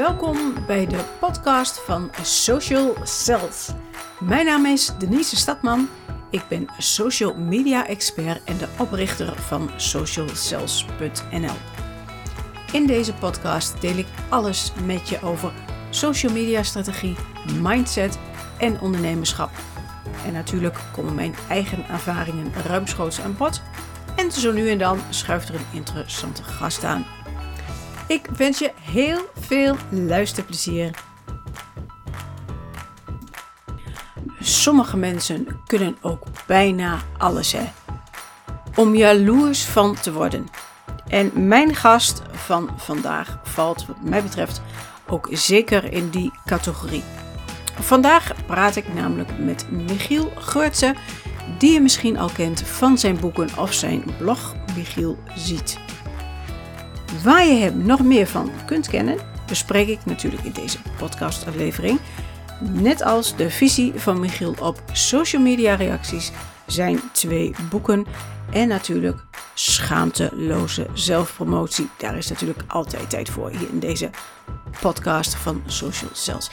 Welkom 0.00 0.66
bij 0.66 0.86
de 0.86 1.04
podcast 1.18 1.80
van 1.80 2.10
Social 2.22 2.96
Cells. 3.04 3.68
Mijn 4.20 4.46
naam 4.46 4.66
is 4.66 4.92
Denise 4.98 5.36
Stadman. 5.36 5.88
Ik 6.30 6.42
ben 6.48 6.68
social 6.78 7.34
media 7.34 7.86
expert 7.86 8.44
en 8.44 8.58
de 8.58 8.68
oprichter 8.78 9.36
van 9.36 9.70
socialcells.nl. 9.76 11.54
In 12.72 12.86
deze 12.86 13.14
podcast 13.14 13.80
deel 13.80 13.96
ik 13.96 14.06
alles 14.28 14.72
met 14.84 15.08
je 15.08 15.22
over 15.22 15.52
social 15.90 16.32
media 16.32 16.62
strategie, 16.62 17.16
mindset 17.60 18.18
en 18.58 18.80
ondernemerschap. 18.80 19.50
En 20.26 20.32
natuurlijk 20.32 20.78
komen 20.92 21.14
mijn 21.14 21.34
eigen 21.48 21.88
ervaringen 21.88 22.52
ruimschoots 22.66 23.20
aan 23.20 23.36
bod. 23.36 23.62
En 24.16 24.32
zo 24.32 24.52
nu 24.52 24.70
en 24.70 24.78
dan 24.78 25.00
schuift 25.10 25.48
er 25.48 25.54
een 25.54 25.66
interessante 25.72 26.42
gast 26.42 26.84
aan. 26.84 27.06
Ik 28.10 28.26
wens 28.36 28.58
je 28.58 28.70
heel 28.80 29.30
veel 29.40 29.76
luisterplezier. 29.90 30.90
Sommige 34.40 34.96
mensen 34.96 35.46
kunnen 35.66 35.96
ook 36.00 36.26
bijna 36.46 36.98
alles, 37.18 37.52
hè? 37.52 37.64
Om 38.76 38.94
jaloers 38.94 39.64
van 39.64 39.94
te 39.94 40.12
worden. 40.12 40.46
En 41.08 41.48
mijn 41.48 41.74
gast 41.74 42.22
van 42.30 42.70
vandaag 42.76 43.40
valt, 43.42 43.86
wat 43.86 44.02
mij 44.02 44.22
betreft, 44.22 44.62
ook 45.06 45.28
zeker 45.30 45.92
in 45.92 46.08
die 46.08 46.32
categorie. 46.46 47.04
Vandaag 47.80 48.46
praat 48.46 48.76
ik 48.76 48.94
namelijk 48.94 49.38
met 49.38 49.70
Michiel 49.70 50.32
Geurtse, 50.34 50.94
die 51.58 51.72
je 51.72 51.80
misschien 51.80 52.18
al 52.18 52.30
kent 52.30 52.62
van 52.62 52.98
zijn 52.98 53.20
boeken 53.20 53.48
of 53.58 53.72
zijn 53.72 54.04
blog 54.18 54.54
Michiel 54.76 55.18
Ziet. 55.36 55.78
Waar 57.18 57.46
je 57.46 57.54
hem 57.54 57.86
nog 57.86 58.02
meer 58.02 58.26
van 58.26 58.50
kunt 58.66 58.88
kennen, 58.88 59.16
bespreek 59.46 59.88
ik 59.88 60.04
natuurlijk 60.04 60.42
in 60.42 60.52
deze 60.52 60.78
podcastaflevering. 60.98 61.98
Net 62.60 63.02
als 63.02 63.36
de 63.36 63.50
visie 63.50 63.92
van 63.96 64.20
Michiel 64.20 64.54
op 64.60 64.82
social 64.92 65.42
media 65.42 65.74
reacties, 65.74 66.32
zijn 66.66 67.00
twee 67.12 67.54
boeken 67.70 68.06
en 68.52 68.68
natuurlijk 68.68 69.24
schaamteloze 69.54 70.86
zelfpromotie. 70.94 71.88
Daar 71.98 72.16
is 72.16 72.28
natuurlijk 72.28 72.62
altijd 72.66 73.10
tijd 73.10 73.28
voor 73.28 73.50
hier 73.50 73.68
in 73.68 73.78
deze 73.78 74.10
podcast 74.80 75.34
van 75.34 75.62
Social 75.66 76.10
Cells. 76.12 76.50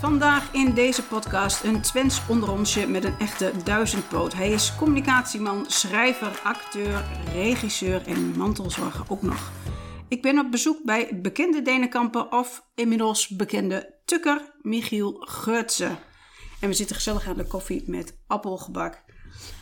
Vandaag 0.00 0.52
in 0.52 0.74
deze 0.74 1.02
podcast 1.02 1.64
een 1.64 1.80
Twents 1.80 2.28
onderonsje 2.28 2.86
met 2.86 3.04
een 3.04 3.18
echte 3.18 3.52
duizendpoot. 3.64 4.32
Hij 4.32 4.50
is 4.50 4.76
communicatieman, 4.76 5.64
schrijver, 5.68 6.40
acteur, 6.44 7.04
regisseur 7.32 8.06
en 8.06 8.36
mantelzorger 8.36 9.04
ook 9.08 9.22
nog. 9.22 9.52
Ik 10.08 10.22
ben 10.22 10.38
op 10.38 10.50
bezoek 10.50 10.84
bij 10.84 11.20
bekende 11.22 11.62
Denenkampen 11.62 12.32
of 12.32 12.64
inmiddels 12.74 13.28
bekende 13.28 13.94
Tukker 14.04 14.54
Michiel 14.62 15.12
Geurtse. 15.20 15.88
En 16.60 16.68
we 16.68 16.74
zitten 16.74 16.96
gezellig 16.96 17.28
aan 17.28 17.36
de 17.36 17.46
koffie 17.46 17.82
met 17.86 18.18
appelgebak. 18.26 19.02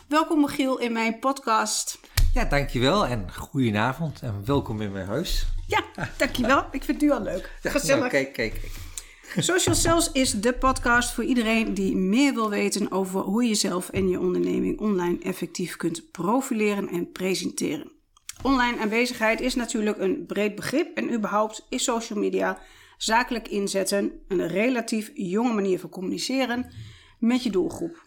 Welkom 0.09 0.41
Michiel 0.41 0.79
in 0.79 0.93
mijn 0.93 1.19
podcast. 1.19 2.01
Ja, 2.35 2.45
dankjewel 2.45 3.07
en 3.07 3.35
goedenavond 3.35 4.21
en 4.23 4.43
welkom 4.45 4.81
in 4.81 4.93
mijn 4.93 5.07
huis. 5.07 5.47
Ja, 5.67 5.83
dankjewel. 6.17 6.59
Ik 6.71 6.85
vind 6.85 7.01
het 7.01 7.01
nu 7.01 7.11
al 7.11 7.23
leuk. 7.23 7.59
Gezellig. 7.63 7.99
Nou, 7.99 8.11
kijk, 8.11 8.33
kijk, 8.33 8.53
kijk. 8.53 8.86
Social 9.35 9.75
Cells 9.75 10.13
is 10.13 10.31
de 10.31 10.53
podcast 10.53 11.13
voor 11.13 11.25
iedereen 11.25 11.75
die 11.75 11.97
meer 11.97 12.35
wil 12.35 12.51
weten 12.51 12.91
over 12.91 13.21
hoe 13.21 13.43
je 13.43 13.49
jezelf 13.49 13.89
en 13.89 14.09
je 14.09 14.21
onderneming 14.21 14.81
online 14.81 15.19
effectief 15.19 15.77
kunt 15.77 16.11
profileren 16.11 16.89
en 16.89 17.13
presenteren. 17.13 17.93
Online 18.43 18.81
aanwezigheid 18.81 19.41
is 19.41 19.55
natuurlijk 19.55 19.99
een 19.99 20.27
breed 20.27 20.55
begrip 20.55 20.97
en 20.97 21.13
überhaupt 21.13 21.67
is 21.69 21.85
social 21.85 22.19
media 22.19 22.59
zakelijk 22.97 23.49
inzetten 23.49 24.13
een 24.29 24.49
relatief 24.49 25.11
jonge 25.15 25.53
manier 25.53 25.79
van 25.81 25.91
communiceren 25.91 26.71
met 27.19 27.43
je 27.43 27.51
doelgroep. 27.51 28.05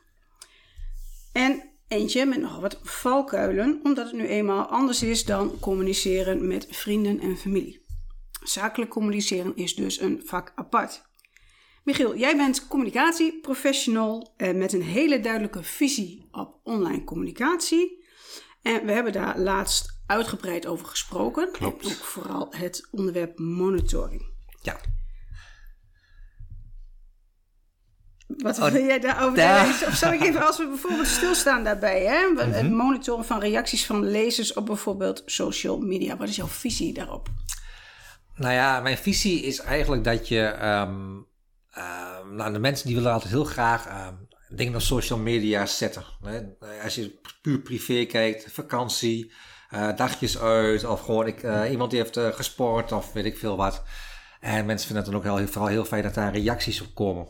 En 1.31 1.63
eentje 1.87 2.25
met 2.25 2.39
nog 2.39 2.59
wat 2.59 2.79
valkuilen, 2.83 3.79
omdat 3.83 4.05
het 4.05 4.15
nu 4.15 4.27
eenmaal 4.27 4.65
anders 4.65 5.03
is 5.03 5.25
dan 5.25 5.59
communiceren 5.59 6.47
met 6.47 6.67
vrienden 6.69 7.19
en 7.19 7.37
familie. 7.37 7.85
Zakelijk 8.43 8.91
communiceren 8.91 9.55
is 9.55 9.75
dus 9.75 9.99
een 9.99 10.21
vak 10.25 10.51
apart. 10.55 11.08
Michiel, 11.89 12.15
jij 12.17 12.37
bent 12.37 12.67
communicatieprofessional 12.67 14.33
eh, 14.37 14.53
met 14.55 14.73
een 14.73 14.81
hele 14.83 15.19
duidelijke 15.19 15.63
visie 15.63 16.27
op 16.31 16.59
online 16.63 17.03
communicatie. 17.03 18.05
En 18.61 18.85
we 18.85 18.91
hebben 18.91 19.13
daar 19.13 19.37
laatst 19.39 20.01
uitgebreid 20.05 20.65
over 20.65 20.85
gesproken. 20.87 21.51
Klopt. 21.51 21.85
En 21.85 21.89
ook 21.91 21.95
vooral 22.03 22.47
het 22.55 22.87
onderwerp 22.91 23.39
monitoring. 23.39 24.25
Ja. 24.61 24.79
Wat 28.27 28.59
Oh, 28.59 28.67
wil 28.71 28.83
jij 28.85 28.99
daarover 28.99 29.35
daar- 29.37 29.65
zeggen? 29.65 29.87
Of 29.87 29.93
zal 29.93 30.13
ik 30.13 30.21
even, 30.23 30.45
als 30.47 30.57
we 30.57 30.67
bijvoorbeeld 30.67 31.07
stilstaan 31.07 31.63
daarbij, 31.63 32.03
hè? 32.05 32.27
Mhm. 32.27 32.51
het 32.51 32.71
monitoren 32.71 33.25
van 33.25 33.39
reacties 33.39 33.85
van 33.85 34.09
lezers 34.09 34.53
op 34.53 34.65
bijvoorbeeld 34.65 35.23
social 35.25 35.79
media. 35.79 36.17
Wat 36.17 36.29
is 36.29 36.35
jouw 36.35 36.47
visie 36.47 36.93
daarop? 36.93 37.27
Nou 38.35 38.53
ja, 38.53 38.79
mijn 38.79 38.97
visie 38.97 39.41
is 39.41 39.59
eigenlijk 39.59 40.03
dat 40.03 40.27
je... 40.27 40.41
ehm, 40.41 41.17
nou, 42.31 42.53
de 42.53 42.59
mensen 42.59 42.87
die 42.87 42.95
willen 42.95 43.11
altijd 43.11 43.31
heel 43.31 43.43
graag 43.43 43.87
ehm, 43.87 44.13
dingen 44.49 44.75
op 44.75 44.81
social 44.81 45.19
media 45.19 45.65
zetten. 45.65 46.03
Hè? 46.23 46.41
Als 46.83 46.95
je 46.95 47.19
puur 47.41 47.59
privé 47.59 48.05
kijkt, 48.05 48.51
vakantie, 48.51 49.31
eh, 49.69 49.95
dagjes 49.95 50.39
uit... 50.39 50.83
of 50.83 51.01
gewoon 51.01 51.27
ik, 51.27 51.43
eh, 51.43 51.71
iemand 51.71 51.91
die 51.91 51.99
heeft 51.99 52.17
eh, 52.17 52.27
gesport 52.27 52.91
of 52.91 53.13
weet 53.13 53.25
ik 53.25 53.37
veel 53.37 53.57
wat. 53.57 53.83
En 54.39 54.65
mensen 54.65 54.87
vinden 54.87 55.03
het 55.03 55.13
dan 55.13 55.33
ook 55.33 55.37
heel, 55.37 55.47
vooral 55.47 55.69
heel 55.69 55.85
fijn 55.85 56.03
dat 56.03 56.13
daar 56.13 56.33
reacties 56.33 56.81
op 56.81 56.95
komen. 56.95 57.27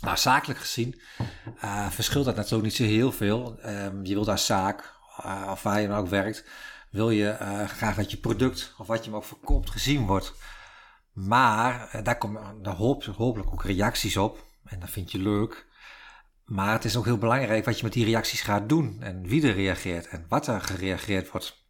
Nou, 0.00 0.16
zakelijk 0.16 0.60
gezien 0.60 1.00
verschilt 1.90 2.24
dat 2.24 2.36
natuurlijk 2.36 2.62
niet 2.62 2.74
zo 2.74 2.84
heel 2.84 3.12
veel. 3.12 3.58
Ehm, 3.60 4.04
je 4.04 4.14
wil 4.14 4.24
daar 4.24 4.38
zaak, 4.38 4.94
of 5.50 5.62
waar 5.62 5.80
je 5.80 5.88
dan 5.88 5.96
ook 5.96 6.08
werkt, 6.08 6.44
wil 6.90 7.10
je 7.10 7.36
graag 7.66 7.96
dat 7.96 8.10
je 8.10 8.16
product 8.16 8.74
of 8.78 8.86
wat 8.86 8.98
je 8.98 9.10
hem 9.10 9.18
ook 9.18 9.24
verkoopt 9.24 9.70
gezien 9.70 10.06
wordt. 10.06 10.32
Maar 11.12 11.88
eh, 11.92 12.04
daar 12.04 12.18
komen 12.18 12.62
daar 12.62 12.74
hoop, 12.74 13.04
hopelijk 13.04 13.52
ook 13.52 13.64
reacties 13.64 14.16
op. 14.16 14.44
En 14.64 14.80
dat 14.80 14.90
vind 14.90 15.12
je 15.12 15.18
leuk. 15.18 15.66
Maar 16.44 16.72
het 16.72 16.84
is 16.84 16.96
ook 16.96 17.04
heel 17.04 17.18
belangrijk 17.18 17.64
wat 17.64 17.76
je 17.76 17.84
met 17.84 17.92
die 17.92 18.04
reacties 18.04 18.40
gaat 18.40 18.68
doen. 18.68 18.96
En 19.00 19.26
wie 19.26 19.46
er 19.46 19.54
reageert 19.54 20.06
en 20.06 20.26
wat 20.28 20.46
er 20.46 20.60
gereageerd 20.60 21.30
wordt. 21.30 21.60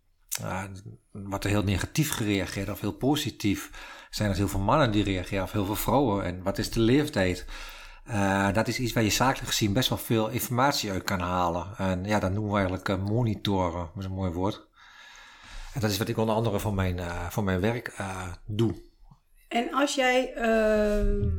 Uh, 0.41 0.63
wordt 1.11 1.45
er 1.45 1.51
heel 1.51 1.63
negatief 1.63 2.13
gereageerd 2.13 2.69
of 2.71 2.81
heel 2.81 2.93
positief? 2.93 3.71
Zijn 4.11 4.31
er 4.31 4.37
heel 4.37 4.49
veel 4.49 4.61
mannen 4.61 4.91
die 4.91 5.05
reageren 5.05 5.45
of 5.45 5.53
heel 5.53 5.65
veel 5.65 5.77
vrouwen? 5.77 6.25
En 6.25 6.43
wat 6.43 6.59
is 6.59 6.71
de 6.71 6.81
leeftijd? 6.81 7.45
Uh, 8.09 8.53
dat 8.53 8.69
is 8.69 8.79
iets 8.79 8.93
waar 8.93 9.03
je 9.03 9.11
zakelijk 9.11 9.49
gezien 9.49 9.73
best 9.73 9.89
wel 9.89 9.99
veel 9.99 10.29
informatie 10.29 10.91
uit 10.91 11.03
kan 11.03 11.21
halen. 11.21 11.77
En 11.77 12.05
ja, 12.05 12.19
dat 12.19 12.33
noemen 12.33 12.53
we 12.53 12.59
eigenlijk 12.59 12.99
monitoren. 12.99 13.81
Dat 13.95 14.03
is 14.03 14.05
een 14.05 14.13
mooi 14.13 14.33
woord. 14.33 14.67
En 15.75 15.81
dat 15.81 15.91
is 15.91 15.99
wat 15.99 16.09
ik 16.09 16.17
onder 16.17 16.35
andere 16.35 16.61
voor 16.61 16.75
mijn, 16.75 17.01
voor 17.31 17.45
mijn 17.45 17.61
werk 17.61 17.97
doe. 18.47 18.92
En 19.53 19.73
als 19.73 19.95
jij 19.95 20.33
uh, 20.37 21.33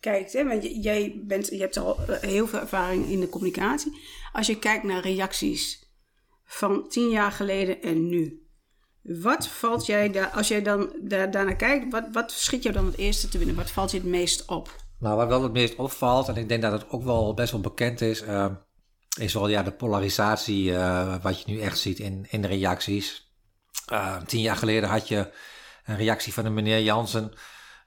kijkt, 0.00 0.32
hè, 0.32 0.44
want 0.44 0.84
jij 0.84 1.22
bent, 1.24 1.48
je 1.48 1.58
hebt 1.58 1.76
al 1.76 1.98
heel 2.20 2.46
veel 2.46 2.58
ervaring 2.58 3.06
in 3.06 3.20
de 3.20 3.28
communicatie. 3.28 3.92
Als 4.32 4.46
je 4.46 4.58
kijkt 4.58 4.84
naar 4.84 5.02
reacties 5.02 5.88
van 6.44 6.88
tien 6.88 7.08
jaar 7.08 7.32
geleden 7.32 7.82
en 7.82 8.08
nu. 8.08 8.48
Wat 9.02 9.48
valt 9.48 9.86
jij 9.86 10.10
daar, 10.10 10.28
als 10.28 10.48
jij 10.48 10.62
dan 10.62 10.92
daar, 11.02 11.30
daarnaar 11.30 11.56
kijkt, 11.56 11.92
wat, 11.92 12.04
wat 12.12 12.32
schiet 12.32 12.62
jou 12.62 12.74
dan 12.74 12.86
het 12.86 12.96
eerste 12.96 13.28
te 13.28 13.38
binnen? 13.38 13.56
Wat 13.56 13.70
valt 13.70 13.90
je 13.90 13.96
het 13.96 14.06
meest 14.06 14.44
op? 14.44 14.76
Nou, 14.98 15.16
wat 15.16 15.28
wel 15.28 15.42
het 15.42 15.52
meest 15.52 15.74
opvalt, 15.74 16.28
en 16.28 16.36
ik 16.36 16.48
denk 16.48 16.62
dat 16.62 16.72
het 16.72 16.90
ook 16.90 17.02
wel 17.02 17.34
best 17.34 17.52
wel 17.52 17.60
bekend 17.60 18.00
is, 18.00 18.22
uh, 18.22 18.46
is 19.18 19.34
wel 19.34 19.48
ja, 19.48 19.62
de 19.62 19.72
polarisatie 19.72 20.70
uh, 20.70 21.22
wat 21.22 21.40
je 21.40 21.52
nu 21.52 21.60
echt 21.60 21.78
ziet 21.78 21.98
in, 21.98 22.26
in 22.30 22.42
de 22.42 22.48
reacties. 22.48 23.32
Uh, 23.92 24.22
tien 24.22 24.40
jaar 24.40 24.56
geleden 24.56 24.88
had 24.88 25.08
je 25.08 25.32
een 25.84 25.96
reactie 25.96 26.32
van 26.32 26.44
een 26.44 26.54
meneer 26.54 26.82
Jansen, 26.82 27.32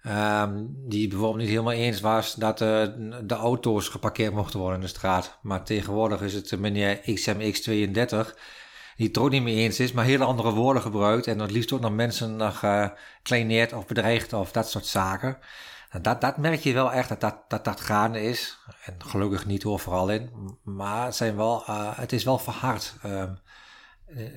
um, 0.08 0.76
die 0.88 1.08
bijvoorbeeld 1.08 1.40
niet 1.40 1.50
helemaal 1.50 1.72
eens 1.72 2.02
was 2.02 2.34
dat 2.34 2.58
de 2.58 3.26
auto's 3.30 3.88
geparkeerd 3.88 4.34
mochten 4.34 4.60
worden 4.60 4.80
in 4.80 4.86
de 4.86 4.92
straat. 4.92 5.38
Maar 5.42 5.64
tegenwoordig 5.64 6.22
is 6.22 6.34
het 6.34 6.60
meneer 6.60 6.98
XMX32, 6.98 8.36
die 8.96 9.08
het 9.08 9.16
er 9.16 9.22
ook 9.22 9.30
niet 9.30 9.44
mee 9.44 9.56
eens 9.56 9.80
is, 9.80 9.92
maar 9.92 10.06
hele 10.06 10.24
andere 10.24 10.52
woorden 10.52 10.82
gebruikt 10.82 11.28
en 11.28 11.40
het 11.40 11.52
liefst 11.52 11.72
ook 11.72 11.80
nog 11.80 11.92
mensen 11.92 12.36
nog 12.36 12.64
kleineert 13.22 13.74
of 13.74 13.86
bedreigt 13.86 14.34
of 14.34 14.52
dat 14.52 14.70
soort 14.70 14.86
zaken. 14.86 15.38
En 15.90 16.02
dat, 16.02 16.22
dat 16.22 16.38
merk 16.38 16.60
je 16.60 16.74
wel 16.74 16.92
echt 16.92 17.20
dat 17.20 17.44
dat, 17.48 17.66
dat 17.66 17.82
gaande 17.82 18.22
is. 18.22 18.58
En 18.86 18.96
gelukkig 18.98 19.46
niet 19.46 19.66
overal 19.66 20.10
in. 20.10 20.58
Maar 20.64 21.06
het, 21.06 21.16
zijn 21.16 21.36
wel, 21.36 21.64
uh, 21.70 21.98
het 21.98 22.12
is 22.12 22.24
wel 22.24 22.38
verhard. 22.38 22.96
Uh, 23.06 23.24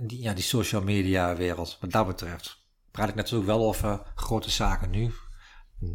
die, 0.00 0.22
ja, 0.22 0.32
die 0.32 0.44
social 0.44 0.82
media 0.82 1.36
wereld. 1.36 1.78
Wat 1.80 1.90
dat 1.90 2.06
betreft. 2.06 2.59
Praat 2.90 3.08
ik 3.08 3.14
natuurlijk 3.14 3.46
wel 3.46 3.66
over 3.66 4.02
grote 4.14 4.50
zaken 4.50 4.90
nu. 4.90 5.12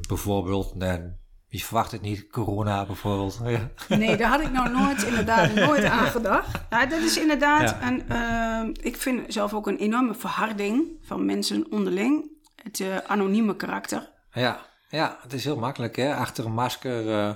Bijvoorbeeld, 0.07 0.75
en 0.77 1.19
wie 1.49 1.63
verwacht 1.63 1.91
het 1.91 2.01
niet? 2.01 2.27
Corona 2.27 2.85
bijvoorbeeld. 2.85 3.39
Ja. 3.45 3.69
Nee, 3.97 4.17
daar 4.17 4.29
had 4.29 4.41
ik 4.41 4.51
nou 4.51 4.69
nooit 4.69 5.03
inderdaad 5.03 5.53
nooit 5.53 5.83
aan 5.83 6.07
gedacht. 6.07 6.61
Ja, 6.69 6.85
dat 6.85 6.99
is 6.99 7.17
inderdaad 7.17 7.69
ja. 7.69 7.87
een, 7.87 8.03
uh, 8.11 8.85
ik 8.85 8.97
vind 8.97 9.33
zelf 9.33 9.53
ook 9.53 9.67
een 9.67 9.77
enorme 9.77 10.13
verharding 10.13 10.83
van 11.01 11.25
mensen 11.25 11.71
onderling. 11.71 12.31
Het 12.63 12.79
uh, 12.79 12.97
anonieme 12.97 13.55
karakter. 13.55 14.11
Ja, 14.31 14.65
ja, 14.89 15.17
het 15.21 15.33
is 15.33 15.43
heel 15.43 15.57
makkelijk 15.57 15.95
hè. 15.95 16.15
Achter 16.15 16.45
een 16.45 16.53
masker 16.53 17.05
uh, 17.05 17.33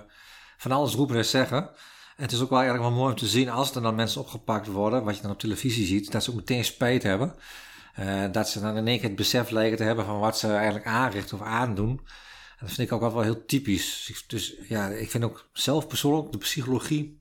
van 0.57 0.71
alles 0.71 0.93
roepen 0.93 1.15
en 1.15 1.25
zeggen. 1.25 1.69
En 2.15 2.25
het 2.25 2.31
is 2.31 2.41
ook 2.41 2.49
wel 2.49 2.59
eigenlijk 2.59 2.89
wel 2.89 2.99
mooi 2.99 3.11
om 3.11 3.17
te 3.19 3.27
zien 3.27 3.49
als 3.49 3.75
er 3.75 3.81
dan 3.81 3.95
mensen 3.95 4.21
opgepakt 4.21 4.67
worden, 4.67 5.03
wat 5.03 5.15
je 5.15 5.21
dan 5.21 5.31
op 5.31 5.39
televisie 5.39 5.85
ziet, 5.85 6.11
dat 6.11 6.23
ze 6.23 6.29
ook 6.29 6.35
meteen 6.35 6.65
spijt 6.65 7.03
hebben. 7.03 7.35
Uh, 7.99 8.23
dat 8.31 8.49
ze 8.49 8.59
dan 8.61 8.77
in 8.77 8.87
één 8.87 8.99
keer 8.99 9.07
het 9.07 9.17
besef 9.17 9.49
lijken 9.49 9.77
te 9.77 9.83
hebben 9.83 10.05
van 10.05 10.19
wat 10.19 10.37
ze 10.37 10.53
eigenlijk 10.53 10.85
aanrichten 10.85 11.39
of 11.39 11.45
aandoen. 11.45 11.89
En 11.89 12.65
dat 12.65 12.71
vind 12.71 12.91
ik 12.91 13.01
ook 13.01 13.13
wel 13.13 13.21
heel 13.21 13.45
typisch. 13.45 14.23
Dus 14.27 14.55
ja, 14.67 14.87
ik 14.87 15.11
vind 15.11 15.23
ook 15.23 15.49
zelf 15.53 15.87
persoonlijk 15.87 16.31
de 16.31 16.37
psychologie 16.37 17.19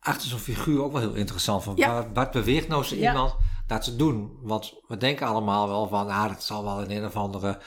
achter 0.00 0.28
zo'n 0.28 0.38
figuur 0.38 0.82
ook 0.82 0.92
wel 0.92 1.00
heel 1.00 1.14
interessant. 1.14 1.62
Van 1.62 1.76
Ja. 1.76 1.94
wat, 1.94 2.06
wat 2.14 2.30
beweegt 2.30 2.68
nou 2.68 2.84
zo 2.84 2.94
Ja. 2.94 3.08
iemand 3.10 3.34
dat 3.66 3.82
te 3.82 3.96
doen? 3.96 4.38
Want 4.42 4.74
we 4.88 4.96
denken 4.96 5.26
allemaal 5.26 5.68
wel 5.68 5.88
van, 5.88 6.08
ah, 6.08 6.28
dat 6.28 6.42
zal 6.42 6.64
wel 6.64 6.82
in 6.82 6.96
een 6.96 7.04
of 7.04 7.16
andere 7.16 7.58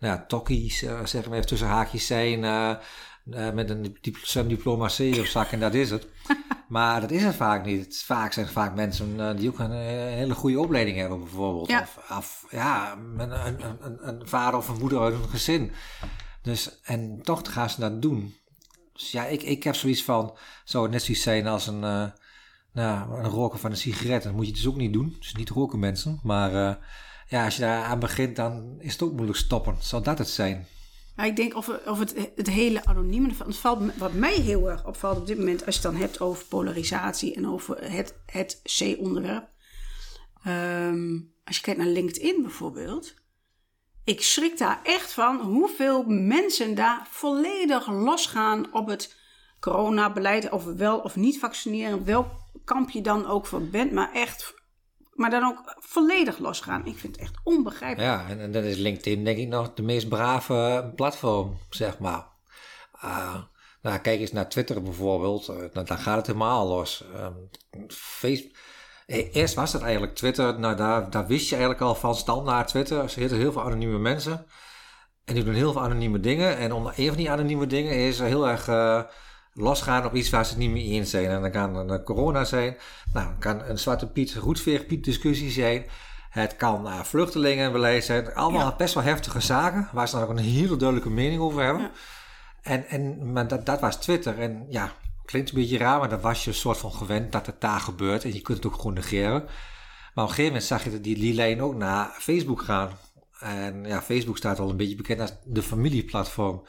nou 0.00 0.14
ja, 0.14 0.24
tokkies, 0.26 0.82
eh, 0.82 1.04
zeg 1.04 1.24
maar 1.24 1.34
even 1.34 1.48
tussen 1.48 1.68
haakjes 1.68 2.06
zijn, 2.06 2.44
eh, 2.44 2.74
eh, 3.30 3.50
met 3.50 3.70
een 3.70 3.96
zo'n 4.22 4.48
diploma 4.48 4.86
C 4.86 5.00
of 5.18 5.26
zak 5.26 5.50
en 5.50 5.60
dat 5.60 5.74
is 5.74 5.90
het. 5.90 6.06
maar 6.70 7.00
dat 7.00 7.10
is 7.10 7.22
het 7.22 7.34
vaak 7.34 7.64
niet. 7.64 7.84
Het 7.84 7.92
is 7.92 8.04
vaak 8.04 8.32
zijn 8.32 8.46
het 8.46 8.54
vaak 8.54 8.74
mensen 8.74 9.20
eh, 9.20 9.36
die 9.36 9.48
ook 9.48 9.58
een, 9.58 9.72
eh, 9.72 9.78
hele 10.14 10.34
goede 10.34 10.60
opleiding 10.60 10.96
hebben 10.96 11.18
bijvoorbeeld. 11.18 11.68
Ja. 11.68 11.80
Of, 11.80 12.16
of 12.16 12.46
ja, 12.50 12.94
met 12.94 13.30
een, 13.30 13.64
een, 13.80 14.08
een, 14.08 14.28
vader 14.28 14.58
of 14.58 14.68
een 14.68 14.78
moeder 14.78 15.00
uit 15.00 15.14
een 15.14 15.28
gezin. 15.28 15.72
Dus, 16.42 16.80
en 16.82 17.22
toch 17.22 17.52
gaan 17.52 17.70
ze 17.70 17.80
dat 17.80 18.02
doen. 18.02 18.34
Dus 18.92 19.10
ja, 19.10 19.26
ik, 19.26 19.42
ik 19.42 19.62
heb 19.62 19.74
zoiets 19.74 20.04
van, 20.04 20.36
zou 20.64 20.82
het 20.82 20.92
net 20.92 21.02
zoiets 21.02 21.22
zijn 21.22 21.46
als 21.46 21.66
een, 21.66 21.84
eh, 21.84 22.06
nou, 22.72 23.18
een 23.18 23.30
roken 23.30 23.58
van 23.58 23.70
een 23.70 23.76
sigaret. 23.76 24.22
Dat 24.22 24.32
moet 24.32 24.46
je 24.46 24.52
dus 24.52 24.66
ook 24.66 24.76
niet 24.76 24.92
doen. 24.92 25.16
Dus 25.18 25.34
niet 25.34 25.50
roken 25.50 25.78
mensen. 25.78 26.20
Maar 26.22 26.78
ja, 27.28 27.44
als 27.44 27.56
je 27.56 27.62
daar 27.62 27.84
aan 27.84 27.98
begint, 27.98 28.36
dan 28.36 28.76
is 28.78 28.92
het 28.92 29.02
ook 29.02 29.12
moeilijk 29.12 29.38
stoppen. 29.38 29.76
Zou 29.78 30.02
dat 30.02 30.18
het 30.18 30.28
zijn? 30.28 30.66
Maar 31.16 31.26
ik 31.26 31.36
denk 31.36 31.54
of, 31.54 31.66
het, 31.98 32.30
het 32.36 32.50
hele 32.50 32.84
anonieme, 32.84 33.28
het 33.44 33.56
valt, 33.56 33.96
wat 33.96 34.12
mij 34.12 34.34
heel 34.34 34.70
erg 34.70 34.86
opvalt 34.86 35.18
op 35.18 35.26
dit 35.26 35.38
moment, 35.38 35.66
als 35.66 35.76
je 35.76 35.82
het 35.82 35.90
dan 35.90 36.00
hebt 36.00 36.20
over 36.20 36.44
polarisatie 36.44 37.34
en 37.34 37.48
over 37.48 37.92
het, 37.92 38.14
het 38.26 38.60
C-onderwerp. 38.78 39.48
Ehm, 40.44 41.18
als 41.44 41.56
je 41.56 41.62
kijkt 41.62 41.80
naar 41.80 41.88
LinkedIn 41.88 42.42
bijvoorbeeld. 42.42 43.14
Ik 44.04 44.22
schrik 44.22 44.58
daar 44.58 44.80
echt 44.82 45.12
van 45.12 45.40
hoeveel 45.40 46.04
mensen 46.06 46.74
daar 46.74 47.06
volledig 47.10 47.90
losgaan 47.90 48.72
op 48.72 48.86
het 48.88 49.16
coronabeleid. 49.60 50.50
Of 50.50 50.64
wel 50.64 50.98
of 50.98 51.16
niet 51.16 51.38
vaccineren. 51.38 52.04
Welk 52.04 52.28
kamp 52.64 52.90
je 52.90 53.00
dan 53.00 53.26
ook 53.26 53.46
voor 53.46 53.62
bent. 53.62 53.92
Maar 53.92 54.12
echt, 54.12 54.54
maar 55.20 55.30
dan 55.30 55.44
ook 55.44 55.74
volledig 55.78 56.38
losgaan. 56.38 56.86
Ik 56.86 56.98
vind 56.98 57.12
het 57.16 57.24
echt 57.24 57.38
onbegrijpelijk. 57.44 58.10
Ja, 58.10 58.28
en, 58.28 58.40
en 58.40 58.52
dan 58.52 58.62
is 58.62 58.76
LinkedIn 58.76 59.24
denk 59.24 59.38
ik 59.38 59.48
nog 59.48 59.74
de 59.74 59.82
meest 59.82 60.08
brave 60.08 60.92
platform, 60.96 61.58
zeg 61.70 61.98
maar. 61.98 62.26
Ah, 62.92 63.34
nou, 63.82 63.98
kijk 63.98 64.20
eens 64.20 64.32
naar 64.32 64.48
Twitter 64.48 64.82
bijvoorbeeld. 64.82 65.48
eh, 65.48 65.56
nou, 65.72 65.86
daar 65.86 65.98
gaat 65.98 66.16
het 66.16 66.26
helemaal 66.26 66.66
los. 66.66 67.04
Ehm, 67.14 67.34
Facebook. 67.88 68.56
eh, 69.06 69.34
Eerst 69.34 69.54
was 69.54 69.72
het 69.72 69.82
eigenlijk 69.82 70.14
Twitter, 70.14 70.58
nou 70.58 70.76
daar, 70.76 71.10
daar 71.10 71.26
wist 71.26 71.44
je 71.48 71.50
eigenlijk 71.54 71.84
al 71.84 71.94
van 71.94 72.14
standaard 72.14 72.68
Twitter. 72.68 72.98
Er 72.98 73.08
zitten 73.10 73.38
heel 73.38 73.52
veel 73.52 73.62
anonieme 73.62 73.98
mensen. 73.98 74.46
En 75.24 75.34
die 75.34 75.44
doen 75.44 75.54
heel 75.54 75.72
veel 75.72 75.82
anonieme 75.82 76.20
dingen. 76.20 76.56
En 76.56 76.72
onder 76.72 76.92
een 76.96 77.06
van 77.08 77.16
die 77.16 77.30
anonieme 77.30 77.66
dingen 77.66 77.94
is 77.94 78.18
er 78.18 78.26
heel 78.26 78.48
erg 78.48 78.68
eh, 78.68 79.02
losgaan 79.52 80.04
op 80.04 80.14
iets 80.14 80.30
waar 80.30 80.44
ze 80.44 80.50
het 80.50 80.60
niet 80.60 80.70
mee 80.70 80.84
eens 80.84 81.10
zijn. 81.10 81.26
En 81.30 81.40
dan 81.40 81.50
kan 81.50 81.76
een 81.90 82.02
corona 82.02 82.44
zijn. 82.44 82.76
Nou, 83.12 83.26
dan 83.26 83.38
kan 83.38 83.62
een 83.64 83.78
Zwarte 83.78 84.06
Piet, 84.06 84.34
Roetveeg 84.34 84.86
Piet 84.86 85.04
discussie 85.04 85.50
zijn. 85.50 85.84
Het 86.30 86.56
kan 86.56 86.86
uh, 86.86 87.00
vluchtelingenbeleid 87.02 88.04
zijn. 88.04 88.34
Allemaal 88.34 88.68
Ja. 88.68 88.76
best 88.76 88.94
wel 88.94 89.02
heftige 89.02 89.40
zaken. 89.40 89.88
Waar 89.92 90.08
ze 90.08 90.14
dan 90.14 90.24
ook 90.24 90.30
een 90.30 90.38
hele 90.38 90.76
duidelijke 90.76 91.10
mening 91.10 91.40
over 91.40 91.62
hebben. 91.62 91.82
Ja. 91.82 91.90
En, 92.62 92.86
en, 92.88 93.32
maar 93.32 93.48
dat, 93.48 93.66
dat 93.66 93.80
was 93.80 93.96
Twitter. 93.96 94.38
En 94.38 94.66
ja, 94.68 94.92
klinkt 95.24 95.48
een 95.50 95.58
beetje 95.58 95.78
raar, 95.78 95.98
maar 95.98 96.08
dan 96.08 96.20
was 96.20 96.44
je 96.44 96.50
een 96.50 96.56
soort 96.56 96.78
van 96.78 96.92
gewend 96.92 97.32
dat 97.32 97.46
het 97.46 97.60
daar 97.60 97.80
gebeurt. 97.80 98.24
En 98.24 98.34
je 98.34 98.40
kunt 98.40 98.56
het 98.58 98.66
ook 98.66 98.74
gewoon 98.78 98.94
negeren. 98.94 99.42
Maar 100.14 100.24
op 100.24 100.30
een 100.30 100.36
gegeven 100.36 100.44
moment 100.44 100.64
zag 100.64 100.84
je 100.84 101.00
die, 101.00 101.14
die 101.18 101.34
lijn 101.34 101.62
ook 101.62 101.74
naar 101.74 102.10
Facebook 102.18 102.62
gaan. 102.62 102.90
En 103.40 103.84
ja, 103.84 104.02
Facebook 104.02 104.36
staat 104.36 104.58
al 104.58 104.70
een 104.70 104.76
beetje 104.76 104.96
bekend 104.96 105.20
als 105.20 105.32
de 105.44 105.62
familieplatform. 105.62 106.62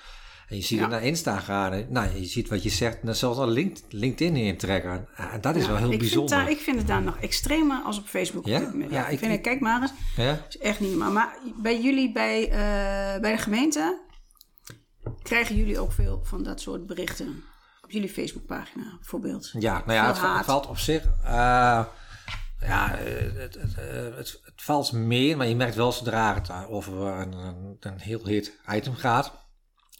En 0.52 0.58
je 0.58 0.64
ziet 0.64 0.78
Ja. 0.78 0.84
het 0.84 0.92
naar 0.92 1.04
Insta 1.04 1.40
gaan. 1.40 1.72
En, 1.74 1.86
nou, 1.90 2.20
je 2.20 2.26
ziet 2.26 2.50
wat 2.50 2.64
je 2.64 2.70
zegt. 2.70 3.00
En 3.00 3.06
dan 3.06 3.16
zelfs 3.16 3.38
naar 3.38 3.48
Link- 3.48 3.78
LinkedIn 3.90 4.36
intrekken. 4.36 5.08
En 5.16 5.42
dat 5.42 5.56
is 5.56 5.62
Ja, 5.64 5.68
wel 5.70 5.78
heel 5.78 5.92
ik 5.92 6.00
bijzonder. 6.00 6.36
Vind 6.36 6.42
daar, 6.48 6.52
ik 6.58 6.60
vind 6.64 6.78
het 6.78 6.88
daar 6.88 7.02
nog 7.02 7.18
extremer 7.18 7.82
als 7.86 7.98
op 8.00 8.06
Facebook. 8.08 8.46
Ja? 8.46 8.58
Op 8.62 8.74
ik- 8.74 9.20
vind, 9.20 9.34
ik- 9.34 9.42
kijk 9.42 9.60
maar 9.60 9.82
eens. 9.82 9.92
ja? 10.16 10.46
is 10.50 10.58
echt 10.58 10.80
niet 10.80 10.90
normaal. 10.90 11.12
Maar 11.12 11.38
bij 11.62 11.82
jullie, 11.82 12.12
bij, 12.12 12.44
eh, 12.50 13.22
bij 13.22 13.32
de 13.32 13.38
gemeente, 13.38 14.00
krijgen 15.24 15.56
jullie 15.56 15.80
ook 15.80 15.92
veel 15.92 16.20
van 16.24 16.44
dat 16.44 16.62
soort 16.62 16.86
berichten? 16.88 17.44
Op 17.84 17.92
jullie 17.92 18.10
Facebookpagina 18.10 18.96
bijvoorbeeld. 19.00 19.50
Ja, 19.60 19.74
nou 19.86 19.94
ja, 19.94 20.04
Veel 20.04 20.08
het, 20.14 20.18
haat. 20.36 20.46
valt 20.46 20.68
op 20.68 20.78
zich. 20.78 21.04
eh, 21.24 21.86
ja, 22.62 22.88
het, 22.96 23.56
het, 23.56 23.76
eh, 23.78 24.16
het, 24.18 24.40
het 24.44 24.54
valt 24.62 24.92
meer, 24.92 25.38
maar 25.38 25.48
je 25.48 25.56
merkt 25.56 25.76
wel 25.76 25.92
zodra 25.92 26.34
het 26.34 26.50
over 26.70 26.94
een, 27.02 27.32
een, 27.34 27.78
een 27.80 28.00
heel 28.00 28.26
heet 28.26 28.60
item 28.70 28.96
gaat, 28.96 29.40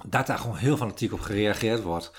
dat 0.06 0.28
daar 0.28 0.38
gewoon 0.38 0.58
heel 0.58 0.78
fanatiek 0.78 1.14
op 1.14 1.20
gereageerd 1.20 1.84
wordt. 1.84 2.12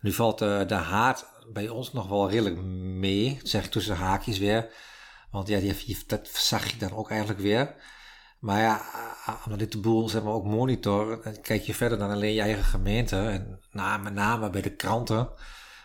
Nu 0.00 0.12
valt 0.12 0.40
eh, 0.40 0.66
de 0.66 0.74
haat 0.74 1.26
bij 1.52 1.68
ons 1.68 1.92
nog 1.92 2.08
wel 2.08 2.30
redelijk 2.30 2.56
mee, 2.56 3.40
zeg 3.42 3.64
ik 3.64 3.70
tussen 3.70 3.96
haakjes 3.96 4.38
weer. 4.38 4.70
Want 5.30 5.48
ja, 5.48 5.60
die, 5.60 5.98
dat 6.06 6.28
zag 6.32 6.70
je 6.70 6.76
dan 6.76 6.92
ook 6.92 7.10
eigenlijk 7.10 7.40
weer. 7.40 7.74
Maar 8.38 8.60
ja, 8.60 8.82
omdat 9.44 9.60
ik 9.60 9.70
de 9.70 9.78
boel 9.78 10.08
zeg 10.08 10.22
maar 10.22 10.32
ook 10.32 10.44
monitor, 10.44 11.18
kijk 11.42 11.62
je 11.62 11.74
verder 11.74 11.98
dan 11.98 12.10
alleen 12.10 12.34
je 12.34 12.40
eigen 12.40 12.64
gemeente. 12.64 13.16
En 13.16 13.60
na, 13.70 13.96
met 13.96 14.14
name 14.14 14.50
bij 14.50 14.62
de 14.62 14.74
kranten, 14.74 15.28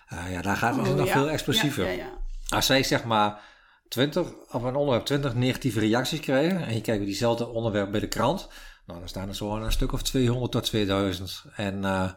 eh, 0.07 0.31
ja, 0.31 0.41
daar 0.41 0.57
gaat 0.57 0.75
het 0.75 0.87
Oh, 0.87 0.95
nog 0.95 1.07
ja. 1.07 1.13
veel 1.13 1.29
explosiever. 1.29 1.85
Ja, 1.85 1.91
ja, 1.91 1.97
ja. 1.97 2.11
Als 2.55 2.65
zij 2.65 2.83
zeg 2.83 3.03
maar 3.03 3.41
20 3.87 4.27
op 4.51 4.63
een 4.63 4.75
onderwerp 4.75 5.05
20 5.05 5.35
negatieve 5.35 5.79
reacties 5.79 6.19
krijgen 6.19 6.65
en 6.65 6.73
je 6.73 6.81
kijkt 6.81 6.99
bij 6.99 7.09
diezelfde 7.09 7.47
onderwerp 7.47 7.91
bij 7.91 7.99
de 7.99 8.07
krant, 8.07 8.49
nou 8.89 8.99
dan 8.99 9.09
staan 9.09 9.27
er 9.27 9.35
zo 9.35 9.55
een 9.55 9.71
stuk 9.71 9.91
of 9.91 10.01
200 10.01 10.51
tot 10.51 10.63
2000. 10.63 11.43
En 11.55 11.75
eh, 11.85 12.11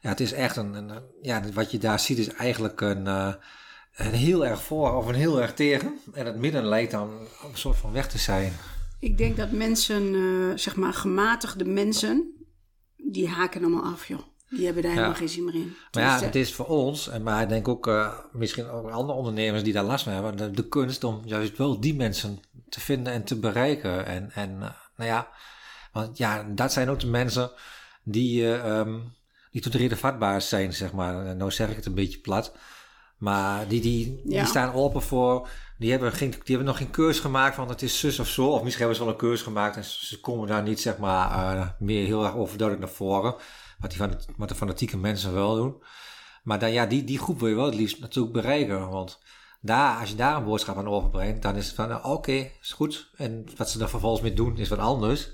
ja, 0.00 0.08
het 0.08 0.20
is 0.20 0.32
echt 0.32 0.56
een, 0.56 0.74
een- 0.74 1.02
ja, 1.22 1.42
wat 1.54 1.70
je 1.70 1.78
daar 1.78 2.00
ziet 2.00 2.18
is 2.18 2.28
eigenlijk 2.28 2.80
een, 2.80 3.06
eh, 3.06 3.32
een 3.94 4.12
heel 4.12 4.46
erg 4.46 4.62
voor 4.62 4.94
of 4.96 5.06
een 5.06 5.14
heel 5.14 5.40
erg 5.40 5.54
tegen. 5.54 5.98
En 6.12 6.26
het 6.26 6.36
midden 6.36 6.64
lijkt 6.64 6.90
dan 6.90 7.10
een 7.10 7.28
soort 7.58 7.76
van 7.76 7.92
weg 7.92 8.08
te 8.08 8.18
zijn. 8.18 8.52
Ik 9.00 9.18
denk 9.18 9.36
dat 9.36 9.50
mensen, 9.50 10.14
eh, 10.14 10.56
zeg 10.58 10.76
maar 10.76 10.92
gematigde 10.94 11.64
mensen, 11.64 12.32
die 12.96 13.28
haken 13.28 13.60
allemaal 13.64 13.92
af, 13.92 14.06
joh. 14.08 14.20
Die 14.48 14.64
hebben 14.64 14.82
daar 14.82 14.92
helemaal 14.92 15.12
Ja. 15.12 15.18
geen 15.18 15.28
zin 15.28 15.44
meer 15.44 15.54
in. 15.54 15.74
Maar 15.92 16.02
ja, 16.02 16.12
Dus, 16.16 16.24
het 16.26 16.34
is 16.34 16.54
voor 16.54 16.66
ons, 16.66 17.08
en 17.08 17.22
maar 17.22 17.42
ik 17.42 17.48
denk 17.48 17.68
ook 17.68 17.86
uh, 17.86 18.12
misschien 18.32 18.66
ook 18.68 18.90
andere 18.90 19.18
ondernemers 19.18 19.62
die 19.62 19.72
daar 19.72 19.84
last 19.84 20.04
van 20.04 20.12
hebben, 20.12 20.36
de, 20.36 20.50
de, 20.50 20.68
kunst 20.68 21.04
om 21.04 21.20
juist 21.24 21.56
wel 21.56 21.80
die 21.80 21.94
mensen 21.94 22.38
te 22.68 22.80
vinden 22.80 23.12
en 23.12 23.24
te 23.24 23.36
bereiken. 23.38 24.06
En, 24.06 24.30
en 24.34 24.50
uh, 24.50 24.68
nou 24.96 25.10
ja, 25.10 25.28
want 25.92 26.18
ja, 26.18 26.42
dat 26.42 26.72
zijn 26.72 26.88
ook 26.88 27.00
de 27.00 27.06
mensen 27.06 27.50
die, 28.02 28.42
uh, 28.42 28.78
um, 28.78 29.12
die 29.50 29.62
tot 29.62 29.74
reden 29.74 29.98
vatbaar 29.98 30.42
zijn, 30.42 30.72
zeg 30.72 30.92
maar. 30.92 31.36
Nou 31.36 31.50
zeg 31.50 31.70
ik 31.70 31.76
het 31.76 31.86
een 31.86 31.94
beetje 31.94 32.18
plat. 32.18 32.52
Maar 33.18 33.68
die, 33.68 33.80
die, 33.80 34.20
Ja. 34.24 34.38
die 34.40 34.48
staan 34.48 34.72
open 34.72 35.02
voor, 35.02 35.48
die 35.78 35.90
hebben, 35.90 36.12
geen, 36.12 36.30
die 36.30 36.40
hebben 36.44 36.66
nog 36.66 36.76
geen 36.76 36.90
keus 36.90 37.18
gemaakt, 37.18 37.56
want 37.56 37.70
het 37.70 37.82
is 37.82 37.98
zus 37.98 38.18
of 38.18 38.28
zo. 38.28 38.46
Of 38.46 38.62
misschien 38.62 38.86
hebben 38.86 38.96
ze 38.96 39.04
wel 39.04 39.12
een 39.12 39.28
keus 39.28 39.42
gemaakt 39.42 39.76
en 39.76 39.84
ze 39.84 40.20
komen 40.20 40.48
daar 40.48 40.62
niet, 40.62 40.80
zeg 40.80 40.98
maar, 40.98 41.56
uh, 41.56 41.68
meer 41.78 42.06
heel 42.06 42.24
erg 42.24 42.34
overduidelijk 42.34 42.86
naar 42.86 42.96
voren. 42.96 43.34
Wat, 43.78 43.90
die 43.90 43.98
van, 43.98 44.20
wat 44.36 44.48
de 44.48 44.54
fanatieke 44.54 44.96
mensen 44.96 45.34
wel 45.34 45.54
doen. 45.54 45.82
Maar 46.42 46.58
dan, 46.58 46.72
ja, 46.72 46.86
die, 46.86 47.04
die 47.04 47.18
groep 47.18 47.38
wil 47.40 47.48
je 47.48 47.54
wel 47.54 47.64
het 47.64 47.74
liefst 47.74 48.00
natuurlijk 48.00 48.34
bereiken. 48.34 48.88
Want 48.88 49.18
daar, 49.60 50.00
als 50.00 50.08
je 50.08 50.14
daar 50.14 50.36
een 50.36 50.44
boodschap 50.44 50.76
aan 50.76 50.88
overbrengt, 50.88 51.42
dan 51.42 51.56
is 51.56 51.66
het 51.66 51.74
van, 51.74 51.96
oké, 51.96 52.08
okay, 52.08 52.52
is 52.60 52.72
goed. 52.72 53.10
En 53.16 53.46
wat 53.56 53.70
ze 53.70 53.78
daar 53.78 53.88
vervolgens 53.88 54.22
mee 54.22 54.34
doen, 54.34 54.56
is 54.58 54.68
wat 54.68 54.78
anders. 54.78 55.30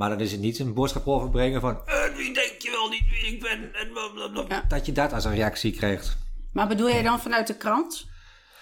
Maar 0.00 0.08
dan 0.08 0.20
is 0.20 0.32
het 0.32 0.40
niet 0.40 0.58
een 0.58 0.74
boodschap 0.74 1.06
overbrengen 1.06 1.60
van, 1.60 1.80
eh, 1.86 2.16
wie 2.16 2.34
denk 2.34 2.54
je 2.58 2.70
wel 2.70 2.88
niet 2.88 3.02
wie 3.10 3.32
ik 3.32 3.40
ben? 3.40 3.74
En 3.74 3.92
blablabla. 3.92 4.44
Ja. 4.48 4.64
Dat 4.68 4.86
je 4.86 4.92
dat 4.92 5.12
als 5.12 5.24
een 5.24 5.34
reactie 5.34 5.72
krijgt. 5.72 6.16
Maar 6.52 6.68
bedoel 6.68 6.88
jij 6.88 7.02
dan 7.02 7.20
vanuit 7.20 7.46
de 7.46 7.56
krant? 7.56 8.06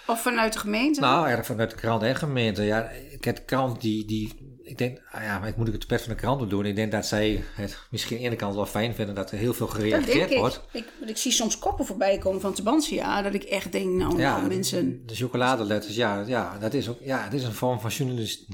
Of 0.07 0.21
vanuit 0.21 0.53
de 0.53 0.59
gemeente? 0.59 0.99
Nou, 0.99 1.15
eigenlijk 1.15 1.45
vanuit 1.45 1.69
de 1.69 1.75
krant 1.75 2.01
en 2.03 2.15
gemeente. 2.15 2.63
Ja, 2.63 2.89
ik 2.89 3.23
heb 3.23 3.35
de 3.35 3.43
krant 3.45 3.81
die, 3.81 4.05
die 4.05 4.49
ik 4.63 4.77
denk, 4.77 5.01
ah 5.11 5.23
ja, 5.23 5.39
maar 5.39 5.47
ik 5.47 5.57
moet 5.57 5.67
ik 5.67 5.73
het 5.73 5.87
pet 5.87 6.01
van 6.01 6.11
de 6.13 6.19
krant 6.19 6.49
doen. 6.49 6.65
Ik 6.65 6.75
denk 6.75 6.91
dat 6.91 7.05
zij 7.05 7.43
het 7.55 7.77
misschien 7.89 8.15
aan 8.15 8.21
de 8.23 8.27
ene 8.29 8.35
kant 8.37 8.55
wel 8.55 8.65
fijn 8.65 8.95
vinden 8.95 9.15
dat 9.15 9.31
er 9.31 9.37
heel 9.37 9.53
veel 9.53 9.67
gereageerd 9.67 10.35
wordt. 10.35 10.61
Ik. 10.71 10.85
Ik, 10.99 11.09
ik 11.09 11.17
zie 11.17 11.31
soms 11.31 11.59
koppen 11.59 11.85
voorbij 11.85 12.17
komen 12.17 12.41
van 12.41 12.53
Tubantia, 12.53 13.21
dat 13.21 13.33
ik 13.33 13.43
echt 13.43 13.71
denk, 13.71 13.89
nou, 13.89 14.17
ja, 14.17 14.37
nou 14.37 14.47
mensen... 14.47 15.03
De 15.05 15.15
chocoladeletters, 15.15 15.95
ja, 15.95 16.23
ja, 16.27 16.57
dat 16.57 16.73
is 16.73 16.89
ook, 16.89 16.99
ja, 17.01 17.23
het 17.23 17.33
is 17.33 17.43
een 17.43 17.53
vorm 17.53 17.79
van 17.79 17.89
journalist, 17.89 18.45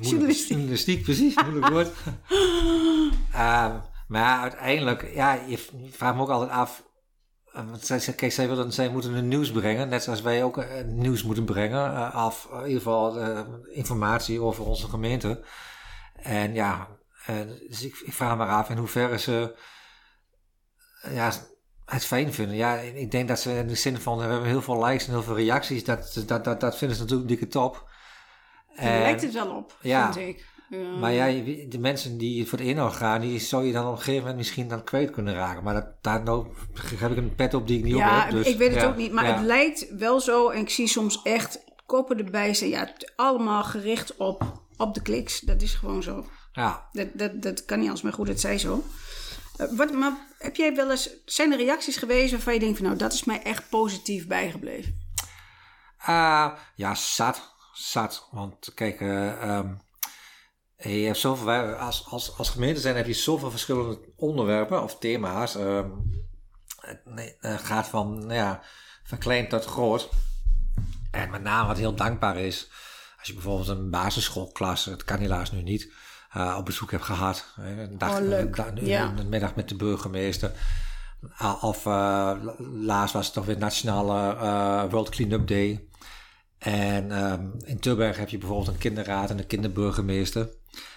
journalistiek. 0.00 0.48
journalistiek, 0.48 1.02
precies, 1.02 1.34
moeilijk 1.34 1.68
woord. 1.68 1.90
um, 3.36 3.80
maar 4.08 4.40
uiteindelijk, 4.40 5.14
ja, 5.14 5.32
je 5.46 5.58
vraagt 5.90 6.14
me 6.14 6.22
ook 6.22 6.30
altijd 6.30 6.50
af, 6.50 6.82
want 7.52 7.86
zij, 7.86 8.14
kijk, 8.14 8.32
zij, 8.32 8.48
willen, 8.48 8.72
zij 8.72 8.88
moeten 8.88 9.14
een 9.14 9.28
nieuws 9.28 9.50
brengen, 9.50 9.88
net 9.88 10.02
zoals 10.02 10.22
wij 10.22 10.44
ook 10.44 10.56
uh, 10.56 10.64
nieuws 10.84 11.22
moeten 11.22 11.44
brengen. 11.44 11.92
Uh, 11.92 12.24
of 12.26 12.48
in 12.52 12.66
ieder 12.66 12.82
geval 12.82 13.18
informatie 13.72 14.40
over 14.40 14.64
onze 14.64 14.88
gemeente. 14.88 15.44
En 16.14 16.54
ja, 16.54 16.88
dus 17.68 17.82
ik, 17.82 18.02
ik 18.04 18.12
vraag 18.12 18.36
me 18.36 18.44
af 18.44 18.70
in 18.70 18.76
hoeverre 18.76 19.18
ze 19.18 19.56
ja, 21.08 21.32
het 21.84 22.04
fijn 22.04 22.32
vinden. 22.32 22.56
Ja, 22.56 22.76
ik 22.78 23.10
denk 23.10 23.28
dat 23.28 23.40
ze 23.40 23.52
in 23.52 23.66
de 23.66 23.74
zin 23.74 23.98
van 23.98 24.16
we 24.16 24.22
hebben 24.22 24.48
heel 24.48 24.62
veel 24.62 24.84
likes 24.84 25.06
en 25.06 25.12
heel 25.12 25.22
veel 25.22 25.36
reacties. 25.36 25.84
Dat, 25.84 26.22
dat, 26.26 26.44
dat, 26.44 26.60
dat 26.60 26.76
vinden 26.76 26.96
ze 26.96 27.02
natuurlijk 27.02 27.28
dikke 27.28 27.46
top. 27.46 27.89
Daar 28.76 29.00
lijkt 29.00 29.22
het 29.22 29.32
wel 29.32 29.56
op, 29.56 29.76
ja, 29.80 30.12
vind 30.12 30.28
ik. 30.28 30.48
Maar 31.00 31.12
ja, 31.12 31.26
de 31.68 31.78
mensen 31.78 32.18
die 32.18 32.46
voor 32.46 32.58
de 32.58 32.64
inhoud 32.64 32.92
gaan, 32.92 33.20
die 33.20 33.38
zou 33.38 33.64
je 33.64 33.72
dan 33.72 33.86
op 33.86 33.92
een 33.92 33.98
gegeven 33.98 34.20
moment 34.20 34.36
misschien 34.36 34.68
dan 34.68 34.84
kwijt 34.84 35.10
kunnen 35.10 35.34
raken. 35.34 35.62
Maar 35.62 35.74
dat, 35.74 35.86
daar 36.00 36.22
nou, 36.22 36.46
heb 36.96 37.10
ik 37.10 37.16
een 37.16 37.34
pet 37.34 37.54
op 37.54 37.66
die 37.66 37.78
ik 37.78 37.84
niet 37.84 37.96
ja, 37.96 38.16
op 38.16 38.22
heb. 38.22 38.30
Dus, 38.30 38.46
ik 38.46 38.58
weet 38.58 38.70
het 38.70 38.80
ja, 38.80 38.86
ook 38.88 38.96
niet. 38.96 39.12
Maar 39.12 39.24
ja. 39.24 39.34
het 39.34 39.44
lijkt 39.44 39.86
wel 39.96 40.20
zo. 40.20 40.48
En 40.48 40.60
ik 40.60 40.70
zie 40.70 40.86
soms 40.86 41.22
echt 41.22 41.64
koppen 41.86 42.18
erbij 42.18 42.52
staan. 42.52 42.68
Ja, 42.68 42.92
allemaal 43.16 43.64
gericht 43.64 44.16
op, 44.16 44.62
op 44.76 44.94
de 44.94 45.02
kliks. 45.02 45.40
Dat 45.40 45.62
is 45.62 45.74
gewoon 45.74 46.02
zo. 46.02 46.24
Ja, 46.52 46.88
Dat, 46.92 47.08
dat, 47.12 47.42
dat 47.42 47.64
kan 47.64 47.78
niet 47.78 47.86
anders, 47.86 48.04
maar 48.04 48.12
goed, 48.12 48.28
het 48.28 48.40
zij 48.40 48.58
zo. 48.58 48.84
Eh, 49.56 49.66
wat, 49.76 49.92
maar 49.92 50.12
heb 50.38 50.56
jij 50.56 50.74
wel 50.74 50.90
eens... 50.90 51.10
Zijn 51.24 51.52
er 51.52 51.58
reacties 51.58 51.96
geweest 51.96 52.30
waarvan 52.30 52.54
je 52.54 52.60
denkt 52.60 52.76
van... 52.76 52.86
Nou, 52.86 52.98
dat 52.98 53.12
is 53.12 53.24
mij 53.24 53.42
echt 53.42 53.68
positief 53.68 54.26
bijgebleven? 54.26 54.98
Ah, 55.98 56.52
ja, 56.74 56.94
zat. 56.94 57.54
Zat. 57.80 58.28
Want 58.30 58.74
kijk, 58.74 59.00
eh, 59.00 59.42
ehm, 59.42 59.74
je 60.76 60.88
hebt 61.06 61.18
zoveel, 61.18 61.48
als, 61.74 62.06
als, 62.06 62.38
als 62.38 62.50
gemeente 62.50 62.80
zijn 62.80 62.96
heb 62.96 63.06
je 63.06 63.12
zoveel 63.12 63.50
verschillende 63.50 64.00
onderwerpen 64.16 64.82
of 64.82 64.98
thema's. 64.98 65.54
ehm, 65.56 65.90
het 66.80 67.00
het 67.40 67.60
gaat 67.60 67.86
van, 67.88 68.18
nou 68.18 68.32
ja, 68.34 68.62
van 69.04 69.18
klein 69.18 69.48
tot 69.48 69.64
groot. 69.64 70.08
En 71.10 71.30
met 71.30 71.42
name 71.42 71.66
wat 71.66 71.78
heel 71.78 71.94
dankbaar 71.94 72.36
is, 72.36 72.70
als 73.18 73.28
je 73.28 73.34
bijvoorbeeld 73.34 73.68
een 73.68 73.90
basisschoolklas, 73.90 74.84
het 74.84 75.04
kan 75.04 75.18
helaas 75.18 75.50
nu 75.52 75.62
niet, 75.62 75.92
eh, 76.32 76.54
op 76.58 76.64
bezoek 76.64 76.90
hebt 76.90 77.04
gehad. 77.04 77.46
Een 77.56 77.98
dag, 77.98 78.18
Oh, 78.20 78.26
leuk. 78.26 78.40
een 78.56 78.74
dag- 78.74 78.86
Ja. 78.86 79.12
een 79.16 79.28
middag 79.28 79.54
met 79.54 79.68
de 79.68 79.76
burgemeester. 79.76 80.52
Of 81.60 81.86
eh, 81.86 82.32
laatst 82.58 83.14
was 83.14 83.24
het 83.24 83.34
toch 83.34 83.44
weer 83.44 83.58
Nationale 83.58 84.36
eh, 84.36 84.90
World 84.90 85.08
Cleanup 85.08 85.48
Day. 85.48 85.88
En 86.60 87.12
ehm, 87.12 87.46
in 87.64 87.78
Tilburg 87.80 88.16
heb 88.16 88.28
je 88.28 88.38
bijvoorbeeld 88.38 88.68
een 88.68 88.78
kinderraad 88.78 89.30
en 89.30 89.38
een 89.38 89.46
kinderburgemeester. 89.46 90.48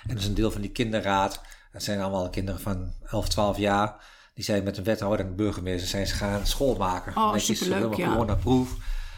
En 0.07 0.15
dus 0.15 0.25
een 0.25 0.33
deel 0.33 0.51
van 0.51 0.61
die 0.61 0.71
kinderraad, 0.71 1.41
dat 1.71 1.83
zijn 1.83 2.01
allemaal 2.01 2.29
kinderen 2.29 2.61
van 2.61 2.93
11, 3.05 3.29
12 3.29 3.57
jaar. 3.57 4.05
Die 4.33 4.43
zijn 4.43 4.63
met 4.63 4.77
een 4.77 4.83
wethouder 4.83 5.19
en 5.19 5.27
een 5.27 5.35
burgemeester 5.35 5.87
zijn 5.89 6.07
ze 6.07 6.13
gaan 6.15 6.47
school 6.47 6.75
maken. 6.75 7.15
Oh, 7.17 7.31
Netjes, 7.33 7.57
superleuk, 7.57 7.95
helemaal 7.95 8.27
ja. 8.27 8.35
proef. 8.35 8.75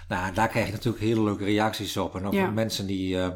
Nou, 0.08 0.34
daar 0.34 0.48
krijg 0.48 0.66
je 0.66 0.72
natuurlijk 0.72 1.04
hele 1.04 1.24
leuke 1.24 1.44
reacties 1.44 1.98
op. 1.98 2.16
En 2.16 2.26
ook 2.26 2.34
Ja. 2.34 2.50
mensen 2.50 2.86
die, 2.86 3.20
eh, 3.22 3.28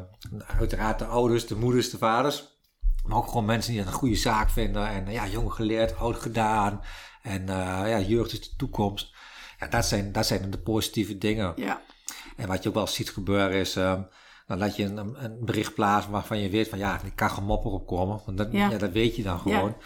uiteraard 0.58 0.98
de 0.98 1.04
ouders, 1.04 1.46
de 1.46 1.56
moeders, 1.56 1.90
de 1.90 1.98
vaders. 1.98 2.58
Maar 3.04 3.16
ook 3.16 3.26
gewoon 3.28 3.44
mensen 3.44 3.70
die 3.70 3.80
het 3.80 3.88
een 3.90 3.94
goede 3.94 4.16
zaak 4.16 4.50
vinden. 4.50 4.88
En 4.88 5.10
ja, 5.12 5.26
jong 5.26 5.52
geleerd, 5.52 5.96
oud 5.98 6.16
gedaan. 6.16 6.80
En 7.22 7.48
eh, 7.48 7.90
ja, 7.90 7.98
jeugd 8.00 8.32
is 8.32 8.40
de 8.50 8.56
toekomst. 8.56 9.14
Ja, 9.58 9.66
dat 9.66 9.86
zijn, 9.86 10.12
dat 10.12 10.26
zijn 10.26 10.50
de 10.50 10.58
positieve 10.58 11.18
dingen. 11.18 11.52
Ja. 11.56 11.80
En 12.40 12.48
wat 12.48 12.62
je 12.62 12.68
ook 12.68 12.74
wel 12.74 12.86
ziet 12.86 13.10
gebeuren 13.10 13.52
is, 13.52 13.76
ehm, 13.76 14.00
dan 14.46 14.58
laat 14.58 14.76
je 14.76 14.84
een, 14.84 14.96
een 15.24 15.36
bericht 15.40 15.74
plaatsen 15.74 16.12
waarvan 16.12 16.38
je 16.38 16.50
weet 16.50 16.68
van 16.68 16.78
ja, 16.78 16.92
er 17.04 17.12
kan 17.14 17.30
gemopper 17.30 17.70
op 17.70 17.86
komen. 17.86 18.20
Want 18.24 18.38
dat, 18.38 18.48
Ja. 18.52 18.70
ja. 18.70 18.78
dat 18.78 18.92
weet 18.92 19.16
je 19.16 19.22
dan 19.22 19.38
gewoon. 19.40 19.76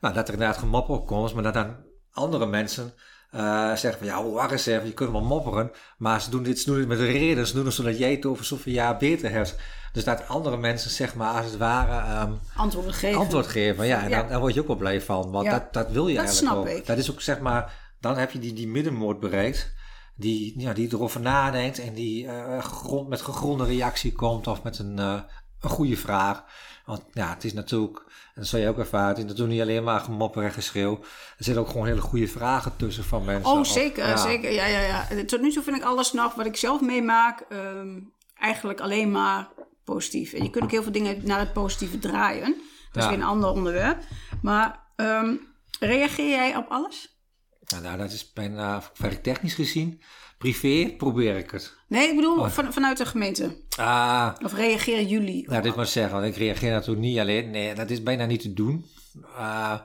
Nou, 0.00 0.14
dat 0.14 0.28
er 0.28 0.34
inderdaad 0.34 0.58
gemopper 0.58 0.94
op 0.94 1.06
komt, 1.06 1.34
maar 1.34 1.42
dat 1.42 1.54
dan 1.54 1.76
andere 2.12 2.46
mensen 2.46 2.94
eh, 3.30 3.74
zeggen 3.74 3.98
van 3.98 4.06
ja, 4.06 4.24
wacht 4.24 4.50
eens 4.52 4.66
even, 4.66 4.86
je 4.86 4.92
kunt 4.92 5.10
wel 5.10 5.22
mopperen. 5.24 5.70
Maar 5.98 6.20
ze 6.20 6.30
doen 6.30 6.42
dit, 6.42 6.58
ze 6.58 6.64
doen 6.66 6.76
dit 6.78 6.88
met 6.88 6.98
een 6.98 7.12
reden, 7.12 7.46
ze 7.46 7.54
doen 7.54 7.64
het 7.64 7.74
zodat 7.74 7.98
jij 7.98 8.10
het 8.10 8.26
over 8.26 8.44
zoveel 8.44 8.72
jaar 8.72 8.96
beter 8.96 9.30
hebt. 9.30 9.56
Dus 9.92 10.04
dat 10.04 10.28
andere 10.28 10.56
mensen 10.56 10.90
zeg 10.90 11.14
maar 11.14 11.32
als 11.34 11.44
het 11.46 11.56
ware 11.56 12.12
ehm, 12.12 12.32
Antwoorden 12.56 12.94
geven. 12.94 13.20
antwoord 13.20 13.46
geven. 13.46 13.86
Ja, 13.86 14.02
en 14.02 14.08
Ja. 14.08 14.18
Dan, 14.20 14.28
daar 14.28 14.40
word 14.40 14.54
je 14.54 14.60
ook 14.60 14.66
wel 14.66 14.76
blij 14.76 15.00
van. 15.00 15.30
Want 15.30 15.50
dat, 15.50 15.72
dat 15.72 15.90
wil 15.90 16.08
je 16.08 16.14
Dat 16.14 16.24
eigenlijk 16.24 16.54
snap 16.54 16.66
ook. 16.66 16.78
ik. 16.78 16.86
Dat 16.86 16.98
is 16.98 17.10
ook 17.10 17.20
zeg 17.20 17.40
maar, 17.40 17.72
dan 18.00 18.16
heb 18.16 18.30
je 18.30 18.38
die, 18.38 18.52
die 18.52 18.68
middenmoot 18.68 19.20
bereikt. 19.20 19.72
Die, 20.16 20.60
ja, 20.60 20.72
die 20.72 20.92
erover 20.92 21.20
nadenkt 21.20 21.78
en 21.78 21.94
die 21.94 22.28
gegrond, 22.60 23.08
met 23.08 23.20
gegronde 23.22 23.64
reactie 23.64 24.12
komt 24.12 24.46
of 24.46 24.62
met 24.62 24.78
een, 24.78 24.98
eh, 24.98 25.20
een 25.60 25.70
goede 25.70 25.96
vraag. 25.96 26.44
Want 26.86 27.02
ja, 27.12 27.28
het 27.34 27.44
is 27.44 27.52
natuurlijk, 27.52 27.98
en 27.98 28.32
dat 28.34 28.46
zal 28.46 28.60
je 28.60 28.68
ook 28.68 28.78
ervaren, 28.78 29.08
het 29.08 29.18
is 29.18 29.24
natuurlijk 29.24 29.52
niet 29.52 29.60
alleen 29.62 29.84
maar 29.84 30.00
gemopper 30.00 30.44
en 30.44 30.52
geschreeuw. 30.52 30.98
Er 31.38 31.44
zitten 31.44 31.62
ook 31.62 31.68
gewoon 31.70 31.86
hele 31.86 32.00
goede 32.00 32.28
vragen 32.28 32.76
tussen 32.76 33.04
van 33.04 33.24
mensen. 33.24 33.52
Oh, 33.52 33.58
Of- 33.58 33.66
zeker, 33.66 34.06
ja. 34.08 34.16
zeker. 34.16 34.52
Ja, 34.52 34.66
ja, 34.66 34.80
ja. 34.80 35.24
Tot 35.24 35.40
nu 35.40 35.52
toe 35.52 35.62
vind 35.62 35.76
ik 35.76 35.82
alles 35.82 36.12
nog 36.12 36.34
wat 36.34 36.46
ik 36.46 36.56
zelf 36.56 36.80
meemaak 36.80 37.40
ehm, 37.40 37.98
eigenlijk 38.38 38.80
alleen 38.80 39.10
maar 39.10 39.48
positief. 39.84 40.32
En 40.32 40.42
je 40.42 40.50
kunt 40.50 40.64
ook 40.64 40.70
heel 40.70 40.82
veel 40.82 40.92
dingen 40.92 41.20
naar 41.26 41.38
het 41.38 41.52
positieve 41.52 41.98
draaien. 41.98 42.54
Dat 42.92 42.96
is 42.96 43.02
Ja. 43.02 43.08
weer 43.08 43.18
een 43.18 43.24
ander 43.24 43.50
onderwerp. 43.50 44.02
Maar 44.42 44.80
ehm, 44.96 45.34
reageer 45.80 46.28
jij 46.28 46.56
op 46.56 46.66
alles? 46.68 47.13
Nou, 47.82 47.96
dat 47.98 48.12
is 48.12 48.32
bijna 48.32 48.82
werktechnisch 48.96 49.54
gezien. 49.54 50.02
Privé 50.38 50.94
probeer 50.96 51.36
ik 51.36 51.50
het. 51.50 51.74
Nee, 51.88 52.08
ik 52.08 52.14
bedoel 52.16 52.38
Oh. 52.38 52.48
van, 52.50 52.72
vanuit 52.72 52.96
de 52.96 53.06
gemeente. 53.06 53.56
Ah, 53.76 54.32
Of 54.44 54.54
reageren 54.54 55.06
jullie? 55.08 55.48
Nou, 55.48 55.62
dit 55.62 55.76
moet 55.76 55.84
ik 55.84 55.90
zeggen, 55.90 56.12
want 56.20 56.26
ik 56.26 56.36
reageer 56.36 56.70
natuurlijk 56.70 57.06
niet 57.06 57.18
alleen. 57.18 57.50
Nee, 57.50 57.74
dat 57.74 57.90
is 57.90 58.02
bijna 58.02 58.24
niet 58.26 58.40
te 58.40 58.52
doen. 58.52 58.84
Uh, 59.26 59.78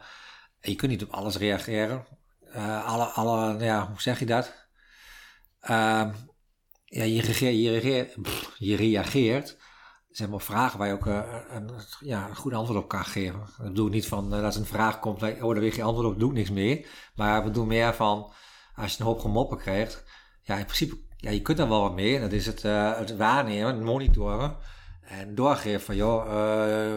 je 0.61 0.75
kunt 0.75 0.91
niet 0.91 1.03
op 1.03 1.11
alles 1.11 1.37
reageren. 1.37 2.05
Uh, 2.55 2.85
alle, 2.85 3.03
alle, 3.03 3.63
ja, 3.63 3.87
hoe 3.87 4.01
zeg 4.01 4.19
je 4.19 4.25
dat? 4.25 4.53
Uh, 5.63 6.07
ja, 6.85 7.03
je, 7.03 7.21
reageert, 7.21 7.55
je, 7.55 7.69
reageert, 7.69 8.21
pff, 8.21 8.51
je 8.57 8.75
reageert. 8.75 9.57
Zeg 10.19 10.29
maar 10.29 10.39
vragen 10.39 10.79
waar 10.79 10.87
je 10.87 10.93
ook 10.93 11.05
uh, 11.05 11.21
een, 11.49 11.69
ja, 11.99 12.27
een 12.29 12.35
goed 12.35 12.53
antwoord 12.53 12.83
op 12.83 12.87
kan 12.87 13.05
geven. 13.05 13.39
Dat 13.57 13.67
bedoel 13.67 13.85
ik 13.85 13.93
niet 13.93 14.07
van 14.07 14.35
uh, 14.35 14.41
dat 14.41 14.53
er 14.53 14.59
een 14.59 14.65
vraag 14.65 14.99
komt, 14.99 15.21
oh, 15.21 15.53
daar 15.53 15.59
weet 15.59 15.75
je 15.75 15.83
antwoord 15.83 16.07
op, 16.07 16.19
doe 16.19 16.29
ik 16.29 16.35
niks 16.35 16.49
meer. 16.49 16.87
Maar 17.15 17.37
ik 17.37 17.43
bedoel 17.43 17.65
meer 17.65 17.93
van, 17.93 18.31
als 18.75 18.91
je 18.91 18.99
een 18.99 19.05
hoop 19.05 19.19
gemoppen 19.19 19.57
krijgt, 19.57 20.03
ja, 20.43 20.55
in 20.55 20.65
principe, 20.65 20.97
ja, 21.17 21.29
je 21.29 21.41
kunt 21.41 21.57
daar 21.57 21.69
wel 21.69 21.81
wat 21.81 21.95
mee. 21.95 22.19
Dat 22.19 22.31
is 22.31 22.45
het, 22.45 22.63
uh, 22.63 22.97
het 22.97 23.17
waarnemen, 23.17 23.75
het 23.75 23.83
monitoren. 23.83 24.55
En 25.01 25.35
doorgeven 25.35 25.81
van, 25.81 25.95
joh, 25.95 26.23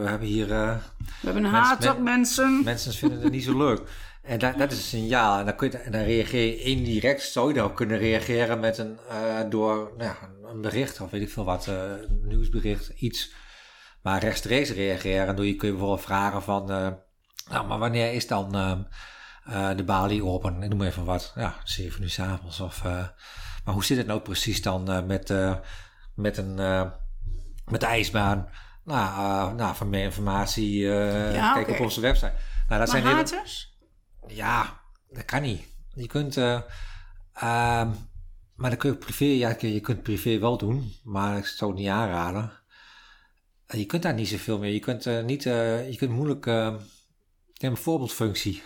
we 0.00 0.08
hebben 0.08 0.28
hier... 0.28 0.46
We 0.46 0.80
hebben 1.20 1.44
een 1.44 1.50
haat 1.50 1.90
op 1.90 1.98
mensen. 1.98 2.64
Mensen 2.64 2.92
vinden 2.92 3.20
het 3.20 3.32
niet 3.32 3.44
zo 3.44 3.56
leuk. 3.56 3.80
En 4.22 4.38
dat, 4.38 4.58
dat 4.58 4.72
is 4.72 4.78
een 4.78 5.00
signaal. 5.00 5.38
En 5.38 5.44
dan, 5.44 5.56
kun 5.56 5.70
je, 5.70 5.78
en 5.78 5.92
dan 5.92 6.02
reageer 6.02 6.46
je 6.46 6.62
indirect, 6.62 7.22
zou 7.22 7.48
je 7.48 7.54
daarop 7.54 7.74
kunnen 7.74 7.98
reageren 7.98 8.60
met 8.60 8.78
een, 8.78 8.98
uh, 9.10 9.40
door 9.50 9.92
nou 9.96 10.10
ja, 10.10 10.16
een 10.50 10.60
bericht 10.60 11.00
of 11.00 11.10
weet 11.10 11.22
ik 11.22 11.30
veel 11.30 11.44
wat, 11.44 11.66
uh, 11.66 11.74
een 11.74 12.20
nieuwsbericht, 12.22 12.88
iets. 12.88 13.32
Maar 14.02 14.20
rechtstreeks 14.20 14.70
reageren, 14.70 15.36
doe 15.36 15.46
je, 15.46 15.56
kun 15.56 15.68
je 15.68 15.74
bijvoorbeeld 15.74 16.06
vragen 16.06 16.42
van, 16.42 16.70
uh, 16.70 16.88
nou, 17.50 17.66
maar 17.66 17.78
wanneer 17.78 18.12
is 18.12 18.26
dan 18.26 18.52
de 19.76 19.84
balie 19.84 20.24
open? 20.24 20.62
Ik 20.62 20.68
noem 20.68 20.82
even 20.82 21.04
wat, 21.04 21.32
ja, 21.36 21.56
7 21.64 22.02
uur 22.02 22.10
s'avonds. 22.10 22.60
Of, 22.60 22.82
maar 23.64 23.74
hoe 23.74 23.84
zit 23.84 23.96
het 23.96 24.06
nou 24.06 24.20
precies 24.20 24.62
dan 24.62 25.06
met, 25.06 25.34
met 26.14 26.36
een 26.36 26.54
met 27.64 27.80
de 27.80 27.86
ijsbaan. 27.86 28.48
Nou, 28.84 29.54
nou 29.54 29.76
van 29.76 29.90
meer 29.90 30.04
informatie, 30.04 30.78
ja, 30.78 31.52
kijk 31.52 31.66
okay. 31.66 31.78
op 31.78 31.84
onze 31.84 32.00
website. 32.00 32.32
Nou, 32.68 32.80
dat 32.80 32.92
maar 32.92 33.02
zijn 33.02 33.14
haters? 33.14 33.64
Hele... 33.64 33.71
Ja, 34.26 34.80
dat 35.10 35.24
kan 35.24 35.42
niet. 35.42 35.62
Je 35.94 36.06
kunt, 36.06 36.36
uh, 36.36 36.60
maar 38.56 38.70
dan 38.70 38.76
kun 38.76 38.90
je 38.90 38.96
privé, 38.96 39.24
ja, 39.24 39.56
je 39.60 39.80
kunt 39.80 40.02
privé 40.02 40.38
wel 40.38 40.58
doen, 40.58 40.92
maar 41.04 41.36
ik 41.38 41.46
zou 41.46 41.70
het 41.70 41.80
niet 41.80 41.88
aanraden. 41.88 42.52
Je 43.66 43.86
kunt 43.86 44.02
daar 44.02 44.14
niet 44.14 44.28
zoveel 44.28 44.58
meer. 44.58 44.72
Je 44.72 44.80
kunt 44.80 45.24
niet, 45.24 45.42
je 45.42 45.94
kunt 45.98 46.10
moeilijk, 46.10 46.44
hebt 46.44 46.82
een 47.58 47.76
voorbeeldfunctie. 47.76 48.62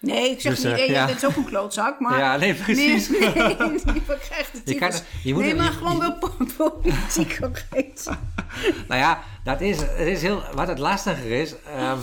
Nee, 0.00 0.30
ik 0.30 0.40
zeg 0.40 0.54
Dus, 0.54 0.64
niet, 0.64 0.72
eh, 0.72 0.88
ja. 0.88 1.06
dat 1.06 1.16
is 1.16 1.24
ook 1.24 1.36
een 1.36 1.44
klootzak, 1.44 2.00
maar... 2.00 2.18
Ja, 2.18 2.36
nee, 2.36 2.54
precies. 2.54 3.08
Nee, 3.08 3.20
nee, 3.20 3.56
het 4.06 4.62
Je 4.64 4.74
kan- 4.74 4.92
je 5.22 5.34
moet 5.34 5.42
Nee, 5.42 5.54
maar 5.54 5.64
je- 5.64 5.70
gewoon 5.72 5.98
wel 5.98 6.18
po- 6.18 6.36
politiek 6.56 7.38
correct. 7.40 8.10
Nou 8.88 9.00
ja, 9.00 9.22
dat 9.44 9.60
is, 9.60 9.76
het 9.80 9.98
is 9.98 10.22
heel, 10.22 10.42
wat 10.54 10.68
het 10.68 10.78
lastiger 10.78 11.30
is. 11.30 11.54
ehm 11.62 11.98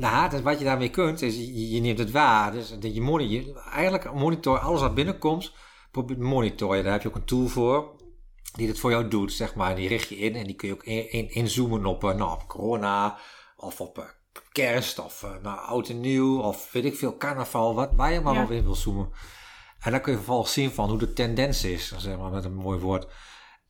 haat 0.00 0.32
is 0.32 0.40
wat 0.42 0.58
je 0.58 0.64
daarmee 0.64 0.90
kunt, 0.90 1.22
is 1.22 1.36
je, 1.36 1.70
je 1.70 1.80
neemt 1.80 1.98
het 1.98 2.10
waar. 2.10 2.52
Dus 2.52 2.78
dat 2.78 2.94
je, 2.94 3.00
monitor, 3.00 3.32
je 3.54 3.60
eigenlijk 3.70 4.12
monitor 4.14 4.58
alles 4.58 4.80
wat 4.80 4.94
binnenkomt, 4.94 5.52
probeer 5.90 6.18
monitor 6.18 6.76
je. 6.76 6.82
Daar 6.82 6.92
heb 6.92 7.02
je 7.02 7.08
ook 7.08 7.14
een 7.16 7.24
tool 7.24 7.46
voor 7.46 7.96
die 8.56 8.66
dat 8.66 8.78
voor 8.78 8.90
jou 8.90 9.08
doet, 9.08 9.32
zeg 9.32 9.54
maar. 9.54 9.76
Die 9.76 9.88
richt 9.88 10.08
je 10.08 10.16
in 10.16 10.34
en 10.34 10.44
die 10.46 10.54
kun 10.54 10.68
je 10.68 10.74
ook 10.74 10.84
in- 10.84 11.10
in- 11.10 11.30
inzoomen 11.30 11.86
op, 11.86 12.04
eh, 12.04 12.14
nou, 12.14 12.32
op 12.32 12.48
corona 12.48 13.18
of 13.56 13.80
op 13.80 13.98
eh, 13.98 14.04
kerst 14.52 14.98
of 14.98 15.22
eh, 15.22 15.30
nou, 15.42 15.58
oud 15.58 15.88
en 15.88 16.00
nieuw 16.00 16.40
of 16.40 16.72
weet 16.72 16.84
ik 16.84 16.96
veel, 16.96 17.16
carnaval, 17.16 17.74
wat, 17.74 17.90
waar 17.96 18.12
je 18.12 18.20
maar 18.20 18.34
Ja. 18.34 18.42
op 18.42 18.50
in 18.50 18.62
wil 18.64 18.74
zoomen. 18.74 19.10
En 19.80 19.90
dan 19.90 20.00
kun 20.00 20.12
je 20.12 20.18
vervolgens 20.18 20.52
zien 20.52 20.70
van 20.70 20.88
hoe 20.88 20.98
de 20.98 21.12
tendens 21.12 21.64
is, 21.64 21.94
zeg 21.96 22.18
maar 22.18 22.30
met 22.30 22.44
een 22.44 22.54
mooi 22.54 22.78
woord. 22.78 23.06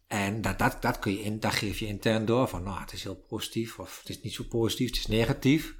En 0.09 0.41
dat, 0.43 0.59
dat, 0.59 0.77
dat, 0.81 0.99
kun 0.99 1.13
je 1.13 1.23
in, 1.23 1.41
dat 1.41 1.53
geef 1.53 1.79
je 1.79 1.87
intern 1.87 2.25
door 2.25 2.49
van, 2.49 2.63
nou, 2.63 2.81
het 2.81 2.93
is 2.93 3.03
heel 3.03 3.25
positief 3.29 3.79
of 3.79 3.99
het 3.99 4.09
is 4.09 4.21
niet 4.23 4.35
zo 4.35 4.45
positief, 4.49 4.89
het 4.89 4.99
is 4.99 5.07
negatief. 5.07 5.75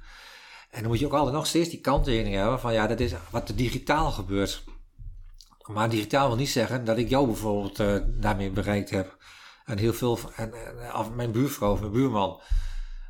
En 0.69 0.79
dan 0.79 0.89
moet 0.89 0.99
je 0.99 1.05
ook 1.05 1.13
altijd 1.13 1.35
nog 1.35 1.47
steeds 1.47 1.69
die 1.69 1.81
kanttekening 1.81 2.35
hebben 2.35 2.59
van, 2.59 2.73
ja, 2.73 2.87
dat 2.87 2.99
is 2.99 3.13
wat 3.31 3.49
er 3.49 3.55
digitaal 3.55 4.11
gebeurt. 4.11 4.63
Maar 5.65 5.89
digitaal 5.89 6.27
wil 6.27 6.37
niet 6.37 6.49
zeggen 6.49 6.85
dat 6.85 6.97
ik 6.97 7.09
jou 7.09 7.25
bijvoorbeeld 7.25 7.79
eh, 7.79 7.95
daarmee 8.07 8.49
bereikt 8.49 8.89
heb. 8.89 9.17
En 9.65 9.77
heel 9.77 9.93
veel, 9.93 10.19
en, 10.35 10.53
en, 10.53 10.95
of 10.95 11.11
mijn 11.11 11.31
buurvrouw 11.31 11.71
of 11.71 11.79
mijn 11.79 11.91
buurman. 11.91 12.41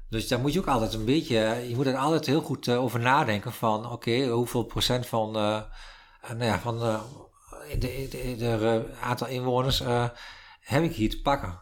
Dus 0.10 0.28
daar 0.28 0.40
moet 0.40 0.54
je 0.54 0.60
ook 0.60 0.68
altijd 0.68 0.94
een 0.94 1.06
beetje, 1.06 1.66
je 1.70 1.76
moet 1.76 1.86
er 1.86 1.98
altijd 1.98 2.26
heel 2.26 2.42
goed 2.42 2.68
uh, 2.68 2.82
over 2.82 3.00
nadenken 3.00 3.54
van, 3.54 3.92
oké, 3.92 4.28
hoeveel 4.28 4.64
procent 4.64 5.08
van, 5.08 5.28
uh, 5.28 5.62
nou 6.28 6.44
ja, 6.44 6.60
van 6.60 6.84
uh, 6.84 7.02
de, 7.80 8.08
de, 8.10 8.36
de, 8.38 8.86
aantal 9.02 9.28
inwoners 9.28 9.84
heb 10.60 10.84
ik 10.84 10.96
hier 10.96 11.10
te 11.10 11.22
pakken. 11.22 11.60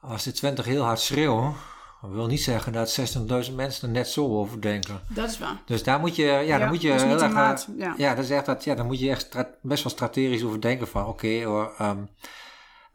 Als 0.00 0.24
de 0.24 0.32
20 0.32 0.64
heel 0.64 0.82
hard 0.82 1.00
schreeuwen, 1.00 1.54
dat 2.00 2.10
wil 2.10 2.26
niet 2.26 2.42
zeggen 2.42 2.72
dat 2.72 3.00
60.000 3.48 3.54
mensen 3.54 3.88
er 3.88 3.94
net 3.94 4.08
zo 4.08 4.38
over 4.38 4.60
denken. 4.60 5.00
Dat 5.08 5.30
is 5.30 5.38
waar. 5.38 5.62
Dus 5.66 5.82
daar 5.82 6.00
moet 6.00 6.16
je, 6.16 6.24
ja, 6.24 6.38
ja 6.38 6.58
dan 6.58 6.68
moet 6.68 6.82
je 6.82 6.88
dat 6.88 6.96
is 6.96 7.02
niet 7.02 7.12
heel 7.12 7.22
erg, 7.22 7.32
maat, 7.32 7.68
ja. 7.78 7.94
ja, 7.96 8.14
dat 8.14 8.24
is 8.24 8.30
echt 8.30 8.46
dat, 8.46 8.64
ja, 8.64 8.74
dan 8.74 8.86
moet 8.86 9.00
je 9.00 9.10
echt 9.10 9.36
best 9.62 9.82
wel 9.82 9.92
strategisch 9.92 10.42
over 10.42 10.60
denken 10.60 10.88
van, 10.88 11.06
oké, 11.06 11.44
hoor, 11.44 11.74
ehm, 11.78 12.04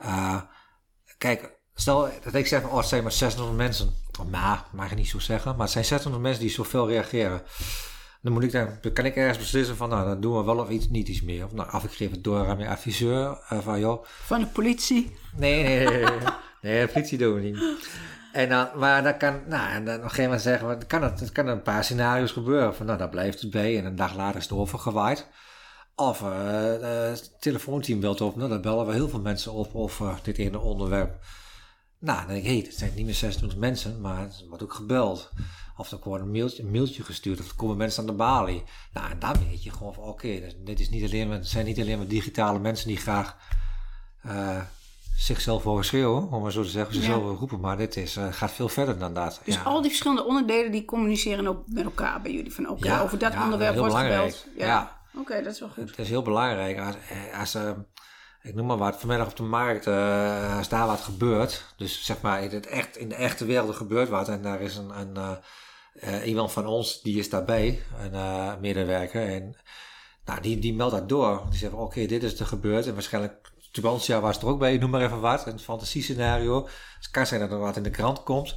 uh, 0.02 0.42
kijk, 1.18 1.60
stel 1.74 2.10
dat 2.24 2.34
ik 2.34 2.48
zeg, 2.48 2.64
oh, 2.64 2.78
het 2.78 2.86
zijn 2.86 3.04
maar 3.04 3.12
600 3.12 3.58
mensen. 3.58 3.94
Nou, 4.30 4.60
mag 4.72 4.90
je 4.90 4.96
niet 4.96 5.10
zo 5.10 5.20
zeggen, 5.20 5.52
maar 5.52 5.62
het 5.62 5.72
zijn 5.72 5.86
600 5.86 6.24
mensen 6.24 6.42
die 6.42 6.52
zoveel 6.52 6.88
reageren. 6.88 7.42
Dan, 8.22 8.34
moet 8.34 8.44
ik 8.44 8.52
dan, 8.52 8.68
dan 8.82 8.94
kan 8.94 9.06
ik 9.06 9.16
ergens 9.16 9.38
beslissen 9.38 9.76
van, 9.76 9.90
nou, 9.90 10.06
dan 10.06 10.22
doen 10.22 10.38
we 10.38 10.44
wel 10.44 10.60
of 10.60 10.70
iets, 10.70 10.90
niet 10.90 11.08
iets 11.08 11.22
meer. 11.22 11.46
Of 11.46 11.54
nou, 11.54 11.74
of 11.74 11.84
ik 11.84 11.92
geef 11.92 12.12
het 12.12 12.24
door 12.24 12.48
aan 12.48 12.58
mijn 12.58 12.70
adviseur, 12.70 13.40
uh, 13.54 13.60
van 13.60 13.80
joh. 13.80 14.06
Van 14.06 14.40
de 14.40 14.48
politie. 14.48 15.16
Nee, 15.36 15.64
nee, 15.64 15.88
nee, 15.88 16.06
nee, 16.06 16.18
nee 16.62 16.86
de 16.86 16.92
politie 16.94 17.18
doen 17.18 17.34
we 17.34 17.42
niet. 17.42 17.90
En 18.32 18.50
dan, 18.50 18.70
maar 18.76 19.04
dan 19.04 19.18
kan, 19.18 19.42
nou, 19.48 19.72
en 19.72 19.86
dan 19.86 19.96
op 19.96 20.02
een 20.02 20.10
gegeven 20.10 20.24
moment 20.24 20.42
zeggen 20.42 20.68
we, 20.68 20.86
kan 20.86 21.04
het, 21.04 21.20
het 21.20 21.32
kan 21.32 21.48
een 21.48 21.62
paar 21.62 21.84
scenario's 21.84 22.32
gebeuren. 22.32 22.76
Van, 22.76 22.86
nou, 22.86 22.98
daar 22.98 23.10
blijft 23.10 23.42
het 23.42 23.52
bij 23.52 23.78
en 23.78 23.86
een 23.86 23.96
dag 23.96 24.16
later 24.16 24.38
is 24.38 24.44
het 24.44 24.54
overgewaaid. 24.54 25.28
Of 25.96 26.22
uh, 26.22 26.30
het 27.10 27.42
telefoonteam 27.42 28.00
belt 28.00 28.22
op. 28.22 28.36
Nou, 28.36 28.50
dan 28.50 28.62
bellen 28.62 28.86
we 28.86 28.94
heel 28.94 29.10
veel 29.10 29.22
mensen 29.22 29.52
op 29.52 29.76
over 29.76 30.20
dit 30.24 30.38
ene 30.38 30.60
onderwerp. 30.60 31.24
Nou, 32.00 32.18
dan 32.18 32.28
denk 32.28 32.40
ik, 32.40 32.46
hé, 32.46 32.58
hey, 32.58 32.66
het 32.66 32.78
zijn 32.78 32.92
niet 32.96 33.06
meer 33.06 33.14
26 33.14 33.60
mensen, 33.60 34.02
maar 34.02 34.20
het 34.20 34.46
wordt 34.48 34.64
ook 34.64 34.74
gebeld. 34.74 35.32
Of 35.82 35.92
er 35.92 36.00
wordt 36.04 36.24
een 36.24 36.32
mailtje, 36.32 36.64
een 36.64 36.72
mailtje 36.72 37.04
gestuurd, 37.04 37.40
of 37.40 37.50
er 37.50 37.56
komen 37.56 37.78
mensen 37.78 38.02
aan 38.02 38.08
de 38.08 38.14
balie. 38.14 38.64
Nou, 38.94 39.12
en 39.12 39.20
dan 39.20 39.34
weet 39.50 39.64
je 39.64 39.72
gewoon 39.72 39.94
van, 39.94 40.04
oké, 40.04 40.28
okay, 40.28 40.56
dit 40.64 40.80
is 40.80 40.90
niet 40.90 41.04
alleen 41.04 41.28
maar, 41.28 41.38
het 41.38 41.48
zijn 41.48 41.66
niet 41.66 41.80
alleen 41.80 41.98
maar 41.98 42.08
digitale 42.08 42.60
mensen 42.60 42.88
die 42.88 42.98
graag 42.98 43.38
uh, 44.26 44.62
zichzelf 45.18 45.64
horen 45.64 45.86
schreeuwen, 45.86 46.32
om 46.32 46.42
maar 46.42 46.52
zo 46.52 46.64
te 46.64 46.70
zeggen, 46.70 46.96
zichzelf 46.96 47.24
ja. 47.24 47.38
roepen, 47.38 47.60
maar 47.60 47.78
dit 47.78 47.98
is, 47.98 48.18
uh, 48.18 48.28
gaat 48.32 48.52
veel 48.52 48.70
verder 48.70 49.00
dan 49.00 49.14
dat. 49.14 49.42
Dus 49.44 49.56
ja. 49.56 49.62
al 49.62 49.82
die 49.82 49.90
verschillende 49.90 50.26
onderdelen, 50.26 50.72
die 50.72 50.86
communiceren 50.86 51.48
ook 51.48 51.64
met 51.68 51.84
elkaar 51.84 52.22
bij 52.22 52.32
jullie. 52.32 52.54
Van, 52.54 52.70
oké, 52.70 52.74
okay, 52.74 52.92
ja, 52.92 53.02
over 53.02 53.18
dat 53.18 53.34
onderwerp 53.44 53.78
wordt 53.78 53.96
gebeld. 53.96 54.46
Ja. 54.58 55.00
Oké, 55.12 55.22
okay, 55.22 55.44
dat 55.44 55.54
is 55.54 55.60
wel 55.60 55.70
goed. 55.70 55.90
Het 55.90 56.00
is 56.00 56.10
heel 56.10 56.22
belangrijk. 56.22 56.80
Als, 56.80 56.96
als 57.40 57.56
uh, 57.56 57.72
ik 58.42 58.56
noem 58.56 58.66
maar 58.66 58.78
wat, 58.78 59.00
vanmiddag 59.00 59.28
op 59.28 59.36
de 59.36 59.44
markt, 59.44 59.88
uh, 59.88 60.58
als 60.58 60.70
daar 60.70 60.88
wat 60.88 61.02
gebeurt, 61.02 61.74
dus 61.78 62.06
zeg 62.06 62.22
maar 62.22 62.44
in, 62.44 62.50
het 62.50 62.68
echt, 62.68 62.98
in 62.98 63.10
de 63.10 63.16
echte 63.16 63.46
wereld 63.46 63.76
gebeurt 63.76 64.10
wat 64.10 64.30
en 64.30 64.42
daar 64.42 64.62
is 64.62 64.76
een, 64.76 64.90
een 65.00 65.40
iemand 66.26 66.52
van 66.52 66.66
ons, 66.66 67.02
die 67.02 67.20
is 67.20 67.30
daarbij, 67.30 67.80
een 68.00 68.60
medewerker, 68.60 69.28
en 69.28 69.56
nou, 70.26 70.42
die, 70.42 70.60
die 70.60 70.74
meldt 70.74 70.94
dat 70.94 71.10
door. 71.10 71.46
Die 71.50 71.60
zegt, 71.60 71.74
oké, 71.74 72.06
dit 72.06 72.24
is 72.24 72.40
er 72.40 72.46
gebeurd 72.46 72.88
en 72.88 72.94
waarschijnlijk 72.94 73.52
Tubantia 73.72 74.20
was 74.20 74.38
er 74.38 74.48
ook 74.48 74.60
bij, 74.60 74.78
noem 74.78 74.90
maar 74.90 75.02
even 75.02 75.20
wat, 75.20 75.48
een 75.48 75.60
fantasiescenario. 75.60 76.68
Het 76.98 77.12
kan 77.12 77.28
zijn 77.28 77.40
dat 77.40 77.52
er 77.52 77.60
wat 77.60 77.78
in 77.78 77.84
de 77.84 77.90
krant 77.90 78.24
komt. 78.24 78.56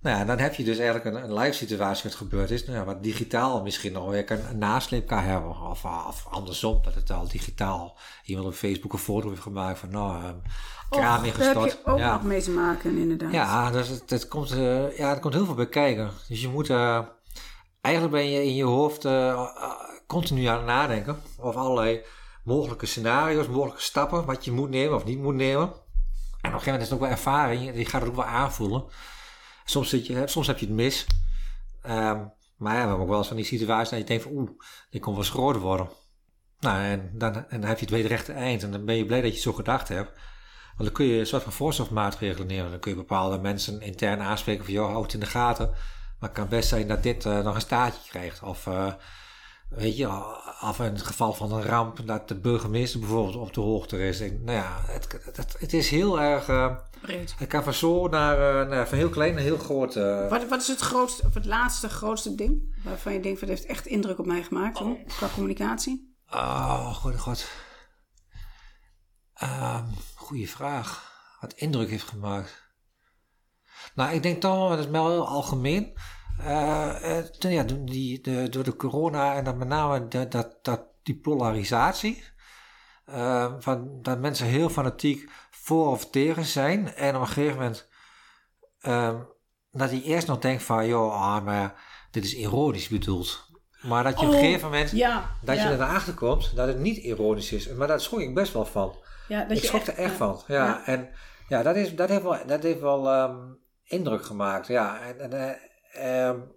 Nou 0.00 0.18
ja, 0.18 0.24
dan 0.24 0.38
heb 0.38 0.54
je 0.54 0.64
dus 0.64 0.78
eigenlijk 0.78 1.16
een, 1.16 1.24
een 1.24 1.38
live 1.38 1.52
situatie 1.52 2.02
wat 2.02 2.18
gebeurd 2.18 2.50
is. 2.50 2.64
Nou 2.66 2.78
ja, 2.78 2.84
wat 2.84 3.02
digitaal 3.02 3.62
misschien 3.62 3.92
nog 3.92 4.08
weer 4.08 4.30
een, 4.30 4.48
een 4.50 4.58
nasleep 4.58 5.06
kan 5.06 5.22
hebben. 5.22 5.50
Of, 5.70 5.84
of 5.84 6.26
andersom, 6.30 6.80
dat 6.82 6.94
het 6.94 7.10
al 7.10 7.28
digitaal 7.28 7.96
iemand 8.24 8.46
op 8.46 8.54
Facebook 8.54 8.92
een 8.92 8.98
foto 8.98 9.28
heeft 9.28 9.42
gemaakt 9.42 9.78
van 9.78 9.90
nou, 9.90 10.24
um, 10.24 10.42
kraam 10.90 11.24
ingestort. 11.24 11.54
Daar 11.54 11.64
heb 11.64 11.80
je 11.84 11.90
ook 11.90 11.98
ja. 11.98 12.12
nog 12.12 12.22
mee 12.22 12.42
te 12.42 12.50
maken, 12.50 12.98
inderdaad. 12.98 13.32
Ja, 13.32 13.70
dus 13.70 13.88
het, 13.88 14.10
het 14.10 14.28
komt, 14.28 14.52
uh, 14.52 14.98
ja, 14.98 15.10
er 15.10 15.20
komt 15.20 15.34
heel 15.34 15.44
veel 15.44 15.54
bij 15.54 15.68
kijken. 15.68 16.10
Dus 16.28 16.40
je 16.40 16.48
moet, 16.48 16.68
uh, 16.68 17.00
eigenlijk 17.80 18.14
ben 18.14 18.30
je 18.30 18.44
in 18.44 18.54
je 18.54 18.64
hoofd 18.64 19.04
uh, 19.04 19.46
continu 20.06 20.44
aan 20.44 20.56
het 20.56 20.66
nadenken 20.66 21.22
over 21.38 21.60
allerlei 21.60 22.02
mogelijke 22.44 22.86
scenario's, 22.86 23.48
mogelijke 23.48 23.82
stappen, 23.82 24.24
wat 24.24 24.44
je 24.44 24.52
moet 24.52 24.70
nemen 24.70 24.94
of 24.94 25.04
niet 25.04 25.18
moet 25.18 25.34
nemen. 25.34 25.62
En 25.62 26.48
op 26.48 26.54
een 26.54 26.60
gegeven 26.60 26.64
moment 26.64 26.82
is 26.82 26.88
het 26.88 26.92
ook 26.92 27.00
wel 27.00 27.10
ervaring, 27.10 27.76
je 27.76 27.84
gaat 27.84 28.00
het 28.00 28.10
ook 28.10 28.16
wel 28.16 28.24
aanvoelen. 28.24 28.84
Soms, 29.64 29.88
zit 29.88 30.06
je, 30.06 30.22
soms 30.26 30.46
heb 30.46 30.58
je 30.58 30.66
het 30.66 30.74
mis. 30.74 31.06
Um, 31.86 32.32
maar 32.56 32.74
ja, 32.74 32.80
we 32.80 32.88
hebben 32.88 32.98
ook 32.98 33.08
wel 33.08 33.18
eens 33.18 33.26
van 33.26 33.36
die 33.36 33.44
situaties 33.44 33.90
dat 33.90 33.98
je 33.98 34.04
denkt 34.04 34.22
van 34.22 34.32
oeh, 34.32 34.50
dit 34.90 35.00
kon 35.00 35.14
wel 35.14 35.22
groter 35.22 35.60
worden. 35.60 35.88
Nou, 36.58 36.82
en 36.82 37.10
dan, 37.14 37.34
en 37.34 37.60
dan 37.60 37.68
heb 37.68 37.78
je 37.78 37.84
het 37.84 37.94
wederrechte 37.94 38.32
eind 38.32 38.62
en 38.62 38.70
dan 38.70 38.84
ben 38.84 38.96
je 38.96 39.06
blij 39.06 39.20
dat 39.20 39.28
je 39.28 39.34
het 39.34 39.42
zo 39.42 39.52
gedacht 39.52 39.88
hebt. 39.88 40.10
Want 40.76 40.88
dan 40.88 40.92
kun 40.92 41.06
je 41.06 41.18
een 41.18 41.26
soort 41.26 41.42
van 41.42 41.52
voorzorgsmaatregelen 41.52 42.46
nemen. 42.46 42.70
Dan 42.70 42.80
kun 42.80 42.90
je 42.90 42.96
bepaalde 42.96 43.38
mensen 43.38 43.80
intern 43.80 44.20
aanspreken 44.20 44.64
van 44.64 44.74
joh, 44.74 44.90
houd 44.90 45.02
het 45.02 45.14
in 45.14 45.20
de 45.20 45.26
gaten. 45.26 45.68
Maar 46.18 46.28
het 46.28 46.38
kan 46.38 46.48
best 46.48 46.68
zijn 46.68 46.88
dat 46.88 47.02
dit 47.02 47.24
uh, 47.24 47.42
nog 47.42 47.54
een 47.54 47.60
staartje 47.60 48.10
krijgt. 48.10 48.42
Of 48.42 48.66
uh, 48.66 48.92
weet 49.68 49.96
je, 49.96 50.08
of 50.62 50.78
in 50.78 50.84
het 50.84 51.02
geval 51.02 51.32
van 51.32 51.52
een 51.52 51.62
ramp 51.62 52.06
dat 52.06 52.28
de 52.28 52.34
burgemeester 52.34 53.00
bijvoorbeeld 53.00 53.36
op 53.36 53.54
de 53.54 53.60
hoogte 53.60 54.06
is. 54.06 54.20
En, 54.20 54.44
nou 54.44 54.58
ja, 54.58 54.80
het, 54.86 55.56
het, 55.58 55.72
is 55.72 55.90
heel 55.90 56.20
erg... 56.20 56.48
Uh, 56.48 56.76
Breed. 57.00 57.34
Het 57.38 57.64
van 57.64 57.74
zo 57.74 58.08
naar, 58.08 58.68
naar 58.68 58.88
van 58.88 58.98
heel 58.98 59.08
klein 59.08 59.34
naar 59.34 59.42
heel 59.42 59.58
groot. 59.58 59.96
Uh... 59.96 60.28
Wat, 60.28 60.48
wat 60.48 60.60
is 60.60 60.68
het 60.68 60.80
grootste, 60.80 61.26
of 61.26 61.34
het 61.34 61.46
laatste 61.46 61.88
grootste 61.88 62.34
ding 62.34 62.82
waarvan 62.84 63.12
je 63.12 63.20
denkt, 63.20 63.40
dat 63.40 63.48
heeft 63.48 63.66
echt 63.66 63.86
indruk 63.86 64.18
op 64.18 64.26
mij 64.26 64.42
gemaakt 64.42 64.80
oh. 64.80 65.06
qua 65.06 65.28
communicatie? 65.34 66.16
Oh, 66.30 66.94
god, 66.94 67.18
god. 67.18 67.50
Uh, 69.42 69.82
goeie 70.14 70.50
vraag. 70.50 71.12
Wat 71.40 71.52
indruk 71.52 71.90
heeft 71.90 72.08
gemaakt. 72.08 72.72
Nou, 73.94 74.14
ik 74.14 74.22
denk 74.22 74.40
toch 74.40 74.56
wel, 74.56 74.68
dat 74.68 74.78
is 74.78 74.86
wel 74.86 75.10
heel 75.10 75.26
algemeen. 75.26 75.98
Uh, 76.40 77.26
uh, 77.42 77.52
ja, 77.52 77.62
die, 77.62 78.20
de, 78.20 78.48
door 78.48 78.64
de 78.64 78.76
corona 78.76 79.34
en 79.34 79.44
dan 79.44 79.58
met 79.58 79.68
name 79.68 80.08
de, 80.08 80.28
dat, 80.28 80.58
dat, 80.64 80.82
die 81.02 81.20
polarisatie. 81.20 82.24
Uh, 83.08 83.54
van, 83.58 84.02
dat 84.02 84.18
mensen 84.18 84.46
heel 84.46 84.68
fanatiek 84.68 85.30
voor 85.62 85.90
of 85.90 86.10
tegen 86.10 86.44
zijn. 86.44 86.94
En 86.94 87.14
op 87.14 87.20
een 87.20 87.26
gegeven 87.26 87.56
moment 87.56 87.88
um, 88.82 89.28
dat 89.70 89.90
hij 89.90 90.02
eerst 90.02 90.26
nog 90.26 90.38
denkt 90.38 90.62
van, 90.62 90.86
joh, 90.86 91.12
ah, 91.12 91.44
maar 91.44 91.74
dit 92.10 92.24
is 92.24 92.34
ironisch 92.34 92.88
bedoeld. 92.88 93.48
Maar 93.80 94.04
dat 94.04 94.20
je 94.20 94.26
oh, 94.26 94.32
op 94.32 94.34
een 94.34 94.44
gegeven 94.44 94.70
moment, 94.70 94.90
ja, 94.90 95.36
dat 95.42 95.56
ja. 95.56 95.68
je 95.68 95.74
erachter 95.74 96.14
komt 96.14 96.56
dat 96.56 96.66
het 96.66 96.78
niet 96.78 96.96
ironisch 96.96 97.52
is. 97.52 97.68
Maar 97.68 97.88
daar 97.88 98.00
schrok 98.00 98.20
ik 98.20 98.34
best 98.34 98.52
wel 98.52 98.64
van. 98.64 98.94
Ja, 99.28 99.42
dat 99.42 99.56
ik 99.56 99.62
je 99.62 99.66
schrok 99.66 99.86
er 99.86 99.94
echt 99.94 100.14
van. 100.14 100.42
Ja, 100.46 100.64
Ja. 100.64 100.86
en 100.86 101.08
ja, 101.48 101.62
dat, 101.62 101.76
is, 101.76 101.94
dat 101.94 102.08
heeft 102.08 102.22
wel, 102.22 102.46
dat 102.46 102.62
heeft 102.62 102.80
wel 102.80 103.22
um, 103.22 103.58
indruk 103.82 104.24
gemaakt. 104.24 104.66
Ja, 104.66 105.00
en, 105.00 105.32
en 105.32 105.58
uh, 105.96 106.28
um, 106.28 106.52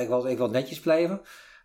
ik, 0.00 0.08
wil, 0.08 0.26
ik 0.26 0.36
wil 0.36 0.50
netjes 0.50 0.80
blijven. 0.80 1.20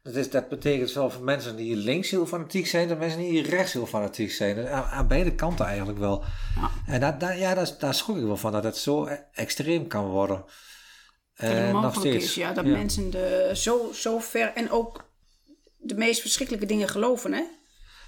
Dat, 0.05 0.15
is, 0.15 0.29
dat 0.29 0.49
betekent 0.49 0.89
zowel 0.89 1.09
voor 1.09 1.23
mensen 1.23 1.55
die 1.55 1.75
links 1.75 2.09
heel 2.09 2.25
fanatiek 2.25 2.67
zijn, 2.67 2.87
dan 2.87 2.97
mensen 2.97 3.19
die 3.19 3.49
rechts 3.49 3.73
heel 3.73 3.85
fanatiek 3.85 4.31
zijn. 4.31 4.67
Aan, 4.67 4.83
aan 4.83 5.07
beide 5.07 5.35
kanten 5.35 5.65
eigenlijk 5.65 5.97
wel. 5.97 6.23
Ja. 6.55 6.71
En 6.87 6.99
dat, 6.99 7.19
dat, 7.19 7.37
ja, 7.37 7.53
daar, 7.53 7.69
daar 7.79 7.93
schrok 7.93 8.17
ik 8.17 8.23
wel 8.23 8.37
van, 8.37 8.51
dat 8.51 8.63
het 8.63 8.77
zo 8.77 9.05
e- 9.05 9.19
extreem 9.33 9.87
kan 9.87 10.05
worden. 10.05 10.45
En 11.35 11.73
nog 11.73 11.95
steeds. 11.95 12.25
is, 12.25 12.35
ja, 12.35 12.53
dat 12.53 12.65
mensen 12.65 13.11
de, 13.11 13.51
zo, 13.53 13.91
zo 13.93 14.19
ver 14.19 14.53
en 14.53 14.71
ook 14.71 15.09
de 15.77 15.95
meest 15.95 16.21
verschrikkelijke 16.21 16.67
dingen 16.67 16.89
geloven, 16.89 17.33
hè? 17.33 17.43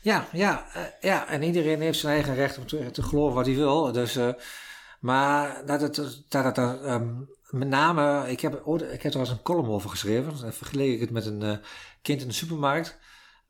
Ja, 0.01 0.27
ja, 0.31 0.67
uh, 0.75 0.83
ja, 1.01 1.27
en 1.27 1.43
iedereen 1.43 1.81
heeft 1.81 1.99
zijn 1.99 2.13
eigen 2.13 2.35
recht 2.35 2.57
om 2.57 2.67
te, 2.67 2.91
te 2.91 3.03
geloven 3.03 3.35
wat 3.35 3.45
hij 3.45 3.55
wil. 3.55 3.91
Dus, 3.91 4.17
uh, 4.17 4.29
maar 4.99 5.61
dat 5.65 5.81
het, 5.81 5.95
dat 6.29 6.43
het 6.43 6.57
um, 6.57 7.29
met 7.49 7.67
name, 7.67 8.29
ik 8.29 8.39
heb, 8.39 8.53
ik 8.91 9.01
heb 9.01 9.13
er 9.13 9.19
eens 9.19 9.29
een 9.29 9.41
column 9.41 9.69
over 9.69 9.89
geschreven. 9.89 10.33
Dan 10.41 10.53
vergeleek 10.53 10.93
ik 10.93 10.99
het 10.99 11.09
met 11.09 11.25
een 11.25 11.43
uh, 11.43 11.57
kind 12.01 12.21
in 12.21 12.27
de 12.27 12.33
supermarkt. 12.33 12.97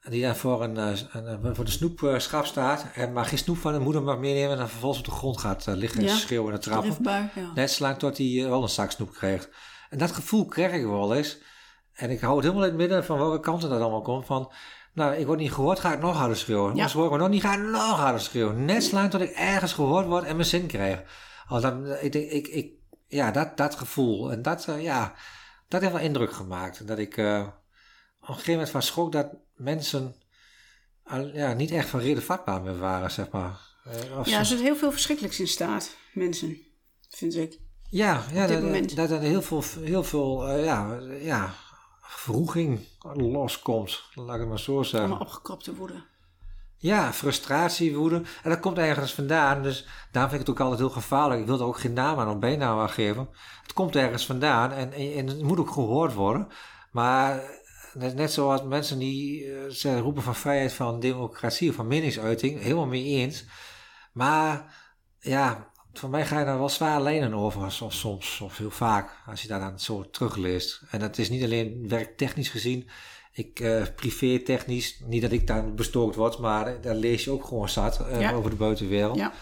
Die 0.09 0.21
daar 0.21 0.35
voor, 0.35 0.63
een, 0.63 0.77
een, 0.77 1.55
voor 1.55 1.65
de 1.65 1.71
snoepschap 1.71 2.45
staat. 2.45 2.85
En 2.93 3.13
maar 3.13 3.25
geen 3.25 3.37
snoep 3.37 3.57
van 3.57 3.73
de 3.73 3.79
moeder 3.79 4.03
mag 4.03 4.17
meenemen. 4.17 4.51
En 4.51 4.57
dan 4.57 4.69
vervolgens 4.69 4.99
op 4.99 5.05
de 5.05 5.11
grond 5.11 5.37
gaat 5.37 5.65
liggen 5.65 5.99
en 5.99 6.05
Ja, 6.05 6.15
schreeuwen 6.15 6.53
en 6.53 6.59
trappen. 6.59 6.97
Ja. 7.03 7.51
Net 7.55 7.71
zolang 7.71 7.97
tot 7.97 8.17
hij 8.17 8.45
wel 8.49 8.61
een 8.61 8.69
zak 8.69 8.91
snoep 8.91 9.13
krijgt. 9.13 9.49
En 9.89 9.97
dat 9.97 10.11
gevoel 10.11 10.45
krijg 10.45 10.73
ik 10.73 10.85
wel 10.85 11.15
eens. 11.15 11.37
En 11.93 12.09
ik 12.09 12.19
hou 12.19 12.35
het 12.35 12.43
helemaal 12.43 12.63
in 12.63 12.69
het 12.69 12.79
midden 12.79 13.05
van 13.05 13.17
welke 13.17 13.39
kanten 13.39 13.69
dat 13.69 13.81
allemaal 13.81 14.01
komt. 14.01 14.25
Van, 14.25 14.51
nou, 14.93 15.15
ik 15.15 15.25
word 15.25 15.39
niet 15.39 15.53
gehoord, 15.53 15.79
ga 15.79 15.93
ik 15.93 15.99
nog 15.99 16.17
harder 16.17 16.37
schreeuwen. 16.37 16.75
Ja. 16.75 16.83
Als 16.83 16.95
ik 16.95 17.17
nog 17.17 17.29
niet, 17.29 17.41
ga 17.41 17.53
ik 17.53 17.59
nog 17.59 17.99
harder 17.99 18.21
schreeuwen. 18.21 18.65
Net 18.65 18.83
zolang 18.83 19.09
tot 19.09 19.21
ik 19.21 19.29
ergens 19.29 19.73
gehoord 19.73 20.05
word 20.05 20.23
en 20.23 20.35
mijn 20.35 20.47
zin 20.47 20.65
krijg. 20.65 21.03
Als 21.47 21.61
dan, 21.61 21.85
ik, 21.85 22.13
ik, 22.13 22.31
ik, 22.31 22.47
ik, 22.47 22.71
ja, 23.07 23.31
dat, 23.31 23.57
dat 23.57 23.75
gevoel. 23.75 24.31
En 24.31 24.41
dat, 24.41 24.67
uh, 24.69 24.83
ja, 24.83 25.15
dat 25.67 25.81
heeft 25.81 25.93
wel 25.93 26.01
indruk 26.01 26.31
gemaakt. 26.31 26.87
Dat 26.87 26.97
ik 26.97 27.17
uh, 27.17 27.39
op 27.39 28.27
een 28.27 28.33
gegeven 28.33 28.51
moment 28.51 28.69
van 28.69 28.81
schrok 28.81 29.11
dat 29.11 29.27
mensen 29.55 30.15
uh, 31.13 31.33
ja, 31.33 31.53
niet 31.53 31.71
echt 31.71 31.89
van 31.89 31.99
reden 31.99 32.23
vatbaar 32.23 32.61
meer 32.61 32.77
waren, 32.77 33.11
zeg 33.11 33.29
maar. 33.29 33.59
Uh, 33.87 34.25
Ja, 34.25 34.39
er 34.39 34.45
zit 34.45 34.59
heel 34.59 34.75
veel 34.75 34.91
verschrikkelijks 34.91 35.39
in 35.39 35.47
staat, 35.47 35.95
mensen, 36.13 36.57
vind 37.09 37.35
ik. 37.35 37.59
Ja, 37.89 38.23
ja 38.33 38.47
dat, 38.47 38.89
dat 38.95 39.11
er 39.11 39.19
heel 39.19 39.41
veel, 39.41 39.63
heel 39.81 40.03
veel 40.03 40.57
ja, 40.57 40.99
ja, 41.19 41.53
vroeging 42.01 42.79
loskomt, 43.13 44.03
laat 44.13 44.33
ik 44.33 44.39
het 44.39 44.49
maar 44.49 44.59
zo 44.59 44.83
zeggen. 44.83 44.99
Allemaal 44.99 45.27
opgekropte 45.27 45.75
woede. 45.75 46.03
Ja, 46.79 47.13
frustratie, 47.13 47.95
woede. 47.95 48.15
En 48.43 48.49
dat 48.49 48.59
komt 48.59 48.77
ergens 48.77 49.13
vandaan. 49.13 49.63
Dus 49.63 49.87
daarom 50.11 50.31
vind 50.31 50.41
ik 50.41 50.47
het 50.47 50.55
ook 50.55 50.63
altijd 50.63 50.79
heel 50.79 51.01
gevaarlijk. 51.01 51.41
Ik 51.41 51.47
wil 51.47 51.59
er 51.59 51.65
ook 51.65 51.79
geen 51.79 51.93
naam 51.93 52.19
aan 52.19 52.29
of 52.29 52.39
bijnaam 52.39 52.79
aan 52.79 52.89
geven. 52.89 53.29
Het 53.61 53.73
komt 53.73 53.95
ergens 53.95 54.25
vandaan 54.25 54.71
en, 54.71 54.93
en 54.93 55.27
het 55.27 55.41
moet 55.41 55.59
ook 55.59 55.71
gehoord 55.71 56.13
worden. 56.13 56.47
Maar 56.91 57.41
net, 57.93 58.15
net 58.15 58.31
zoals 58.31 58.63
mensen 58.63 58.99
die 58.99 59.45
uh, 59.45 59.69
ze 59.69 59.99
roepen 59.99 60.23
van 60.23 60.35
vrijheid 60.35 60.73
van 60.73 60.99
democratie 60.99 61.69
of 61.69 61.75
van 61.75 61.87
meningsuiting, 61.87 62.61
helemaal 62.61 62.85
mee 62.85 63.05
eens. 63.05 63.45
Maar 64.13 64.75
ja, 65.19 65.71
voor 65.93 66.09
mij 66.09 66.25
ga 66.25 66.39
je 66.39 66.45
daar 66.45 66.57
wel 66.57 66.69
zwaar 66.69 67.01
lijnen 67.01 67.33
over 67.33 67.71
soms, 67.71 67.99
soms, 67.99 68.41
of 68.41 68.57
heel 68.57 68.71
vaak, 68.71 69.17
als 69.25 69.41
je 69.41 69.47
daar 69.47 69.59
dan 69.59 69.79
zo 69.79 70.09
terugleest. 70.09 70.81
En 70.89 70.99
dat 70.99 71.17
is 71.17 71.29
niet 71.29 71.43
alleen 71.43 71.87
werktechnisch 71.87 72.49
gezien, 72.49 72.89
ik 73.37 73.59
uh, 73.59 73.83
privé 73.95 74.39
technisch, 74.39 74.99
niet 75.05 75.21
dat 75.21 75.31
ik 75.31 75.47
daar 75.47 75.73
bestookt 75.73 76.15
word, 76.15 76.37
maar 76.37 76.81
daar 76.81 76.95
lees 76.95 77.23
je 77.23 77.31
ook 77.31 77.45
gewoon 77.45 77.69
zat 77.69 77.99
uh, 78.01 78.21
ja. 78.21 78.31
over 78.31 78.49
de 78.49 78.55
buitenwereld. 78.55 79.17
Ja. 79.17 79.33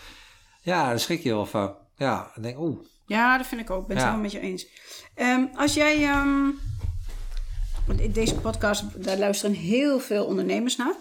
ja, 0.61 0.87
daar 0.87 0.99
schrik 0.99 1.23
je 1.23 1.29
wel 1.29 1.45
van. 1.45 1.75
Ja, 1.97 2.31
en 2.35 2.41
denk, 2.41 2.59
oeh. 2.59 2.79
Ja, 3.05 3.37
dat 3.37 3.47
vind 3.47 3.61
ik 3.61 3.69
ook. 3.69 3.81
Ik 3.81 3.87
ben 3.87 3.95
het 3.97 4.05
helemaal 4.05 4.23
met 4.23 4.31
je 4.31 4.39
eens. 4.39 4.67
Um, 5.15 5.49
als 5.55 5.73
jij, 5.73 6.17
um, 6.17 6.59
want 7.87 7.99
in 8.01 8.11
deze 8.11 8.35
podcast, 8.35 9.03
daar 9.03 9.17
luisteren 9.17 9.55
heel 9.55 9.99
veel 9.99 10.25
ondernemers 10.25 10.75
naar. 10.75 10.95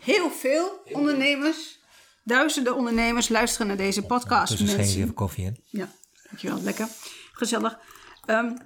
Heel 0.00 0.30
veel 0.30 0.82
ondernemers. 0.92 1.78
Duizenden 2.24 2.76
ondernemers 2.76 3.28
luisteren 3.28 3.66
naar 3.66 3.76
deze 3.76 4.02
podcast. 4.02 4.58
Dus 4.58 4.72
er 4.72 4.78
even 4.78 5.14
koffie 5.14 5.44
in. 5.44 5.60
Ja, 5.64 5.92
dankjewel. 6.28 6.60
Lekker. 6.60 6.88
Gezellig. 7.32 7.78
Um, 8.26 8.58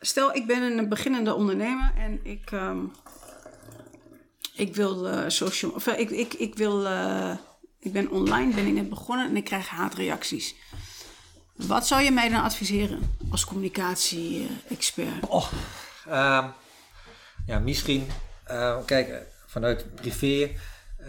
stel, 0.00 0.34
ik 0.34 0.46
ben 0.46 0.62
een 0.62 0.88
beginnende 0.88 1.34
ondernemer 1.34 1.92
en 1.96 2.20
ik, 2.24 2.50
um, 2.50 2.92
ik 4.56 4.74
wil 4.74 5.06
uh, 5.06 5.24
social, 5.26 5.70
of, 5.70 5.86
ik, 5.86 6.10
ik, 6.10 6.34
ik 6.34 6.56
wil, 6.56 6.84
uh, 6.84 7.36
ik 7.78 7.92
ben 7.92 8.10
online, 8.10 8.54
ben 8.54 8.66
ik 8.66 8.72
net 8.72 8.88
begonnen 8.88 9.26
en 9.26 9.36
ik 9.36 9.44
krijg 9.44 9.68
haatreacties. 9.68 10.54
Wat 11.54 11.86
zou 11.86 12.02
je 12.02 12.10
mij 12.10 12.28
dan 12.28 12.42
adviseren 12.42 13.16
als 13.30 13.44
communicatie-expert? 13.44 15.26
Oh, 15.28 15.52
ja, 17.46 17.58
misschien, 17.62 18.06
uh, 18.50 18.76
kijk, 18.84 19.22
vanuit 19.46 19.94
privé 19.94 20.50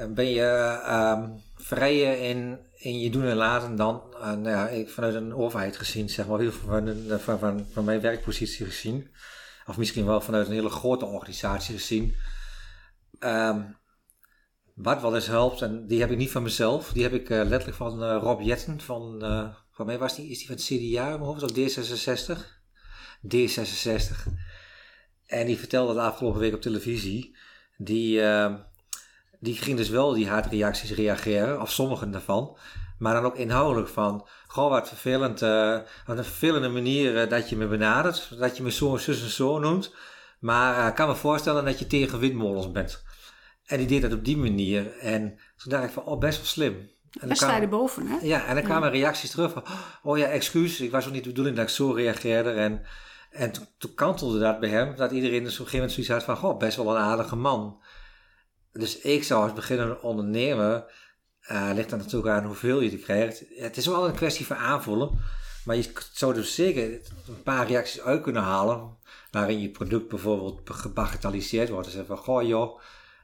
ben 0.09 0.29
je 0.29 0.79
um, 0.89 1.41
vrijer 1.57 2.19
in, 2.21 2.57
in 2.75 2.99
je 2.99 3.09
doen 3.09 3.25
en 3.25 3.35
laten 3.35 3.75
dan, 3.75 4.01
uh, 4.13 4.31
nou 4.31 4.49
ja, 4.49 4.85
vanuit 4.87 5.15
een 5.15 5.35
overheid 5.35 5.77
gezien, 5.77 6.09
zeg 6.09 6.27
maar, 6.27 6.43
van, 6.51 6.95
van, 7.19 7.39
van, 7.39 7.65
van 7.73 7.83
mijn 7.83 8.01
werkpositie 8.01 8.65
gezien. 8.65 9.07
Of 9.67 9.77
misschien 9.77 10.05
wel 10.05 10.21
vanuit 10.21 10.47
een 10.47 10.53
hele 10.53 10.69
grote 10.69 11.05
organisatie 11.05 11.75
gezien. 11.77 12.15
Um, 13.19 13.77
wat 14.75 15.01
wel 15.01 15.15
eens 15.15 15.27
helpt, 15.27 15.61
en 15.61 15.87
die 15.87 15.99
heb 15.99 16.11
ik 16.11 16.17
niet 16.17 16.31
van 16.31 16.43
mezelf, 16.43 16.91
die 16.91 17.03
heb 17.03 17.13
ik 17.13 17.29
uh, 17.29 17.37
letterlijk 17.37 17.75
van 17.77 18.03
uh, 18.03 18.17
Rob 18.21 18.41
Jetten, 18.41 18.81
van, 18.81 19.19
uh, 19.23 19.47
van 19.71 19.85
mij 19.85 19.97
was 19.97 20.15
die, 20.15 20.29
is 20.29 20.37
die 20.37 20.47
van 20.47 20.55
het 20.55 20.65
CDA 20.65 21.09
mijn 21.09 21.21
hoofd, 21.21 21.43
of 21.43 21.51
D66? 21.51 22.39
D66. 23.35 24.33
En 25.25 25.45
die 25.45 25.57
vertelde 25.57 25.93
de 25.93 25.99
afgelopen 25.99 26.39
week 26.39 26.53
op 26.53 26.61
televisie, 26.61 27.37
die, 27.77 28.19
uh, 28.19 28.53
die 29.39 29.55
ging 29.55 29.77
dus 29.77 29.89
wel 29.89 30.13
die 30.13 30.27
haatreacties 30.27 30.91
reageren, 30.91 31.61
of 31.61 31.71
sommigen 31.71 32.11
daarvan. 32.11 32.57
Maar 32.99 33.13
dan 33.13 33.25
ook 33.25 33.35
inhoudelijk 33.35 33.89
van, 33.89 34.27
gewoon 34.47 34.69
wat 34.69 34.87
vervelend, 34.87 35.39
wat 36.05 36.17
een 36.17 36.23
vervelende 36.23 36.69
manier 36.69 37.29
dat 37.29 37.49
je 37.49 37.55
me 37.55 37.67
benadert, 37.67 38.39
dat 38.39 38.57
je 38.57 38.63
me 38.63 38.71
zo 38.71 38.93
en 38.93 38.99
zus 38.99 39.21
en 39.21 39.29
zo 39.29 39.59
noemt. 39.59 39.93
Maar 40.45 40.79
uh, 40.79 40.87
ik 40.87 40.95
kan 40.95 41.07
me 41.07 41.15
voorstellen 41.15 41.65
dat 41.65 41.79
je 41.79 41.87
tegen 41.87 42.19
windmolens 42.19 42.71
bent. 42.71 43.03
En 43.65 43.77
die 43.77 43.87
deed 43.87 44.01
dat 44.01 44.13
op 44.13 44.25
die 44.25 44.37
manier. 44.37 44.97
En 44.97 45.39
toen 45.57 45.71
dacht 45.71 45.83
ik 45.83 45.89
van, 45.89 46.03
oh, 46.03 46.19
best 46.19 46.37
wel 46.37 46.45
slim. 46.45 46.89
En 47.19 47.27
dan 47.27 47.35
sta 47.35 47.55
je 47.55 47.61
erboven, 47.61 48.07
hè? 48.07 48.17
Ja, 48.21 48.45
en 48.45 48.55
dan 48.55 48.63
kwamen 48.63 48.93
ja. 48.93 48.99
reacties 48.99 49.31
terug 49.31 49.51
van, 49.51 49.63
oh 50.03 50.17
ja, 50.17 50.27
excuus, 50.27 50.81
ik 50.81 50.91
was 50.91 51.07
ook 51.07 51.13
niet 51.13 51.23
de 51.23 51.29
bedoeling 51.29 51.55
dat 51.55 51.65
ik 51.65 51.73
zo 51.73 51.91
reageerde. 51.91 52.51
En, 52.51 52.81
en 53.31 53.51
toen, 53.51 53.67
toen 53.77 53.93
kantelde 53.93 54.39
dat 54.39 54.59
bij 54.59 54.69
hem, 54.69 54.95
dat 54.95 55.11
iedereen 55.11 55.43
dus 55.43 55.53
op 55.53 55.65
een 55.65 55.71
gegeven 55.71 55.87
moment 55.87 55.91
zoiets 55.91 56.11
had 56.11 56.23
van, 56.23 56.49
goh, 56.49 56.57
best 56.57 56.77
wel 56.77 56.95
een 56.95 57.01
aardige 57.01 57.35
man. 57.35 57.81
Dus 58.71 58.99
ik 58.99 59.23
zou 59.23 59.43
als 59.43 59.53
beginnende 59.53 60.01
ondernemer, 60.01 60.85
uh, 61.51 61.69
ligt 61.73 61.89
dan 61.89 61.99
natuurlijk 61.99 62.29
aan 62.29 62.45
hoeveel 62.45 62.81
je 62.81 62.91
er 62.91 62.97
krijgt. 62.97 63.43
Het 63.55 63.77
is 63.77 63.85
wel 63.85 64.07
een 64.07 64.15
kwestie 64.15 64.45
van 64.45 64.57
aanvoelen. 64.57 65.19
Maar 65.65 65.75
je 65.75 65.91
zou 66.13 66.33
dus 66.33 66.55
zeker 66.55 67.01
een 67.27 67.43
paar 67.43 67.67
reacties 67.67 68.01
uit 68.01 68.21
kunnen 68.21 68.41
halen. 68.41 68.97
Waarin 69.39 69.61
je 69.61 69.69
product 69.69 70.07
bijvoorbeeld 70.07 70.61
gebagatelliseerd 70.63 71.69
wordt. 71.69 71.91
Dus 71.91 72.05
van, 72.07 72.17
goh 72.17 72.47
joh, 72.47 72.79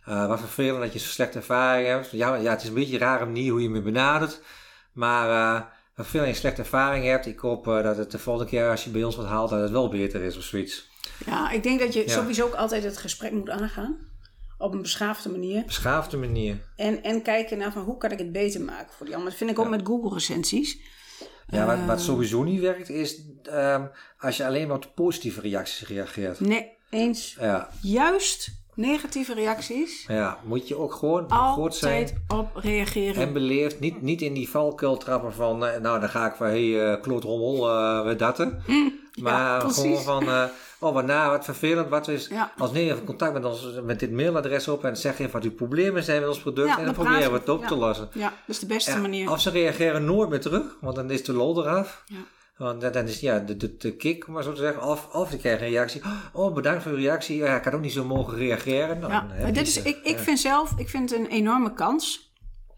uh, 0.10 0.28
wat 0.28 0.39
vervelend 0.39 0.82
dat 0.82 0.93
je 0.93 1.00
zo 1.00 1.08
slechte 1.08 1.38
ervaring 1.38 1.88
hebt. 1.88 2.12
Ja, 2.12 2.36
ja, 2.36 2.52
het 2.52 2.62
is 2.62 2.67
een 2.67 2.74
beetje 2.74 2.93
een 2.93 3.00
rare 3.00 3.26
manier 3.26 3.52
hoe 3.52 3.62
je 3.62 3.69
me 3.69 3.82
benadert. 3.82 4.41
Maar 4.91 5.30
uh, 5.30 5.62
wat 5.95 6.08
veel 6.08 6.24
je 6.24 6.34
slechte 6.34 6.62
ervaring 6.62 7.06
hebt. 7.06 7.26
Ik 7.26 7.39
hoop 7.39 7.67
uh, 7.67 7.84
dat 7.84 7.97
het 7.97 8.12
de 8.12 8.19
volgende 8.19 8.50
keer 8.50 8.69
als 8.69 8.84
je 8.84 8.89
bij 8.89 9.04
ons 9.04 9.15
wat 9.15 9.26
haalt, 9.26 9.50
dat 9.50 9.62
het 9.62 9.71
wel 9.71 9.89
beter 9.89 10.21
is 10.21 10.38
of 10.38 10.43
zoiets. 10.43 10.89
Ja, 11.26 11.52
ik 11.52 11.63
denk 11.63 11.80
dat 11.80 11.93
je 11.93 12.02
ja. 12.02 12.08
sowieso 12.08 12.45
ook 12.45 12.54
altijd 12.54 12.84
het 12.84 12.97
gesprek 12.97 13.32
moet 13.32 13.50
aangaan 13.50 13.97
op 14.58 14.74
een 14.74 14.82
beschaafde 14.82 15.30
manier. 15.30 15.65
Beschaafde 15.65 16.17
manier. 16.17 16.58
En, 16.76 17.04
en 17.04 17.21
kijken 17.21 17.58
naar 17.58 17.71
van 17.71 17.84
hoe 17.84 17.97
kan 17.97 18.12
ik 18.12 18.17
het 18.17 18.32
beter 18.32 18.62
maken 18.62 18.93
voor 18.93 19.06
die 19.06 19.15
anderen. 19.15 19.38
Dat 19.38 19.47
vind 19.47 19.52
ik 19.52 19.60
ook 19.60 19.71
ja. 19.71 19.78
met 19.78 19.88
Google 19.88 20.13
recensies. 20.13 20.78
Ja, 21.51 21.65
wat, 21.65 21.85
wat 21.85 22.01
sowieso 22.01 22.43
niet 22.43 22.59
werkt 22.59 22.89
is 22.89 23.21
um, 23.53 23.89
als 24.19 24.37
je 24.37 24.45
alleen 24.45 24.67
maar 24.67 24.75
op 24.75 24.81
de 24.81 24.89
positieve 24.95 25.41
reacties 25.41 25.87
reageert. 25.87 26.39
Nee, 26.39 26.71
eens. 26.89 27.35
Ja. 27.39 27.69
Juist 27.81 28.51
negatieve 28.75 29.33
reacties. 29.33 30.05
Ja, 30.07 30.37
moet 30.43 30.67
je 30.67 30.77
ook 30.77 30.93
gewoon 30.93 31.31
goed 31.31 31.75
zijn. 31.75 32.23
op 32.27 32.55
reageren. 32.55 33.23
En 33.23 33.33
beleefd. 33.33 33.79
Niet, 33.79 34.01
niet 34.01 34.21
in 34.21 34.33
die 34.33 34.49
valkuil 34.49 34.97
trappen 34.97 35.33
van, 35.33 35.57
nou 35.57 35.99
dan 35.99 36.09
ga 36.09 36.27
ik 36.27 36.35
van, 36.35 36.47
hé, 36.47 36.71
hey, 36.71 36.91
uh, 36.93 37.01
klootrommel, 37.01 37.69
uh, 37.69 38.05
we 38.05 38.15
datten. 38.15 38.63
Mm, 38.67 38.93
maar 39.21 39.61
ja, 39.63 39.69
gewoon 39.69 40.01
van... 40.01 40.23
Uh, 40.23 40.43
Oh, 40.84 40.94
wat 40.94 41.06
wat 41.06 41.46
vervelend. 41.46 41.89
Wat 41.89 42.08
is, 42.08 42.28
ja. 42.28 42.52
Als 42.58 42.72
neem 42.72 42.89
even 42.89 43.06
contact 43.06 43.34
met 43.34 43.46
ons, 43.46 43.67
met 43.84 44.00
dit 44.00 44.12
mailadres 44.12 44.67
op 44.67 44.84
en 44.84 44.98
zeg 44.98 45.20
even 45.20 45.32
wat 45.32 45.44
uw 45.44 45.54
problemen 45.54 46.04
zijn 46.04 46.20
met 46.20 46.30
ons 46.30 46.39
product. 46.39 46.67
Ja, 46.67 46.78
en 46.78 46.86
dan, 46.86 46.94
dan 46.94 47.04
proberen 47.04 47.32
we 47.32 47.38
het 47.38 47.50
op 47.50 47.65
te 47.65 47.76
lossen. 47.76 48.10
Ja, 48.13 48.30
dat 48.30 48.56
is 48.56 48.60
de 48.60 48.65
beste 48.65 49.00
manier. 49.00 49.32
Of 49.32 49.41
ze 49.41 49.50
reageren 49.50 50.06
nooit 50.06 50.30
meer 50.30 50.41
terug, 50.41 50.78
want 50.82 50.96
dan 50.96 51.12
is 51.12 51.24
de 51.24 51.34
lol 51.34 51.62
eraf. 51.62 52.04
Ja. 52.06 52.17
Want 52.58 52.94
dan 52.94 53.08
is 53.08 53.20
ja, 53.20 53.39
de, 53.39 53.58
de, 53.58 53.78
de 53.78 53.96
kick, 53.96 54.28
om 54.28 54.34
maar 54.34 54.44
zo 54.44 54.54
te 54.54 54.62
zeggen. 54.62 54.84
Of, 54.84 55.08
of 55.13 55.32
je 55.32 55.38
krijgt 55.38 55.62
een 55.62 55.67
reactie. 55.67 56.02
Oh, 56.34 56.54
bedankt 56.54 56.84
voor 56.84 56.91
uw 56.91 56.98
reactie. 56.98 57.38
Ja, 57.38 57.56
ik 57.56 57.63
had 57.63 57.74
ook 57.74 57.82
niet 57.82 57.91
zo 57.91 58.06
mogen 58.06 58.38
reageren. 58.38 59.00
Nou, 59.00 59.12
ja, 59.12 59.52
dit 59.52 59.67
is, 59.67 59.82
ik, 59.82 60.00
ik 60.04 60.20
vind 60.20 60.39
zelf, 60.39 60.74
ik 60.78 60.89
vind 60.89 61.10
het 61.10 61.20
een 61.20 61.28
enorme 61.28 61.74
kans. 61.74 62.31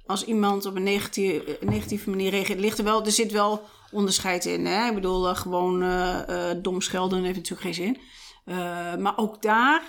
Als 0.05 0.25
iemand 0.25 0.65
op 0.65 0.75
een 0.75 0.83
negatieve, 0.83 1.57
negatieve 1.61 2.09
manier 2.09 2.29
reageert, 2.29 2.59
ligt 2.59 2.77
er 2.77 2.83
wel, 2.83 3.05
er 3.05 3.11
zit 3.11 3.31
wel 3.31 3.67
onderscheid 3.91 4.45
in. 4.45 4.65
Hè? 4.65 4.87
Ik 4.87 4.93
bedoel, 4.93 5.29
uh, 5.29 5.35
gewoon 5.35 5.83
uh, 5.83 6.19
uh, 6.29 6.51
dom 6.61 6.81
schelden 6.81 7.23
heeft 7.23 7.35
natuurlijk 7.35 7.61
geen 7.61 7.73
zin. 7.73 7.97
Maar 9.01 9.17
ook 9.17 9.41
daar 9.41 9.81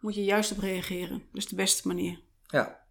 moet 0.00 0.14
je 0.14 0.24
juist 0.24 0.52
op 0.52 0.58
reageren. 0.58 1.18
Dat 1.18 1.42
is 1.42 1.46
de 1.46 1.56
beste 1.56 1.88
manier. 1.88 2.20
Ja. 2.46 2.82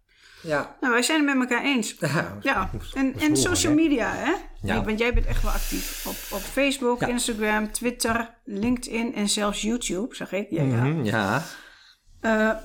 Ja. 0.42 0.76
Nou, 0.80 0.92
wij 0.92 1.02
zijn 1.02 1.26
het 1.26 1.38
met 1.38 1.50
elkaar 1.50 1.64
eens. 1.64 1.96
Ja. 2.00 2.38
ja. 2.40 2.70
En, 2.94 3.14
en 3.18 3.36
social 3.36 3.74
media, 3.74 4.12
hè? 4.12 4.32
Ja. 4.62 4.84
Want 4.84 4.98
jij 4.98 5.14
bent 5.14 5.26
echt 5.26 5.42
wel 5.42 5.52
actief 5.52 6.06
op, 6.06 6.36
op 6.38 6.42
Facebook, 6.42 7.00
ja. 7.00 7.06
Instagram, 7.06 7.72
Twitter, 7.72 8.34
LinkedIn 8.44 9.14
en 9.14 9.28
zelfs 9.28 9.62
YouTube, 9.62 10.14
zag 10.14 10.32
ik. 10.32 10.50
Ja. 10.50 10.62
ja. 10.62 10.68
Mm 10.68 10.80
-hmm, 10.80 11.04
ja. 11.04 11.42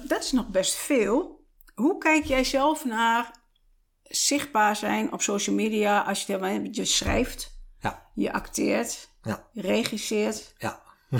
Dat 0.07 0.23
is 0.23 0.31
nog 0.31 0.47
best 0.47 0.75
veel. 0.75 1.45
Hoe 1.75 1.97
kijk 1.97 2.23
jij 2.25 2.43
zelf 2.43 2.85
naar 2.85 3.38
zichtbaar 4.09 4.75
zijn 4.75 5.13
op 5.13 5.21
social 5.21 5.55
media 5.55 6.01
als 6.01 6.25
je, 6.25 6.69
je 6.71 6.85
schrijft, 6.85 7.59
ja. 7.79 8.09
je 8.13 8.33
acteert, 8.33 9.09
ja. 9.23 9.47
je 9.51 9.61
regisseert? 9.61 10.53
Ja. 10.57 10.81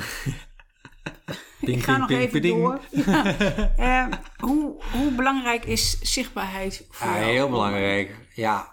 Ding, 1.59 1.77
ik 1.77 1.83
ga 1.83 1.91
ding, 1.91 1.99
nog 1.99 2.07
ding, 2.07 2.21
even 2.21 2.41
door. 2.41 2.79
Ja. 2.89 3.35
uh, 3.79 4.17
hoe, 4.47 4.83
hoe 4.91 5.11
belangrijk 5.11 5.65
is 5.65 5.99
zichtbaarheid 6.01 6.85
voor 6.89 7.07
jou? 7.07 7.23
Heel 7.23 7.49
belangrijk, 7.49 8.15
ja. 8.33 8.69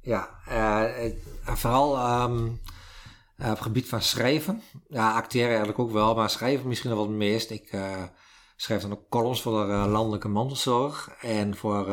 ja. 0.00 0.28
Uh, 0.48 1.12
vooral 1.44 2.22
um, 2.22 2.60
uh, 3.36 3.46
op 3.46 3.52
het 3.52 3.60
gebied 3.60 3.88
van 3.88 4.02
schrijven. 4.02 4.62
Ja, 4.88 5.12
acteren 5.12 5.48
eigenlijk 5.48 5.78
ook 5.78 5.92
wel, 5.92 6.14
maar 6.14 6.30
schrijven 6.30 6.68
misschien 6.68 6.90
nog 6.90 6.98
wel 6.98 7.08
het 7.08 7.16
meest. 7.16 7.50
Ik 7.50 7.72
schrijf 8.56 8.82
dan 8.82 8.92
ook 8.92 9.08
columns 9.08 9.42
voor 9.42 9.66
de 9.66 9.72
landelijke 9.72 10.28
mantelzorg. 10.28 11.08
En 11.20 11.56
voor 11.56 11.86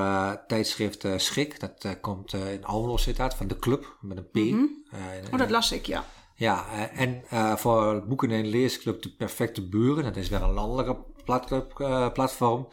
tijdschrift 0.47 1.05
Schik, 1.17 1.59
dat 1.59 1.99
komt 2.01 2.33
in 2.33 2.65
Almelo 2.65 2.97
zit 2.97 3.17
dat, 3.17 3.35
van 3.35 3.47
de 3.47 3.59
club, 3.59 3.97
met 4.01 4.17
een 4.17 4.29
P. 4.29 4.35
Mm 4.35 4.83
-hmm. 4.91 5.31
oh, 5.31 5.37
dat 5.37 5.49
las 5.49 5.71
ik, 5.71 5.85
ja. 5.85 6.05
Ja, 6.39 6.65
en 6.93 7.23
uh, 7.33 7.55
voor 7.55 8.07
boeken 8.07 8.31
en 8.31 8.47
leesclub 8.47 9.01
De 9.01 9.15
Perfecte 9.15 9.67
Buren. 9.67 10.03
Dat 10.03 10.15
is 10.15 10.29
weer 10.29 10.41
een 10.41 10.53
landelijke 10.53 10.97
platclub, 11.23 11.79
uh, 11.79 12.11
platform. 12.11 12.67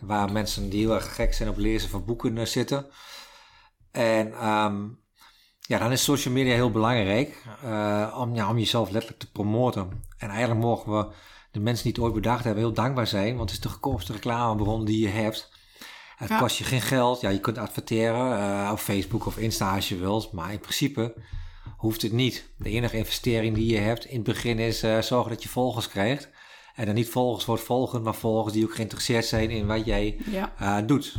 Waar 0.00 0.32
mensen 0.32 0.68
die 0.68 0.80
heel 0.80 0.94
erg 0.94 1.14
gek 1.14 1.34
zijn 1.34 1.48
op 1.48 1.56
lezen 1.56 1.90
van 1.90 2.04
boeken 2.04 2.36
uh, 2.36 2.44
zitten. 2.44 2.86
En 3.90 4.48
um, 4.48 4.98
ja, 5.60 5.78
dan 5.78 5.92
is 5.92 6.04
social 6.04 6.34
media 6.34 6.54
heel 6.54 6.70
belangrijk 6.70 7.44
om, 8.14 8.34
ja, 8.34 8.48
om 8.48 8.58
jezelf 8.58 8.90
letterlijk 8.90 9.20
te 9.20 9.32
promoten. 9.32 10.02
En 10.18 10.28
eigenlijk 10.28 10.60
mogen 10.60 10.92
we 10.92 11.14
de 11.50 11.60
mensen 11.60 11.84
die 11.84 11.92
het 11.92 12.02
ooit 12.02 12.14
bedacht 12.14 12.44
hebben 12.44 12.62
heel 12.62 12.72
dankbaar 12.72 13.06
zijn. 13.06 13.36
Want 13.36 13.50
het 13.50 13.58
is 13.58 13.60
de 13.64 13.68
goedkoopste 13.68 14.12
reclamebron 14.12 14.84
die 14.84 15.00
je 15.00 15.08
hebt. 15.08 15.50
Het 16.16 16.28
Ja. 16.28 16.38
kost 16.38 16.58
je 16.58 16.64
geen 16.64 16.80
geld. 16.80 17.20
Ja, 17.20 17.28
je 17.28 17.40
kunt 17.40 17.58
adverteren 17.58 18.38
eh, 18.38 18.68
op 18.72 18.78
Facebook 18.78 19.26
of 19.26 19.38
Insta 19.38 19.74
als 19.74 19.88
je 19.88 19.96
wilt. 19.96 20.32
Maar 20.32 20.52
in 20.52 20.60
principe 20.60 21.14
hoeft 21.76 22.02
het 22.02 22.12
niet. 22.12 22.50
De 22.58 22.70
enige 22.70 22.96
investering 22.96 23.54
die 23.54 23.72
je 23.72 23.78
hebt 23.78 24.04
in 24.04 24.14
het 24.14 24.24
begin 24.24 24.58
is 24.58 24.82
eh, 24.82 24.98
zorgen 25.00 25.30
dat 25.30 25.42
je 25.42 25.48
volgers 25.48 25.88
krijgt. 25.88 26.28
En 26.74 26.86
dan 26.86 26.94
niet 26.94 27.08
volgers 27.08 27.44
wordt 27.44 27.62
volgen, 27.62 28.02
maar 28.02 28.14
volgers 28.14 28.54
die 28.54 28.64
ook 28.64 28.74
geïnteresseerd 28.74 29.24
zijn 29.26 29.50
in 29.50 29.66
wat 29.66 29.84
jij 29.84 30.20
Ja. 30.30 30.52
eh, 30.58 30.86
doet. 30.86 31.14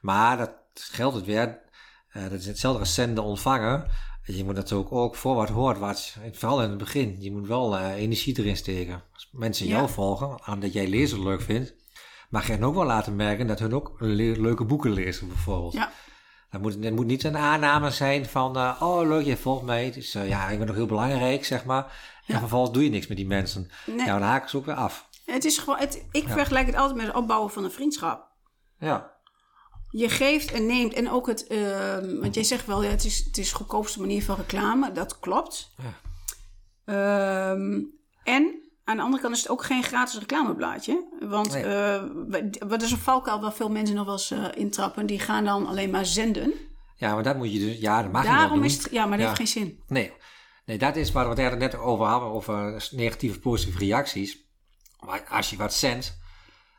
Maar 0.00 0.36
dat 0.36 0.50
geldt 0.74 1.16
het 1.16 1.24
weer. 1.24 1.64
dat 2.12 2.32
is 2.32 2.46
hetzelfde 2.46 2.80
als 2.80 2.94
zenden 2.94 3.24
ontvangen. 3.24 3.86
Je 4.26 4.44
moet 4.44 4.54
natuurlijk 4.54 4.92
ook 4.92 5.14
voor 5.16 5.34
wat 5.34 5.48
hoort, 5.48 5.78
wat, 5.78 6.16
vooral 6.32 6.62
in 6.62 6.68
het 6.68 6.78
begin. 6.78 7.16
Je 7.20 7.32
moet 7.32 7.46
wel 7.46 7.76
eh, 7.78 7.94
energie 7.94 8.38
erin 8.38 8.56
steken. 8.56 9.02
Als 9.14 9.28
mensen 9.32 9.66
Ja. 9.66 9.72
jou 9.76 9.88
volgen, 9.88 10.46
omdat 10.48 10.72
jij 10.72 10.88
lezen 10.88 11.22
leuk 11.22 11.40
vindt, 11.40 11.74
mag 12.30 12.46
je 12.46 12.52
hen 12.52 12.64
ook 12.64 12.74
wel 12.74 12.84
laten 12.84 13.16
merken 13.16 13.46
dat 13.46 13.58
hun 13.58 13.74
ook 13.74 13.94
le- 13.98 14.40
leuke 14.40 14.64
boeken 14.64 14.90
lezen, 14.92 15.28
bijvoorbeeld. 15.28 15.72
Ja. 15.72 15.90
Het 16.48 16.62
moet, 16.62 16.90
moet 16.94 17.06
niet 17.06 17.24
een 17.24 17.36
aanname 17.36 17.90
zijn 17.90 18.26
van, 18.26 18.56
eh, 18.56 18.76
oh 18.82 19.08
leuk, 19.08 19.24
je 19.24 19.36
volgt 19.36 19.64
mij. 19.64 19.92
Dus 19.92 20.12
ja, 20.12 20.48
ik 20.48 20.58
ben 20.58 20.66
nog 20.66 20.76
heel 20.76 20.86
belangrijk, 20.86 21.44
zeg 21.44 21.64
maar. 21.64 21.84
En 22.26 22.38
vervolgens 22.38 22.72
doe 22.72 22.84
je 22.84 22.90
niks 22.90 23.06
met 23.06 23.16
die 23.16 23.26
mensen. 23.26 23.70
Nee. 23.86 23.96
Ja, 23.98 24.04
dan 24.18 24.22
haken 24.28 24.50
ze 24.50 24.56
ook 24.56 24.66
weer 24.66 24.74
af. 24.74 25.08
Het 25.24 25.44
is 25.44 25.58
gewoon, 25.58 25.78
het, 25.78 26.04
ik 26.12 26.28
vergelijk 26.28 26.66
het 26.66 26.76
altijd 26.76 26.96
met 26.96 27.06
het 27.06 27.16
opbouwen 27.16 27.50
van 27.50 27.64
een 27.64 27.70
vriendschap. 27.70 28.28
Ja. 28.78 29.14
Je 29.90 30.08
geeft 30.08 30.52
en 30.52 30.66
neemt 30.66 30.92
en 30.92 31.10
ook 31.10 31.26
het, 31.26 31.46
ehm, 31.46 32.18
want 32.20 32.34
jij 32.34 32.44
zegt 32.44 32.66
wel, 32.66 32.82
ja, 32.82 32.90
het 32.90 33.04
is, 33.04 33.18
het 33.26 33.38
is 33.38 33.48
de 33.48 33.54
goedkoopste 33.56 34.00
manier 34.00 34.22
van 34.24 34.36
reclame. 34.36 34.92
Dat 34.92 35.18
klopt. 35.20 35.74
Ja. 35.76 35.94
Ehm, 36.84 37.80
en 38.24 38.60
aan 38.84 38.96
de 38.96 39.02
andere 39.02 39.22
kant 39.22 39.34
is 39.34 39.40
het 39.42 39.50
ook 39.50 39.64
geen 39.64 39.82
gratis 39.82 40.18
reclameblaadje. 40.18 41.04
Want 41.20 41.52
Nee. 41.52 41.62
eh, 41.64 42.02
wat 42.68 42.82
is 42.82 42.90
een 42.90 42.98
valkuil 42.98 43.40
waar 43.40 43.52
veel 43.52 43.70
mensen 43.70 43.94
nog 43.96 44.04
wel 44.04 44.14
eens 44.14 44.30
eh, 44.30 44.44
intrappen. 44.54 45.06
Die 45.06 45.18
gaan 45.20 45.44
dan 45.44 45.66
alleen 45.66 45.90
maar 45.90 46.06
zenden. 46.06 46.52
ja, 46.96 47.14
maar 47.14 47.22
dat 47.22 47.36
moet 47.36 47.52
je 47.52 47.58
dus, 47.58 47.78
ja, 47.78 48.02
dat 48.02 48.12
mag 48.12 48.22
je 48.22 48.28
wel 48.28 48.36
Daarom 48.38 48.56
doen. 48.56 48.66
is 48.66 48.76
het, 48.82 48.88
ja, 48.92 49.06
maar 49.06 49.18
dat 49.18 49.20
Ja. 49.20 49.26
heeft 49.36 49.36
geen 49.52 49.62
zin. 49.62 49.80
Nee. 49.88 50.12
nee, 50.64 50.78
dat 50.78 50.96
is 50.96 51.12
waar 51.12 51.34
we 51.34 51.42
het 51.42 51.58
net 51.58 51.76
over 51.78 52.06
hadden, 52.06 52.28
over 52.28 52.88
negatieve 52.90 53.38
positieve 53.38 53.78
reacties. 53.78 54.44
Maar 55.00 55.24
als 55.28 55.50
je 55.50 55.56
wat 55.56 55.74
zendt, 55.74 56.18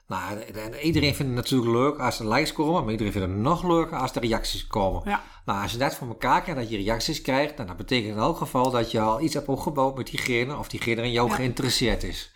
nou, 0.07 0.39
en 0.41 0.75
iedereen 0.75 1.15
vindt 1.15 1.35
het 1.35 1.43
natuurlijk 1.43 1.71
leuk 1.71 1.99
als 1.99 2.19
er 2.19 2.27
likes 2.27 2.53
komen, 2.53 2.81
maar 2.83 2.91
iedereen 2.91 3.13
vindt 3.13 3.27
het 3.27 3.37
nog 3.37 3.63
leuker 3.63 3.97
als 3.97 4.15
er 4.15 4.21
reacties 4.21 4.67
komen. 4.67 5.01
Ja. 5.05 5.23
Nou, 5.45 5.61
als 5.61 5.71
je 5.71 5.77
dat 5.77 5.95
voor 5.95 6.07
elkaar 6.07 6.41
krijgt, 6.41 6.61
dat 6.61 6.69
je 6.69 6.77
reacties 6.77 7.21
krijgt, 7.21 7.57
dan 7.57 7.67
dat 7.67 7.77
betekent 7.77 8.13
in 8.13 8.19
elk 8.19 8.37
geval 8.37 8.71
dat 8.71 8.91
je 8.91 8.99
al 9.01 9.21
iets 9.21 9.33
hebt 9.33 9.47
opgebouwd 9.47 9.97
met 9.97 10.07
diegene, 10.07 10.57
of 10.57 10.67
diegene 10.67 11.01
in 11.01 11.11
jou 11.11 11.29
Ja. 11.29 11.35
geïnteresseerd 11.35 12.03
is. 12.03 12.31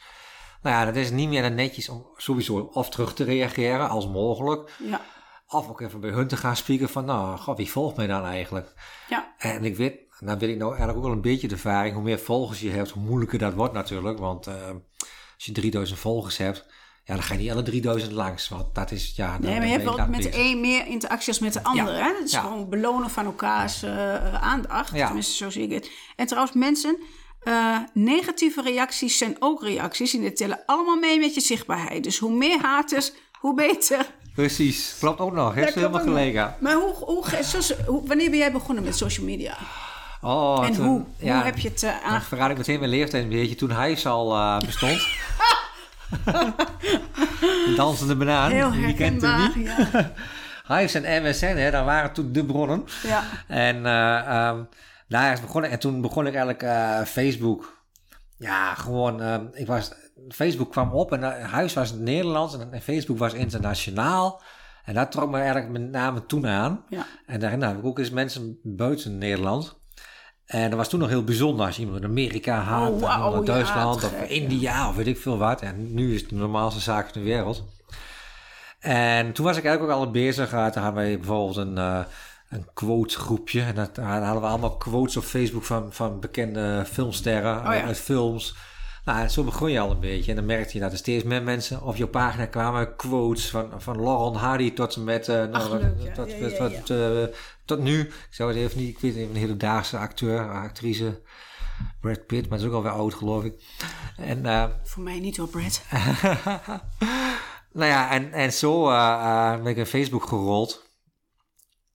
Nou 0.62 0.76
ja, 0.76 0.86
dat 0.86 0.96
is 0.96 1.12
niet 1.12 1.30
meer 1.30 1.42
dan 1.42 1.56
netjes 1.56 1.90
om 1.90 2.06
sowieso 2.18 2.70
of 2.74 2.90
terug 2.90 3.14
te 3.14 3.24
reageren 3.24 3.90
als 3.90 4.08
mogelijk, 4.08 4.72
Ja, 4.84 5.02
of 5.48 5.70
ook 5.70 5.82
even 5.82 6.00
bij 6.00 6.10
hun 6.10 6.28
te 6.28 6.38
gaan 6.38 6.56
spieken 6.56 6.90
van, 6.90 7.06
nou, 7.06 7.38
god, 7.38 7.58
wie 7.58 7.72
volgt 7.72 7.96
mij 7.98 8.08
dan 8.08 8.26
eigenlijk? 8.26 8.74
ja, 9.10 9.34
En 9.38 9.64
ik 9.66 9.76
weet, 9.76 10.00
nou 10.20 10.38
weet 10.40 10.50
ik 10.50 10.58
nou 10.58 10.70
eigenlijk 10.70 10.98
ook 10.98 11.04
wel 11.06 11.14
een 11.14 11.22
beetje 11.22 11.48
de 11.48 11.54
ervaring. 11.54 11.94
Hoe 11.94 12.04
meer 12.04 12.20
volgers 12.20 12.60
je 12.60 12.70
hebt, 12.70 12.90
hoe 12.90 13.04
moeilijker 13.04 13.40
dat 13.40 13.54
wordt 13.54 13.74
natuurlijk. 13.74 14.20
Want 14.20 14.48
eh, 14.48 14.54
als 15.36 15.46
je 15.46 15.52
3000 15.52 16.00
volgers 16.00 16.38
hebt, 16.38 16.66
ja, 17.04 17.14
dan 17.14 17.24
ga 17.24 17.34
je 17.34 17.40
niet 17.40 17.52
alle 17.52 17.62
3000 17.64 18.12
langs. 18.12 18.50
Want 18.50 18.76
dat 18.76 18.92
is, 18.92 19.14
ja... 19.16 19.32
dan 19.32 19.42
nee, 19.42 19.58
maar 19.58 19.66
je 19.68 19.72
hebt 19.72 19.84
wel 19.84 20.08
met 20.08 20.24
de 20.24 20.32
een 20.40 20.60
meer 20.62 20.88
interactie 20.88 21.28
als 21.28 21.40
met 21.40 21.54
de 21.54 21.64
ander. 21.64 21.94
Hè? 21.94 22.04
Het 22.18 22.24
is 22.26 22.32
Ja. 22.32 22.42
gewoon 22.42 22.70
belonen 22.70 23.10
van 23.10 23.26
elkaars 23.26 23.84
eh, 23.84 24.34
aandacht. 24.34 24.96
Ja. 24.96 25.06
Tenminste, 25.06 25.36
zo 25.36 25.50
zie 25.50 25.64
ik 25.64 25.72
het. 25.72 25.90
En 26.16 26.26
trouwens, 26.28 26.56
mensen, 26.56 26.98
eh, 27.44 27.78
negatieve 27.94 28.62
reacties 28.62 29.18
zijn 29.18 29.36
ook 29.40 29.62
reacties. 29.64 30.14
En 30.14 30.20
die 30.22 30.34
tellen 30.34 30.60
allemaal 30.66 30.98
mee 30.98 31.20
met 31.20 31.34
je 31.34 31.42
zichtbaarheid. 31.42 32.04
Dus 32.04 32.18
hoe 32.20 32.32
meer 32.34 32.60
haters, 32.62 33.12
hoe 33.40 33.54
beter. 33.56 34.06
Precies, 34.36 34.96
klopt 35.00 35.20
ook 35.20 35.34
nog. 35.34 35.54
Heeft 35.54 35.74
ze 35.74 35.80
helemaal 35.80 36.02
gelijk. 36.02 36.34
Maar 36.60 36.74
hoe, 36.74 36.94
hoe, 37.86 38.08
wanneer 38.08 38.30
ben 38.30 38.40
jij 38.40 38.52
begonnen 38.52 38.84
met 38.84 38.98
social 38.98 39.26
media? 39.26 39.58
Oh, 40.22 40.66
en 40.66 40.74
toen- 40.74 40.86
hoe, 40.86 41.04
ja, 41.18 41.36
hoe 41.36 41.44
heb 41.44 41.58
je 41.58 41.68
het 41.70 41.84
eh, 41.84 41.92
Dan 42.02 42.02
aange... 42.12 42.22
verraad 42.22 42.52
ik 42.52 42.58
meteen 42.58 42.80
mijn 42.80 42.92
leeftijd 42.92 43.24
een 43.24 43.30
beetje. 43.30 43.56
Toen 43.56 43.82
Hives 43.82 44.06
al 44.06 44.36
eh, 44.36 44.60
bestond. 44.60 45.02
De 47.66 47.74
dansende 47.76 48.16
banaan. 48.16 48.52
Heel 48.52 48.72
Wie 48.72 48.94
kent 48.94 49.22
hem 49.22 49.38
niet? 49.56 49.68
Ja. 49.68 50.12
Hives 50.78 50.94
en 50.94 51.24
MSN, 51.24 51.46
hè, 51.46 51.72
dat 51.72 51.86
waren 51.86 52.14
toen 52.14 52.32
de 52.32 52.46
bronnen. 52.46 52.84
ja. 53.04 53.24
En 53.48 53.76
eh, 53.76 54.60
daar 55.08 55.34
is 55.34 55.42
begonnen. 55.42 55.70
En 55.70 55.80
toen 55.80 56.02
begon 56.02 56.28
ik 56.28 56.36
eigenlijk 56.36 56.64
eh, 56.64 57.02
Facebook. 57.02 57.84
Ja, 58.38 58.74
gewoon. 58.74 59.22
ehm, 59.22 59.46
ik 59.54 59.68
was, 59.68 59.92
Facebook 60.30 60.72
kwam 60.72 60.92
op 60.92 61.12
en 61.12 61.20
uh, 61.20 61.52
huis 61.52 61.74
was 61.74 61.90
in 61.90 61.96
het 61.96 62.06
Nederlands 62.06 62.58
en, 62.60 62.74
en 62.74 62.82
Facebook 62.82 63.18
was 63.18 63.34
internationaal. 63.34 64.42
En 64.84 64.94
dat 64.94 65.12
trok 65.12 65.30
me 65.30 65.38
eigenlijk 65.38 65.70
met 65.70 65.92
name 65.92 66.26
toen 66.26 66.48
aan. 66.48 66.84
Ja. 66.90 67.06
En 67.26 67.40
daarna 67.40 67.68
heb 67.68 67.78
ik 67.78 67.86
ook 67.86 68.00
eens 68.00 68.10
mensen 68.10 68.60
buiten 68.64 69.18
Nederland. 69.18 69.80
En 70.52 70.70
dat 70.70 70.78
was 70.80 70.90
toen 70.90 71.00
nog 71.00 71.10
heel 71.10 71.24
bijzonder 71.24 71.66
als 71.66 71.76
je 71.76 71.82
iemand 71.82 72.04
in 72.04 72.10
Amerika 72.10 72.60
had, 72.60 72.92
Oh, 72.92 73.00
ja, 73.00 73.42
Duitsland 73.42 74.04
of 74.04 74.22
India 74.28 74.90
of 74.90 74.96
weet 74.96 75.08
ik 75.08 75.18
veel 75.18 75.38
wat. 75.38 75.62
En 75.62 75.94
nu 75.94 76.14
is 76.14 76.22
het 76.22 76.30
de 76.30 76.36
normaalste 76.36 76.80
zaak 76.80 77.06
in 77.06 77.22
de 77.22 77.30
wereld. 77.30 77.64
En 78.80 79.32
toen 79.32 79.46
was 79.46 79.58
ik 79.58 79.66
eigenlijk 79.66 80.00
ook 80.00 80.06
al 80.06 80.12
bezig. 80.12 80.50
Toen 80.50 80.84
hadden 80.84 80.94
we 80.94 81.18
bijvoorbeeld 81.18 81.58
een, 81.58 81.78
uh, 81.78 82.00
een 82.50 82.66
quote 82.74 83.20
groepje. 83.20 83.62
En 83.62 83.76
dat, 83.76 83.96
dan 83.96 84.06
hadden 84.06 84.42
we 84.42 84.48
allemaal 84.48 84.78
quotes 84.78 85.18
op 85.18 85.24
Facebook 85.24 85.64
van, 85.64 85.94
van 85.94 86.20
bekende 86.20 86.84
filmsterren 86.92 87.58
Oh 87.58 87.64
ja. 87.74 87.84
uit 87.84 88.00
films. 88.00 88.56
Nou, 89.06 89.28
zo 89.28 89.44
begon 89.44 89.72
je 89.72 89.80
al 89.80 89.92
een 89.92 90.00
beetje. 90.00 90.30
En 90.30 90.36
dan 90.36 90.46
merkte 90.46 90.74
je 90.74 90.80
dat 90.80 90.92
er 90.92 90.98
steeds 90.98 91.24
meer 91.24 91.44
mensen 91.44 91.82
op 91.82 91.96
jouw 91.96 92.08
pagina 92.08 92.46
kwamen. 92.46 92.96
Quotes 92.96 93.50
van, 93.50 93.82
van 93.82 94.02
Lauren 94.02 94.40
Hardy 94.40 94.74
tot 94.74 94.96
en 94.96 95.04
met... 95.04 95.28
Uh, 95.28 95.42
Ach, 95.42 95.70
nou, 95.70 95.80
leuk, 95.80 95.94
ja. 95.98 96.12
tot, 96.12 96.32
Ja, 96.32 96.38
tot, 96.40 96.72
ja, 96.72 96.82
tot, 96.82 96.90
uh, 96.90 97.24
tot 97.66 97.80
nu. 97.80 98.00
Ik 98.00 98.28
zou 98.30 98.50
het 98.50 98.60
even 98.60 98.80
niet... 98.80 98.90
Ik 98.90 99.00
weet 99.00 99.16
even 99.16 99.30
een 99.30 99.42
hedendaagse 99.42 99.98
acteur, 99.98 100.52
actrice. 100.52 101.22
Brad 102.02 102.26
Pitt, 102.26 102.50
maar 102.50 102.58
dat 102.58 102.68
is 102.68 102.74
ook 102.74 102.74
alweer 102.74 102.92
oud 102.92 103.14
geloof 103.14 103.44
ik. 103.44 103.64
En... 104.18 104.46
Uh, 104.46 104.66
Voor 104.84 105.04
mij 105.04 105.20
niet 105.20 105.38
hoor, 105.38 105.48
Brad. 105.48 105.82
nou 107.80 107.90
ja, 107.90 108.12
en, 108.12 108.34
en 108.34 108.54
zo 108.54 108.90
uh, 108.90 109.56
ben 109.56 109.66
ik 109.66 109.78
in 109.78 109.86
Facebook 109.86 110.28
gerold. 110.28 110.90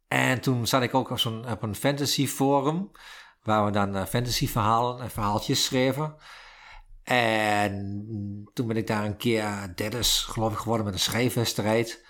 En 0.08 0.40
toen 0.40 0.66
zat 0.66 0.82
ik 0.82 0.94
ook 0.94 1.10
op, 1.10 1.18
zo'n, 1.18 1.50
op 1.50 1.62
een 1.62 1.74
fantasy 1.74 2.26
forum. 2.26 2.90
Waar 3.42 3.64
we 3.64 3.70
dan 3.70 4.06
fantasy 4.06 4.48
verhalen 4.48 5.00
en 5.00 5.10
verhaaltjes 5.10 5.64
schreven. 5.64 6.14
En 7.06 8.48
toen 8.52 8.66
ben 8.66 8.76
ik 8.76 8.86
daar 8.86 9.04
een 9.04 9.16
keer 9.16 9.72
derde, 9.74 10.02
geloof 10.02 10.52
ik, 10.52 10.58
geworden 10.58 10.84
met 10.84 10.94
een 10.94 11.00
schrijfwedstrijd. 11.00 12.04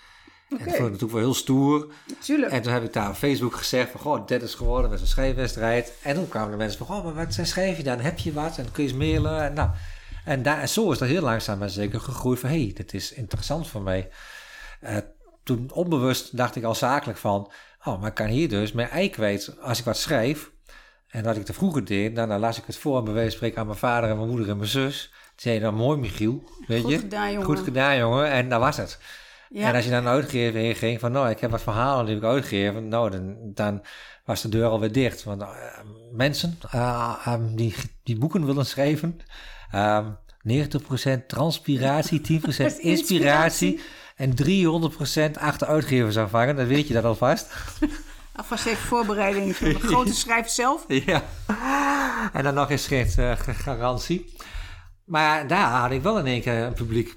Okay. 0.49 0.57
En 0.59 0.65
dat 0.65 0.75
vond 0.75 0.87
ik 0.87 0.91
natuurlijk 0.91 1.11
wel 1.11 1.21
heel 1.21 1.33
stoer. 1.33 1.93
Tuurlijk. 2.19 2.51
En 2.51 2.61
toen 2.61 2.73
heb 2.73 2.83
ik 2.83 2.93
daar 2.93 3.09
op 3.09 3.15
Facebook 3.15 3.55
gezegd 3.55 3.91
van, 3.91 3.99
goh, 3.99 4.27
derde 4.27 4.45
is 4.45 4.53
geworden 4.53 4.91
met 4.91 5.01
een 5.01 5.07
schrijfwedstrijd. 5.07 5.93
En 6.01 6.15
toen 6.15 6.27
kwamen 6.27 6.51
de 6.51 6.57
mensen 6.57 6.77
van, 6.77 6.87
goh, 6.87 7.03
maar 7.03 7.13
wat 7.13 7.47
schrijf 7.47 7.77
je 7.77 7.83
dan? 7.83 7.99
Heb 7.99 8.19
je 8.19 8.33
wat? 8.33 8.57
En 8.57 8.71
kun 8.71 8.83
je 8.83 8.89
eens 8.89 8.97
mailen? 8.97 9.43
En, 9.43 9.53
nou, 9.53 9.69
en, 10.25 10.43
daar, 10.43 10.59
en 10.59 10.69
zo 10.69 10.91
is 10.91 10.97
dat 10.97 11.07
heel 11.07 11.21
langzaam 11.21 11.59
maar 11.59 11.69
zeker 11.69 11.99
gegroeid 11.99 12.39
van, 12.39 12.49
hé, 12.49 12.63
hey, 12.63 12.71
dit 12.73 12.93
is 12.93 13.13
interessant 13.13 13.67
voor 13.67 13.81
mij. 13.81 14.09
Uh, 14.83 14.97
toen 15.43 15.71
onbewust 15.71 16.37
dacht 16.37 16.55
ik 16.55 16.63
al 16.63 16.75
zakelijk 16.75 17.17
van, 17.17 17.51
oh, 17.83 17.99
maar 17.99 18.09
ik 18.09 18.15
kan 18.15 18.27
hier 18.27 18.49
dus 18.49 18.71
mijn 18.71 18.89
ei 18.89 19.09
kwijt 19.09 19.55
als 19.61 19.79
ik 19.79 19.85
wat 19.85 19.97
schrijf. 19.97 20.51
En 21.07 21.23
dat 21.23 21.35
ik 21.35 21.45
te 21.45 21.53
vroeger 21.53 21.85
deed, 21.85 22.15
dan, 22.15 22.29
dan 22.29 22.39
las 22.39 22.57
ik 22.57 22.63
het 22.65 22.77
voor 22.77 23.03
bij 23.03 23.13
wijze 23.13 23.29
van 23.29 23.37
spreken 23.37 23.59
aan 23.59 23.67
mijn 23.67 23.79
vader 23.79 24.09
en 24.09 24.15
mijn 24.17 24.29
moeder 24.29 24.49
en 24.49 24.57
mijn 24.57 24.69
zus. 24.69 25.11
Zei 25.35 25.59
dan, 25.59 25.75
mooi 25.75 25.99
Michiel, 25.99 26.43
weet 26.67 26.81
Goed 26.81 26.91
je. 26.91 26.97
Gedaan, 26.97 27.31
jongen. 27.31 27.45
Goed 27.45 27.59
gedaan, 27.59 27.97
jongen. 27.97 28.31
En 28.31 28.49
dat 28.49 28.59
was 28.59 28.77
het. 28.77 28.99
Ja. 29.49 29.67
En 29.67 29.75
als 29.75 29.83
je 29.83 29.89
dan 29.89 30.07
uitgeven 30.07 30.59
heen 30.59 30.75
ging 30.75 30.99
van, 30.99 31.11
nou, 31.11 31.29
ik 31.29 31.39
heb 31.39 31.51
wat 31.51 31.61
verhalen 31.61 32.05
die 32.05 32.15
ik 32.15 32.23
uitgegeven, 32.23 32.87
nou, 32.87 33.09
dan, 33.09 33.35
dan 33.53 33.81
was 34.25 34.41
de 34.41 34.49
deur 34.49 34.67
alweer 34.67 34.91
dicht. 34.91 35.23
Want 35.23 35.41
uh, 35.41 35.49
mensen 36.11 36.59
uh, 36.75 37.27
um, 37.27 37.55
die, 37.55 37.75
die 38.03 38.17
boeken 38.17 38.45
willen 38.45 38.65
schrijven, 38.65 39.19
um, 39.75 40.17
90% 40.47 41.25
transpiratie, 41.27 42.21
10% 42.41 42.79
inspiratie 42.79 43.79
en 44.15 44.31
300% 44.31 45.31
achter 45.39 45.67
uitgevers 45.67 46.17
aanvangen, 46.17 46.55
dan 46.55 46.67
weet 46.67 46.87
je 46.87 46.93
dat 46.93 47.03
alvast. 47.03 47.51
Alvast 48.37 48.65
even 48.65 48.87
voorbereiding 48.87 49.55
voor 49.55 49.67
de 49.67 49.79
grote 49.79 50.13
schrijver 50.23 50.51
zelf. 50.51 50.85
Ja, 50.87 51.23
en 52.33 52.43
dan 52.43 52.53
nog 52.53 52.69
eens 52.69 52.87
geen 52.87 53.07
uh, 53.19 53.31
garantie. 53.37 54.33
Maar 55.05 55.47
daar 55.47 55.69
had 55.69 55.91
ik 55.91 56.01
wel 56.01 56.19
in 56.19 56.25
één 56.25 56.41
keer 56.41 56.53
een 56.53 56.73
publiek. 56.73 57.15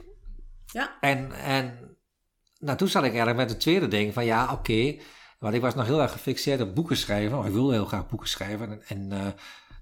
Ja. 0.66 0.96
En, 1.00 1.32
en 1.32 1.96
nou, 2.58 2.78
toen 2.78 2.88
zat 2.88 3.02
ik 3.02 3.08
eigenlijk 3.08 3.38
met 3.38 3.50
het 3.50 3.60
tweede 3.60 3.88
ding 3.88 4.14
van 4.14 4.24
ja, 4.24 4.42
oké. 4.42 4.52
Okay, 4.52 5.00
want 5.38 5.54
ik 5.54 5.60
was 5.60 5.74
nog 5.74 5.86
heel 5.86 6.02
erg 6.02 6.12
gefixeerd 6.12 6.60
op 6.60 6.74
boeken 6.74 6.96
schrijven. 6.96 7.44
Ik 7.44 7.52
wilde 7.52 7.72
heel 7.72 7.84
graag 7.84 8.08
boeken 8.08 8.28
schrijven. 8.28 8.70
En, 8.70 8.82
en 8.86 9.18
uh, 9.18 9.26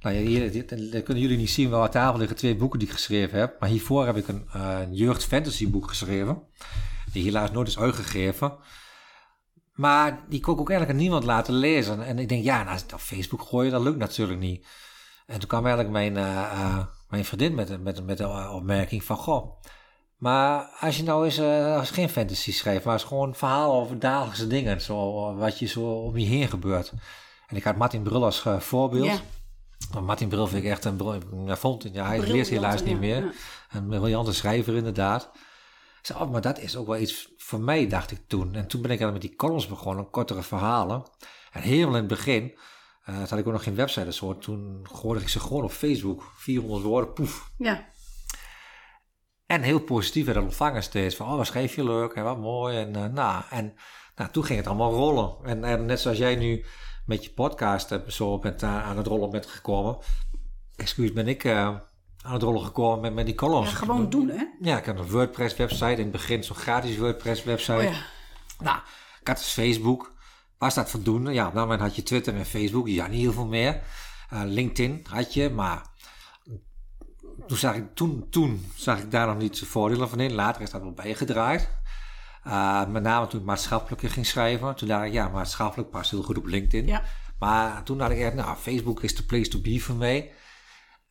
nou 0.01 0.17
ja, 0.17 0.21
hier, 0.21 0.53
dit, 0.53 0.93
dat 0.93 1.03
kunnen 1.03 1.23
jullie 1.23 1.37
niet 1.37 1.51
zien, 1.51 1.71
wel 1.71 1.83
aan 1.83 1.91
tafel 1.91 2.19
liggen 2.19 2.37
twee 2.37 2.57
boeken 2.57 2.79
die 2.79 2.89
ik 2.89 2.95
geschreven 2.95 3.39
heb. 3.39 3.61
Maar 3.61 3.69
hiervoor 3.69 4.07
heb 4.07 4.17
ik 4.17 4.29
een, 4.29 4.49
uh, 4.57 4.79
een 4.81 4.95
jeugd 4.95 5.25
fantasy 5.25 5.71
boek 5.71 5.89
geschreven. 5.89 6.43
Die 7.13 7.25
helaas 7.25 7.51
nooit 7.51 7.69
is 7.69 7.79
uitgegeven. 7.79 8.53
Maar 9.79 10.25
die 10.29 10.41
kon 10.41 10.55
ik 10.55 10.61
ook 10.61 10.71
eigenlijk 10.71 10.99
aan 10.99 11.05
niemand 11.05 11.25
laten 11.25 11.55
lezen. 11.55 12.03
En 12.03 12.19
ik 12.19 12.29
denk, 12.29 12.45
ja, 12.45 12.63
nou, 12.63 12.79
op 12.93 13.01
Facebook 13.01 13.43
gooien, 13.43 13.73
dat 13.73 13.83
lukt 13.83 13.99
natuurlijk 13.99 14.39
niet. 14.39 14.67
En 15.27 15.39
toen 15.39 15.49
kwam 15.49 15.67
eigenlijk 15.67 15.93
mijn, 15.93 16.17
uh, 16.17 16.85
mijn 17.09 17.25
vriendin 17.25 17.55
met, 17.55 17.83
met, 17.83 18.07
met 18.07 18.19
de 18.19 18.51
opmerking 18.53 19.05
van, 19.05 19.17
goh, 19.17 19.61
Maar 20.17 20.63
als 20.81 20.97
je 20.97 21.03
nou 21.03 21.25
eens 21.25 21.39
uh, 21.39 21.77
als 21.77 21.91
geen 21.91 22.09
fantasy 22.09 22.53
schrijft, 22.53 22.85
maar 22.85 22.93
als 22.93 23.05
gewoon 23.05 23.35
verhalen 23.35 23.77
over 23.77 23.99
dagelijkse 23.99 24.47
dingen, 24.47 24.81
zo, 24.81 25.35
wat 25.35 25.59
je 25.59 25.67
zo 25.67 25.81
om 25.81 26.19
je 26.19 26.27
heen 26.27 26.49
gebeurt. 26.49 26.93
En 27.47 27.57
ik 27.57 27.65
had 27.65 27.77
Martin 27.77 28.03
Bril 28.03 28.25
als 28.25 28.45
uh, 28.45 28.61
voorbeeld. 28.61 29.23
Ja. 29.93 30.01
Martin 30.01 30.29
Bril 30.29 30.47
vind 30.47 30.65
ik 30.65 30.71
echt 30.71 30.85
een 30.85 31.23
vond, 31.57 31.89
ja, 31.93 32.07
hij 32.07 32.21
leert 32.21 32.49
helaas 32.49 32.83
niet 32.83 32.99
meer. 32.99 33.23
Ja. 33.23 33.31
Een 33.71 33.87
briljante 33.87 34.35
schrijver 34.35 34.77
inderdaad. 34.77 35.31
zei, 36.03 36.21
oh, 36.21 36.31
maar 36.31 36.41
dat 36.41 36.59
is 36.59 36.77
ook 36.77 36.87
wel 36.87 36.99
iets 36.99 37.29
voor 37.49 37.61
mij, 37.61 37.87
dacht 37.87 38.11
ik 38.11 38.21
toen. 38.27 38.55
En 38.55 38.67
toen 38.67 38.83
ben 38.83 38.91
ik 38.91 39.01
met 39.01 39.21
die 39.21 39.37
columns 39.37 39.67
begonnen, 39.67 40.11
kortere 40.11 40.43
verhalen. 40.43 41.03
En 41.53 41.63
helemaal 41.63 41.95
in 41.95 41.99
het 41.99 42.09
begin, 42.09 42.59
uh, 43.09 43.19
had 43.19 43.39
ik 43.39 43.47
ook 43.47 43.53
nog 43.53 43.63
geen 43.63 43.75
website 43.75 44.13
zo. 44.13 44.39
Toen 44.39 44.81
gooide 44.83 45.21
ik 45.21 45.29
ze 45.29 45.41
gewoon 45.41 45.65
op 45.65 45.71
Facebook. 45.71 46.33
400 46.37 46.83
woorden, 46.83 47.13
poef. 47.13 47.51
Ja. 47.59 47.89
En 49.47 49.63
heel 49.63 49.81
positief 49.81 50.27
werd 50.27 50.39
ontvangen 50.39 50.83
steeds. 50.83 51.17
Van, 51.17 51.31
oh, 51.31 51.37
wat 51.37 51.47
schreef 51.47 51.75
je 51.75 51.85
leuk 51.85 52.13
en 52.13 52.25
wat 52.25 52.39
mooi. 52.39 52.77
En, 52.77 52.97
uh, 52.97 53.05
nou, 53.05 53.43
en 53.51 53.75
nou, 54.17 54.31
toen 54.31 54.45
ging 54.45 54.59
het 54.59 54.69
allemaal 54.69 54.93
rollen. 54.93 55.37
En, 55.45 55.65
en 55.65 55.85
net 55.85 56.01
zoals 56.01 56.19
jij 56.19 56.37
nu 56.37 56.65
met 57.07 57.25
je 57.25 57.31
podcast 57.31 57.93
uh, 57.93 57.99
zo 58.07 58.39
bent, 58.39 58.63
uh, 58.63 58.87
aan 58.87 58.97
het 58.97 59.07
rollen 59.07 59.31
bent 59.31 59.47
gekomen. 59.47 59.99
Excuus, 60.77 61.13
ben 61.13 61.29
ik 61.29 61.45
aan 62.29 62.35
het 62.35 62.43
rollen 62.43 62.65
gekomen 62.65 63.01
met, 63.01 63.15
met 63.15 63.27
die 63.27 63.35
columns. 63.35 63.71
Ja, 63.71 63.77
gewoon 63.77 64.11
doen, 64.11 64.29
hè? 64.29 64.45
Ja, 64.61 64.79
ik 64.79 64.85
had 64.85 64.99
een 64.99 65.11
WordPress 65.11 65.57
website. 65.57 65.93
In 65.93 65.99
het 65.99 66.11
begin 66.11 66.45
zo'n 66.45 66.57
gratis 66.57 66.97
WordPress 66.97 67.45
website. 67.45 67.73
Oh, 67.73 67.83
ja. 67.83 68.05
Nou, 68.59 68.79
ik 69.21 69.29
had 69.29 69.37
dus 69.37 69.53
Facebook. 69.53 70.13
Waar 70.59 70.71
staat 70.71 70.91
voldoende? 70.91 71.33
Ja, 71.33 71.47
op 71.47 71.55
dat 71.55 71.63
moment 71.63 71.81
had 71.81 71.97
je 71.97 72.03
Twitter 72.03 72.35
en 72.35 72.47
Facebook. 72.47 72.89
Ja, 72.89 73.07
niet 73.07 73.21
heel 73.21 73.33
veel 73.33 73.47
meer. 73.47 73.81
LinkedIn 74.31 75.07
had 75.11 75.35
je, 75.35 75.51
maar 75.51 75.83
toen 77.47 77.57
zag 77.57 77.75
ik, 77.75 77.95
toen, 77.95 78.27
toen 78.31 78.71
zag 78.75 78.99
ik 78.99 79.11
daar 79.11 79.27
nog 79.27 79.39
niet 79.39 79.59
de 79.59 79.67
voordelen 79.67 80.09
van 80.09 80.21
in. 80.21 80.33
Later 80.33 80.63
is 80.63 80.71
dat 80.71 80.83
wel 80.83 80.93
bijgedraaid. 80.93 81.71
Uh, 82.47 82.87
met 82.87 83.03
name 83.03 83.27
toen 83.27 83.41
ik 83.41 83.47
maatschappelijke 83.47 84.09
ging 84.09 84.27
schrijven. 84.27 84.75
Toen 84.75 84.89
dacht 84.89 85.05
ik, 85.07 85.13
ja, 85.13 85.29
maatschappelijk 85.29 85.91
past 85.91 86.11
heel 86.11 86.23
goed 86.23 86.39
op 86.39 86.47
LinkedIn. 86.47 86.87
Ja. 86.87 87.03
Maar 87.39 87.83
toen 87.83 87.99
dacht 87.99 88.11
ik 88.11 88.19
echt, 88.19 88.35
nou, 88.35 88.57
Facebook 88.57 89.03
is 89.03 89.17
de 89.17 89.23
place 89.23 89.49
to 89.49 89.61
be 89.61 89.81
voor 89.81 89.95
mij. 89.95 90.33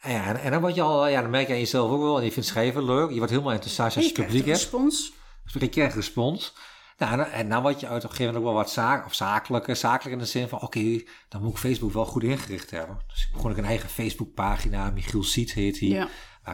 En, 0.08 0.14
ja, 0.14 0.26
en, 0.26 0.40
en 0.40 0.52
dan 0.52 0.62
word 0.62 0.76
je 0.76 0.82
al, 0.82 1.08
ja, 1.08 1.22
dan 1.22 1.30
merk 1.30 1.48
je 1.48 1.54
aan 1.54 1.60
jezelf 1.60 1.92
ook 1.92 2.02
wel. 2.02 2.22
Je 2.22 2.32
vindt 2.32 2.50
schrijven 2.50 2.86
leuk. 2.86 3.10
Je 3.10 3.18
wordt 3.18 3.32
helemaal 3.32 3.54
enthousiast 3.54 3.96
als 3.96 4.06
je 4.06 4.12
publiek 4.12 4.46
hebt. 4.46 4.60
respons. 4.60 5.14
Dus 5.44 5.62
ik 5.62 5.72
krijg 5.72 5.94
respons. 5.94 6.54
Nou, 6.98 7.22
en 7.22 7.50
dan 7.50 7.62
word 7.62 7.80
je 7.80 7.88
uit 7.88 8.04
op 8.04 8.10
een 8.10 8.16
gegeven 8.16 8.26
moment 8.26 8.44
ook 8.44 8.54
wel 8.54 8.64
wat 8.64 8.72
zaak, 8.72 9.06
of 9.06 9.14
zakelijker, 9.14 9.76
zakelijk 9.76 10.14
in 10.14 10.20
de 10.22 10.30
zin 10.30 10.48
van, 10.48 10.62
oké, 10.62 11.02
dan 11.30 11.42
moet 11.42 11.52
ik 11.52 11.58
Facebook 11.58 11.94
wel 11.94 12.06
goed 12.06 12.24
ingericht 12.24 12.72
hebben. 12.72 13.00
Dus 13.08 13.24
ik 13.24 13.34
begon 13.34 13.52
ik 13.52 13.58
een 13.58 13.66
eigen 13.66 13.90
Facebookpagina, 13.90 14.90
Michiel 14.90 15.24
Siet 15.24 15.54
heet 15.54 15.80
hij. 15.80 15.90
Ja. 15.90 16.08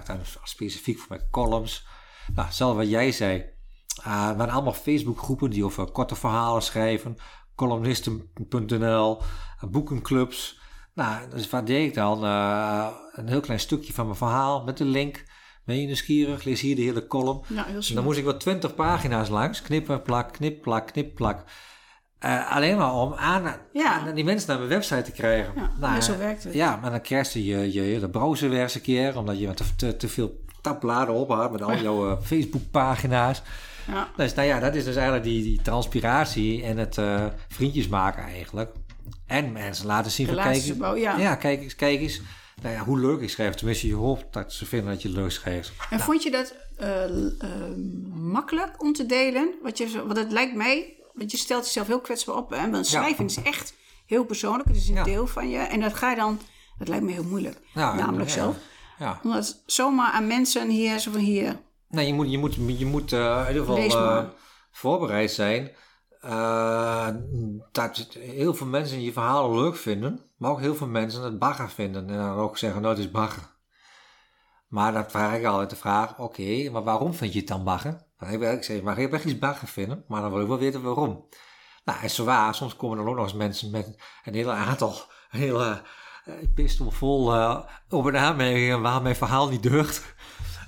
Dan 0.06 0.20
specifiek 0.44 0.98
voor 1.00 1.10
mijn 1.10 1.30
columns. 1.32 1.86
Nou, 2.36 2.48
zelfs 2.52 2.78
wat 2.78 2.90
jij 2.90 3.12
zei. 3.12 3.46
Uh, 4.00 4.06
waren 4.06 4.50
allemaal 4.50 4.74
Facebookgroepen 4.74 5.50
die 5.50 5.66
over 5.66 5.92
korte 5.92 6.16
verhalen 6.16 6.62
schrijven. 6.62 7.18
Columnisten.nl, 7.56 9.22
boekenclubs. 9.62 10.62
Nou, 10.94 11.30
dus 11.30 11.50
wat 11.50 11.68
deed 11.68 11.88
ik 11.88 11.94
dan? 11.94 12.26
Uh, 12.26 12.88
een 13.12 13.28
heel 13.28 13.40
klein 13.40 13.60
stukje 13.60 13.94
van 13.94 14.06
mijn 14.06 14.18
verhaal 14.18 14.64
met 14.64 14.78
de 14.78 14.86
link 14.86 15.24
ben 15.66 15.80
je 15.80 15.86
nieuwsgierig? 15.86 16.44
Lees 16.44 16.62
hier 16.62 16.76
de 16.76 16.82
hele 16.82 17.08
column. 17.08 17.42
Ja, 17.48 17.66
heel 17.66 17.82
dan 17.94 18.04
moest 18.04 18.18
ik 18.18 18.24
wel 18.24 18.38
twintig 18.38 18.76
pagina's 18.76 19.30
langs. 19.30 19.62
Knippen, 19.62 20.02
plak, 20.02 20.34
knip, 20.34 20.62
plak, 20.62 20.88
knip, 20.88 21.16
plak. 21.16 21.44
Uh, 22.26 22.52
alleen 22.52 22.78
maar 22.78 22.94
om 22.94 23.14
aan, 23.14 23.56
ja. 23.74 23.94
aan, 23.94 24.16
die 24.16 24.24
mensen 24.24 24.50
naar 24.50 24.58
mijn 24.58 24.70
website 24.70 25.02
te 25.02 25.12
krijgen. 25.12 25.54
Ja, 25.56 25.72
nou, 25.80 26.02
zo 26.02 26.18
werkt 26.18 26.44
het. 26.44 26.54
Ja, 26.54 26.76
maar 26.76 26.92
dan 26.92 27.02
kerste 27.02 27.46
je 27.46 27.74
je 27.74 27.82
hele 27.82 28.10
browser 28.10 28.50
weer 28.50 28.62
eens 28.62 28.76
een 28.76 28.82
keer. 28.82 29.18
Omdat 29.18 29.40
je 29.40 29.54
te, 29.54 29.76
te, 29.76 29.98
te 29.98 30.08
veel 30.08 30.42
tabbladen 30.62 31.16
op 31.16 31.30
had 31.30 31.52
met 31.52 31.62
al 31.62 31.78
jouw 31.78 32.10
uh, 32.10 32.18
Facebook-pagina's. 32.30 33.42
Ja. 33.88 34.10
Dus 34.16 34.34
nou 34.34 34.48
ja, 34.48 34.60
dat 34.60 34.76
is 34.76 34.84
dus 34.84 34.96
eigenlijk 34.96 35.26
die, 35.26 35.44
die 35.44 35.62
transpiratie 35.62 36.64
en 36.64 36.78
het 36.78 36.98
uh, 36.98 37.26
vriendjes 37.48 37.88
maken 37.88 38.24
eigenlijk. 38.24 38.76
En 39.34 39.52
mensen 39.52 39.86
laten 39.86 40.12
zien 40.12 40.28
van 40.28 40.36
kijk, 40.36 40.64
ja. 40.98 41.18
ja, 41.18 41.36
kijk 41.36 41.62
eens, 41.62 41.76
kijk 41.76 42.00
eens 42.00 42.22
nou 42.62 42.76
ja, 42.76 42.84
hoe 42.84 43.00
leuk 43.00 43.22
ik 43.22 43.30
schrijf. 43.30 43.54
Tenminste, 43.54 43.88
je 43.88 43.94
hoopt 43.94 44.34
dat 44.34 44.54
ze 44.54 44.66
vinden 44.66 44.94
dat 44.94 45.02
je 45.02 45.10
leuk 45.10 45.32
schrijft. 45.32 45.70
En 45.70 45.86
nou. 45.90 46.02
vond 46.02 46.24
je 46.24 46.32
dat 46.32 46.56
uh, 46.82 47.10
uh, 47.10 47.28
makkelijk 48.14 48.82
om 48.82 48.94
te 48.94 49.06
delen? 49.06 49.54
Wat 49.62 49.78
je, 49.78 50.06
want 50.06 50.18
het 50.18 50.32
lijkt 50.32 50.56
mij, 50.56 50.94
want 51.14 51.32
je 51.32 51.38
stelt 51.38 51.66
jezelf 51.66 51.88
heel 51.88 52.02
kwetsbaar 52.02 52.36
op. 52.36 52.50
Hè? 52.50 52.70
Want 52.70 52.88
schrijving 52.88 53.30
is 53.30 53.42
echt 53.42 53.74
heel 54.06 54.24
persoonlijk. 54.24 54.68
Het 54.68 54.78
is 54.78 54.90
een 54.90 55.04
deel 55.04 55.28
van 55.28 55.50
je. 55.50 55.58
En 55.58 55.80
dat 55.80 55.94
ga 55.94 56.10
je 56.10 56.16
dan, 56.16 56.40
dat 56.78 56.88
lijkt 56.88 57.04
me 57.04 57.12
heel 57.12 57.24
moeilijk. 57.24 57.60
namelijk 57.74 58.30
zelf. 58.30 58.56
Ja. 59.00 59.20
Omdat 59.24 59.64
zomaar 59.66 60.12
aan 60.12 60.28
mensen 60.28 60.70
hier, 60.70 61.00
zo 61.00 61.12
van 61.12 61.20
hier. 61.20 61.60
Nee, 61.90 62.08
je 62.08 62.14
moet, 62.14 62.32
je 62.32 62.38
moet, 62.38 62.56
je 62.56 62.86
moet 62.86 63.12
uh, 63.12 63.46
in 63.48 63.56
ieder 63.56 63.66
geval 63.66 64.34
voorbereid 64.72 65.32
zijn. 65.32 65.72
Uh, 66.26 67.08
dat 67.72 67.98
heel 68.20 68.54
veel 68.54 68.68
mensen 68.68 69.02
je 69.02 69.14
verhalen 69.14 69.62
leuk 69.62 69.76
vinden, 69.76 70.20
maar 70.38 70.52
ook 70.52 70.60
heel 70.60 70.76
veel 70.76 70.88
mensen 70.88 71.24
het 71.24 71.40
bagger 71.40 71.70
vinden 71.70 72.10
en 72.10 72.18
dan 72.18 72.36
ook 72.36 72.58
zeggen, 72.58 72.82
nou 72.82 72.94
het 72.96 73.04
is 73.04 73.12
bagger. 73.12 73.52
Maar 74.68 74.94
dan 74.94 75.10
vraag 75.10 75.38
ik 75.38 75.46
altijd 75.46 75.70
de 75.70 75.76
vraag, 75.76 76.20
oké, 76.20 76.70
maar 76.70 76.84
waarom 76.84 77.14
vind 77.14 77.34
je 77.34 77.40
het 77.40 77.48
dan 77.48 77.64
bagger? 77.64 78.06
Ik 78.30 78.64
zeg, 78.64 78.82
maar 78.82 78.94
ik 78.94 79.02
heb 79.02 79.14
echt 79.14 79.26
iets 79.26 79.40
bagger 79.40 79.68
vinden, 79.68 80.04
maar 80.08 80.22
dan 80.22 80.32
wil 80.32 80.42
ik 80.42 80.48
wel 80.48 80.58
weten 80.58 80.82
waarom. 80.82 81.28
Nou, 81.86 82.00
en 82.02 82.10
zo 82.10 82.26
waar, 82.26 82.56
soms 82.56 82.76
komen 82.76 82.98
er 82.98 83.08
ook 83.08 83.16
nog 83.16 83.24
eens 83.24 83.34
mensen 83.34 83.72
met 83.72 83.96
een 84.24 84.34
hele 84.34 84.52
aantal, 84.52 84.96
een 85.32 85.40
hele 85.40 85.82
uh, 86.26 86.34
pistol 86.54 86.92
vol 86.92 87.36
uh, 87.36 87.60
op 87.90 88.06
een 88.06 88.82
waar 88.82 89.02
mijn 89.02 89.16
verhaal 89.16 89.50
niet 89.50 89.64
deugt. 89.64 90.16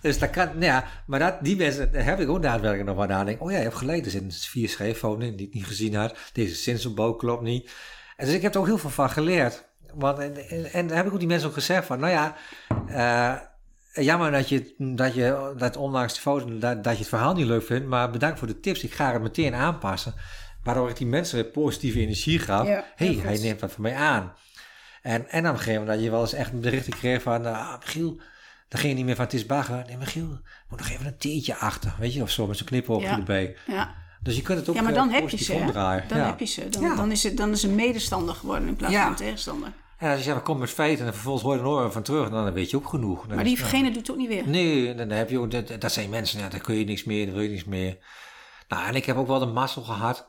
Dus 0.05 0.19
dat 0.19 0.29
kan, 0.29 0.45
nou 0.45 0.65
ja, 0.65 0.85
maar 1.05 1.19
dat, 1.19 1.37
die 1.41 1.55
mensen, 1.55 1.91
daar 1.91 2.03
heb 2.03 2.19
ik 2.19 2.29
ook 2.29 2.41
daadwerkelijk 2.41 2.87
nog 2.87 2.97
wat 2.97 3.07
nadenken. 3.07 3.45
Oh 3.45 3.51
ja, 3.51 3.57
je 3.57 3.63
hebt 3.63 3.75
gelijk, 3.75 4.05
er 4.05 4.11
zijn 4.11 4.31
vier 4.31 4.69
schrijffouten 4.69 5.35
die 5.35 5.47
ik 5.47 5.53
niet 5.53 5.65
gezien 5.65 5.95
had. 5.95 6.17
Deze 6.33 6.55
sensorbouw 6.55 7.13
klopt 7.13 7.41
niet. 7.41 7.71
En 8.15 8.25
dus 8.25 8.35
ik 8.35 8.41
heb 8.41 8.53
er 8.53 8.59
ook 8.59 8.65
heel 8.65 8.77
veel 8.77 8.89
van 8.89 9.09
geleerd. 9.09 9.65
Want, 9.93 10.19
en, 10.19 10.49
en, 10.49 10.73
en 10.73 10.87
daar 10.87 10.97
heb 10.97 11.05
ik 11.05 11.13
ook 11.13 11.19
die 11.19 11.27
mensen 11.27 11.47
ook 11.47 11.53
gezegd 11.53 11.85
van, 11.85 11.99
nou 11.99 12.11
ja, 12.11 12.35
uh, 12.89 14.05
jammer 14.05 14.31
dat 14.31 14.49
je, 14.49 14.75
dat 14.77 15.13
je, 15.13 15.53
dat 15.57 15.77
ondanks 15.77 16.13
de 16.13 16.21
fouten, 16.21 16.59
dat, 16.59 16.83
dat 16.83 16.93
je 16.93 16.99
het 16.99 17.07
verhaal 17.07 17.33
niet 17.33 17.45
leuk 17.45 17.63
vindt. 17.63 17.87
Maar 17.87 18.11
bedankt 18.11 18.39
voor 18.39 18.47
de 18.47 18.59
tips, 18.59 18.83
ik 18.83 18.93
ga 18.93 19.13
het 19.13 19.21
meteen 19.21 19.53
aanpassen. 19.53 20.13
Waardoor 20.63 20.89
ik 20.89 20.97
die 20.97 21.07
mensen 21.07 21.35
weer 21.35 21.51
positieve 21.51 21.99
energie 21.99 22.39
gaf. 22.39 22.67
Ja, 22.67 22.85
hey, 22.95 23.19
hij 23.21 23.37
neemt 23.37 23.59
dat 23.59 23.71
voor 23.71 23.81
mij 23.81 23.95
aan. 23.95 24.33
En, 25.01 25.29
en 25.29 25.47
op 25.47 25.51
een 25.51 25.57
gegeven 25.57 25.79
moment 25.79 25.97
dat 25.97 26.05
je 26.05 26.11
wel 26.11 26.21
eens 26.21 26.33
echt 26.33 26.51
een 26.51 26.61
bericht 26.61 26.89
kreeg 26.89 27.21
van, 27.21 27.45
uh, 27.45 27.73
Giel, 27.79 28.19
dan 28.75 28.83
ging 28.83 28.93
je 28.93 28.97
niet 28.97 29.05
meer 29.05 29.15
van 29.15 29.25
het 29.25 29.33
is 29.33 29.45
bagger. 29.45 29.83
Nee, 29.87 29.97
maar 29.97 30.07
Giel, 30.07 30.39
moet 30.69 30.79
nog 30.79 30.89
even 30.89 31.05
een 31.05 31.17
teentje 31.17 31.55
achter. 31.55 31.95
Weet 31.99 32.13
je, 32.13 32.21
of 32.21 32.29
zo, 32.29 32.47
met 32.47 32.57
zo'n 32.57 32.67
knipoogje 32.67 33.07
ja. 33.07 33.17
erbij. 33.17 33.55
Ja. 33.67 33.95
Dus 34.21 34.35
je 34.35 34.41
kunt 34.41 34.59
het 34.59 34.69
ook 34.69 34.75
Ja, 34.75 34.81
maar 34.81 34.93
dan 34.93 35.09
heb 35.09 35.29
je 35.29 35.37
ze, 35.37 35.71
Dan 36.07 36.17
heb 36.17 36.39
je 36.39 36.45
ze. 36.45 36.69
Dan, 36.69 36.95
dan, 36.95 37.11
is 37.11 37.23
het, 37.23 37.37
dan 37.37 37.51
is 37.51 37.63
een 37.63 37.75
medestander 37.75 38.35
geworden 38.35 38.67
in 38.67 38.75
plaats 38.75 38.95
van 38.95 39.07
een 39.07 39.15
tegenstander. 39.15 39.73
En 39.97 40.09
als 40.09 40.17
je 40.17 40.23
zegt, 40.23 40.41
kom 40.41 40.57
met 40.57 40.69
feiten 40.69 41.05
en 41.05 41.13
vervolgens 41.13 41.43
hoor 41.43 41.53
je 41.53 41.59
er 41.59 41.65
nog 41.65 41.93
van 41.93 42.01
terug, 42.01 42.29
dan 42.29 42.53
weet 42.53 42.69
je 42.69 42.77
ook 42.77 42.87
genoeg. 42.87 43.27
maar 43.27 43.43
diegene 43.43 43.87
doet 43.87 43.95
het 43.95 44.11
ook 44.11 44.17
niet 44.17 44.27
weer. 44.27 44.47
Nee, 44.47 44.95
dan 44.95 45.09
heb 45.09 45.29
je 45.29 45.39
ook, 45.39 45.51
dat, 45.51 45.81
dat 45.81 45.91
zijn 45.91 46.09
mensen, 46.09 46.39
ja, 46.39 46.49
daar 46.49 46.59
kun 46.59 46.75
je 46.75 46.85
niks 46.85 47.03
meer, 47.03 47.25
daar 47.25 47.35
wil 47.35 47.43
je 47.43 47.49
niks 47.49 47.63
meer. 47.63 47.97
Nou, 48.67 48.87
en 48.87 48.95
ik 48.95 49.05
heb 49.05 49.17
ook 49.17 49.27
wel 49.27 49.39
de 49.39 49.45
mazzel 49.45 49.81
gehad. 49.81 50.27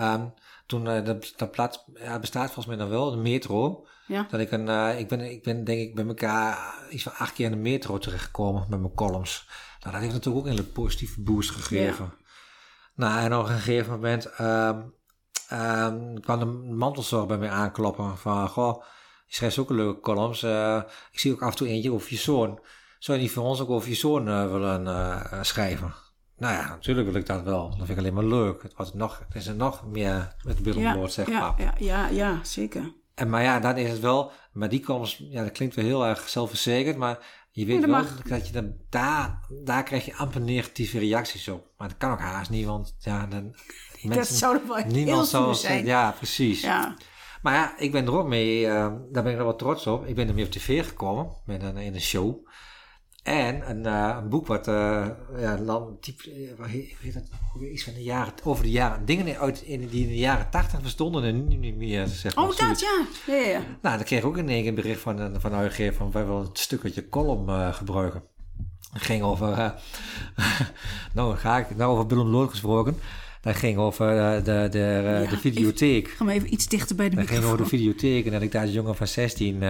Um, 0.00 0.32
toen, 0.66 0.86
uh, 0.86 1.04
dat, 1.04 1.32
dat 1.36 1.50
plaats 1.50 1.84
ja, 1.94 2.18
bestaat 2.18 2.44
volgens 2.44 2.66
mij 2.66 2.76
nog 2.76 2.88
wel, 2.88 3.10
de 3.10 3.16
metro. 3.16 3.86
Ja. 4.06 4.26
Dat 4.30 4.40
ik 4.40 4.50
een, 4.50 4.68
uh, 4.68 4.98
ik 4.98 5.08
ben, 5.08 5.20
ik 5.20 5.42
ben 5.42 5.64
denk 5.64 5.80
ik 5.80 5.94
bij 5.94 6.06
elkaar 6.06 6.74
iets 6.90 7.02
van 7.02 7.14
acht 7.14 7.32
keer 7.32 7.44
in 7.44 7.50
de 7.50 7.58
metro 7.58 7.98
terechtgekomen 7.98 8.66
met 8.68 8.80
mijn 8.80 8.94
columns. 8.94 9.48
Nou, 9.80 9.92
dat 9.92 10.00
heeft 10.00 10.12
natuurlijk 10.12 10.44
ook 10.44 10.50
een 10.50 10.58
hele 10.58 10.72
positieve 10.72 11.20
boost 11.20 11.50
gegeven. 11.50 12.04
Ja. 12.04 12.24
Nou, 12.94 13.24
en 13.24 13.34
op 13.34 13.46
een 13.46 13.54
gegeven 13.54 13.92
moment 13.92 14.40
um, 14.40 14.94
um, 15.52 16.20
kwam 16.20 16.38
de 16.38 16.44
mantelzorg 16.74 17.26
bij 17.26 17.38
mij 17.38 17.50
aankloppen 17.50 18.18
van, 18.18 18.48
goh, 18.48 18.84
je 19.26 19.34
schrijft 19.34 19.58
ook 19.58 19.70
leuke 19.70 20.00
columns. 20.00 20.42
Uh, 20.42 20.82
ik 21.10 21.18
zie 21.18 21.32
ook 21.32 21.42
af 21.42 21.50
en 21.50 21.56
toe 21.56 21.68
eentje 21.68 21.92
over 21.92 22.10
je 22.10 22.16
zoon. 22.16 22.60
Zou 22.98 23.18
je 23.18 23.24
niet 23.24 23.32
voor 23.32 23.44
ons 23.44 23.60
ook 23.60 23.70
over 23.70 23.88
je 23.88 23.94
zoon 23.94 24.28
uh, 24.28 24.50
willen 24.50 25.44
schrijven? 25.44 25.94
Nou 26.36 26.54
ja, 26.54 26.68
natuurlijk 26.68 27.06
wil 27.06 27.20
ik 27.20 27.26
dat 27.26 27.42
wel. 27.42 27.68
Dat 27.68 27.76
vind 27.76 27.88
ik 27.88 27.98
alleen 27.98 28.14
maar 28.14 28.24
leuk. 28.24 28.62
Het, 28.62 28.74
wordt 28.76 28.94
nog, 28.94 29.18
het 29.18 29.34
is 29.34 29.46
er 29.46 29.54
nog 29.54 29.86
meer 29.86 30.34
met 30.42 30.62
billenboord, 30.62 31.12
zeg 31.12 31.28
ja, 31.28 31.40
maar. 31.40 31.62
Ja, 31.62 31.74
ja, 31.78 32.08
ja, 32.08 32.44
zeker. 32.44 32.92
En, 33.16 33.30
maar 33.30 33.42
ja, 33.42 33.60
dan 33.60 33.76
is 33.76 33.90
het 33.90 34.00
wel, 34.00 34.32
maar 34.52 34.68
die 34.68 34.80
komst, 34.80 35.18
ja, 35.18 35.42
dat 35.42 35.52
klinkt 35.52 35.74
wel 35.74 35.84
heel 35.84 36.06
erg 36.06 36.28
zelfverzekerd, 36.28 36.96
maar 36.96 37.18
je 37.50 37.66
weet 37.66 37.84
wel 37.84 38.04
dat 38.28 38.46
je 38.46 38.52
dan, 38.52 38.74
daar, 38.88 39.40
daar 39.64 39.82
krijg 39.82 40.04
je 40.04 40.14
amper 40.14 40.40
negatieve 40.40 40.98
reacties 40.98 41.48
op. 41.48 41.66
Maar 41.78 41.88
dat 41.88 41.96
kan 41.96 42.10
ook 42.10 42.20
haast 42.20 42.50
niet, 42.50 42.66
want 42.66 42.96
ja, 42.98 43.26
dan. 43.26 43.42
Mensen, 44.02 44.16
dat 44.16 44.26
zou 44.26 44.56
er 44.56 44.66
wel 44.66 44.84
niemand 44.86 45.28
zou 45.28 45.54
zijn. 45.54 45.84
Ja, 45.84 46.10
precies. 46.10 46.60
Ja. 46.60 46.96
Maar 47.42 47.54
ja, 47.54 47.78
ik 47.78 47.92
ben 47.92 48.06
er 48.06 48.18
ook 48.18 48.26
mee, 48.26 48.60
uh, 48.60 48.68
daar 49.12 49.22
ben 49.22 49.32
ik 49.32 49.38
er 49.38 49.44
wel 49.44 49.56
trots 49.56 49.86
op. 49.86 50.06
Ik 50.06 50.14
ben 50.14 50.28
er 50.28 50.34
mee 50.34 50.44
op 50.44 50.50
tv 50.50 50.86
gekomen, 50.86 51.28
met 51.44 51.62
een, 51.62 51.76
in 51.76 51.94
een 51.94 52.00
show. 52.00 52.48
En 53.26 53.70
een, 53.70 53.86
uh, 53.86 54.16
een 54.22 54.28
boek 54.28 54.46
wat, 54.46 54.68
uh, 54.68 55.06
ja, 55.38 55.58
land, 55.58 56.02
type, 56.02 56.56
uh, 56.58 56.64
heet 56.66 57.14
dat, 57.14 57.22
iets 57.72 57.84
van 57.84 57.92
de 57.92 58.02
jaren, 58.02 58.32
over 58.44 58.64
de 58.64 58.70
jaren, 58.70 59.04
dingen 59.04 59.38
uit, 59.38 59.62
in, 59.62 59.88
die 59.88 60.02
in 60.02 60.08
de 60.08 60.16
jaren 60.16 60.50
tachtig 60.50 60.82
bestonden 60.82 61.24
en 61.24 61.48
nu 61.48 61.56
niet 61.56 61.76
meer, 61.76 62.06
zeg 62.06 62.34
maar. 62.34 62.44
Oh, 62.44 62.56
dat, 62.56 62.80
ja. 62.80 63.06
ja. 63.26 63.34
Ja, 63.34 63.46
ja. 63.48 63.60
Nou, 63.82 63.96
dan 63.96 64.04
kreeg 64.04 64.18
ik 64.18 64.24
ook 64.24 64.36
in 64.36 64.48
één 64.48 64.58
keer 64.58 64.68
een 64.68 64.74
bericht 64.74 65.00
van, 65.00 65.40
van 65.40 65.50
de 65.50 65.56
uitgever 65.56 65.94
van, 65.94 66.10
wij 66.10 66.26
willen 66.26 66.40
een 66.40 66.48
stuk 66.52 66.84
uit 66.84 66.94
je 66.94 67.08
column 67.08 67.74
gebruiken. 67.74 68.22
Dat 68.92 69.02
ging 69.02 69.22
over, 69.22 69.74
nou 71.14 71.36
ga 71.36 71.58
ik, 71.58 71.76
nou 71.76 71.92
over 71.92 72.06
Willem 72.06 72.26
Lood 72.26 72.50
gesproken. 72.50 72.98
Dat 73.40 73.56
ging 73.56 73.78
over 73.78 74.06
de, 74.44 74.68
de, 74.70 74.78
ja, 74.78 75.30
de 75.30 75.38
videotheek. 75.38 76.08
Ga 76.08 76.24
maar 76.24 76.34
even 76.34 76.52
iets 76.52 76.66
dichter 76.66 76.96
bij 76.96 77.08
de 77.08 77.14
Dat 77.16 77.24
microfoon. 77.24 77.44
ging 77.44 77.60
over 77.60 77.70
de 77.70 77.76
videotheek 77.76 78.26
en 78.26 78.32
dat 78.32 78.42
ik 78.42 78.52
daar 78.52 78.62
als 78.62 78.72
jongen 78.72 78.96
van 78.96 79.06
16 79.06 79.62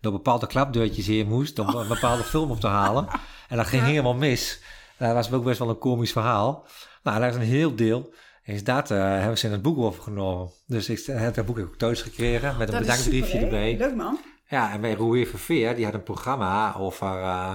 door 0.00 0.12
bepaalde 0.12 0.46
klapdeurtjes 0.46 1.06
heen 1.06 1.28
moest 1.28 1.58
om 1.58 1.68
een 1.68 1.88
bepaalde 1.88 2.22
film 2.22 2.50
op 2.50 2.60
te 2.60 2.66
halen. 2.66 3.08
En 3.48 3.56
dat 3.56 3.66
ging 3.66 3.82
helemaal 3.82 4.14
mis. 4.14 4.62
Dat 4.98 5.14
was 5.14 5.32
ook 5.32 5.44
best 5.44 5.58
wel 5.58 5.68
een 5.68 5.78
komisch 5.78 6.12
verhaal. 6.12 6.66
Nou, 7.02 7.20
daar 7.20 7.28
is 7.28 7.34
een 7.34 7.40
heel 7.40 7.74
deel. 7.74 8.14
Is 8.44 8.64
dat 8.64 8.90
uh, 8.90 8.98
hebben 8.98 9.38
ze 9.38 9.46
in 9.46 9.52
het 9.52 9.62
boek 9.62 9.78
overgenomen. 9.78 10.50
Dus 10.66 10.88
ik 10.88 11.06
heb 11.06 11.34
dat 11.34 11.46
boek 11.46 11.58
ook 11.58 11.76
thuis 11.76 12.02
gekregen 12.02 12.56
met 12.56 12.68
een 12.68 12.74
dat 12.74 12.82
bedankbriefje 12.82 13.30
super, 13.30 13.42
erbij. 13.42 13.76
Leuk 13.76 13.94
man. 13.94 14.18
Ja, 14.48 14.72
en 14.72 14.80
bij 14.80 14.94
Roué 14.94 15.26
Verveer, 15.26 15.74
die 15.74 15.84
had 15.84 15.94
een 15.94 16.02
programma 16.02 16.74
over 16.76 17.18
uh, 17.18 17.52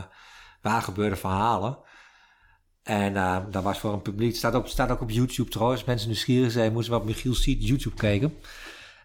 waar 0.61 0.81
gebeurde 0.81 1.15
verhalen. 1.15 1.77
En 2.83 3.13
uh, 3.13 3.37
dat 3.51 3.63
was 3.63 3.79
voor 3.79 3.93
een 3.93 4.01
publiek, 4.01 4.27
het 4.27 4.37
staat, 4.37 4.55
op, 4.55 4.67
staat 4.67 4.91
ook 4.91 5.01
op 5.01 5.09
YouTube 5.09 5.49
trouwens. 5.49 5.83
Mensen 5.83 6.07
nieuwsgierig 6.07 6.51
zijn, 6.51 6.73
moeten 6.73 6.95
op 6.95 7.05
Michiel 7.05 7.33
Siet 7.33 7.67
YouTube 7.67 7.95
kijken. 7.95 8.37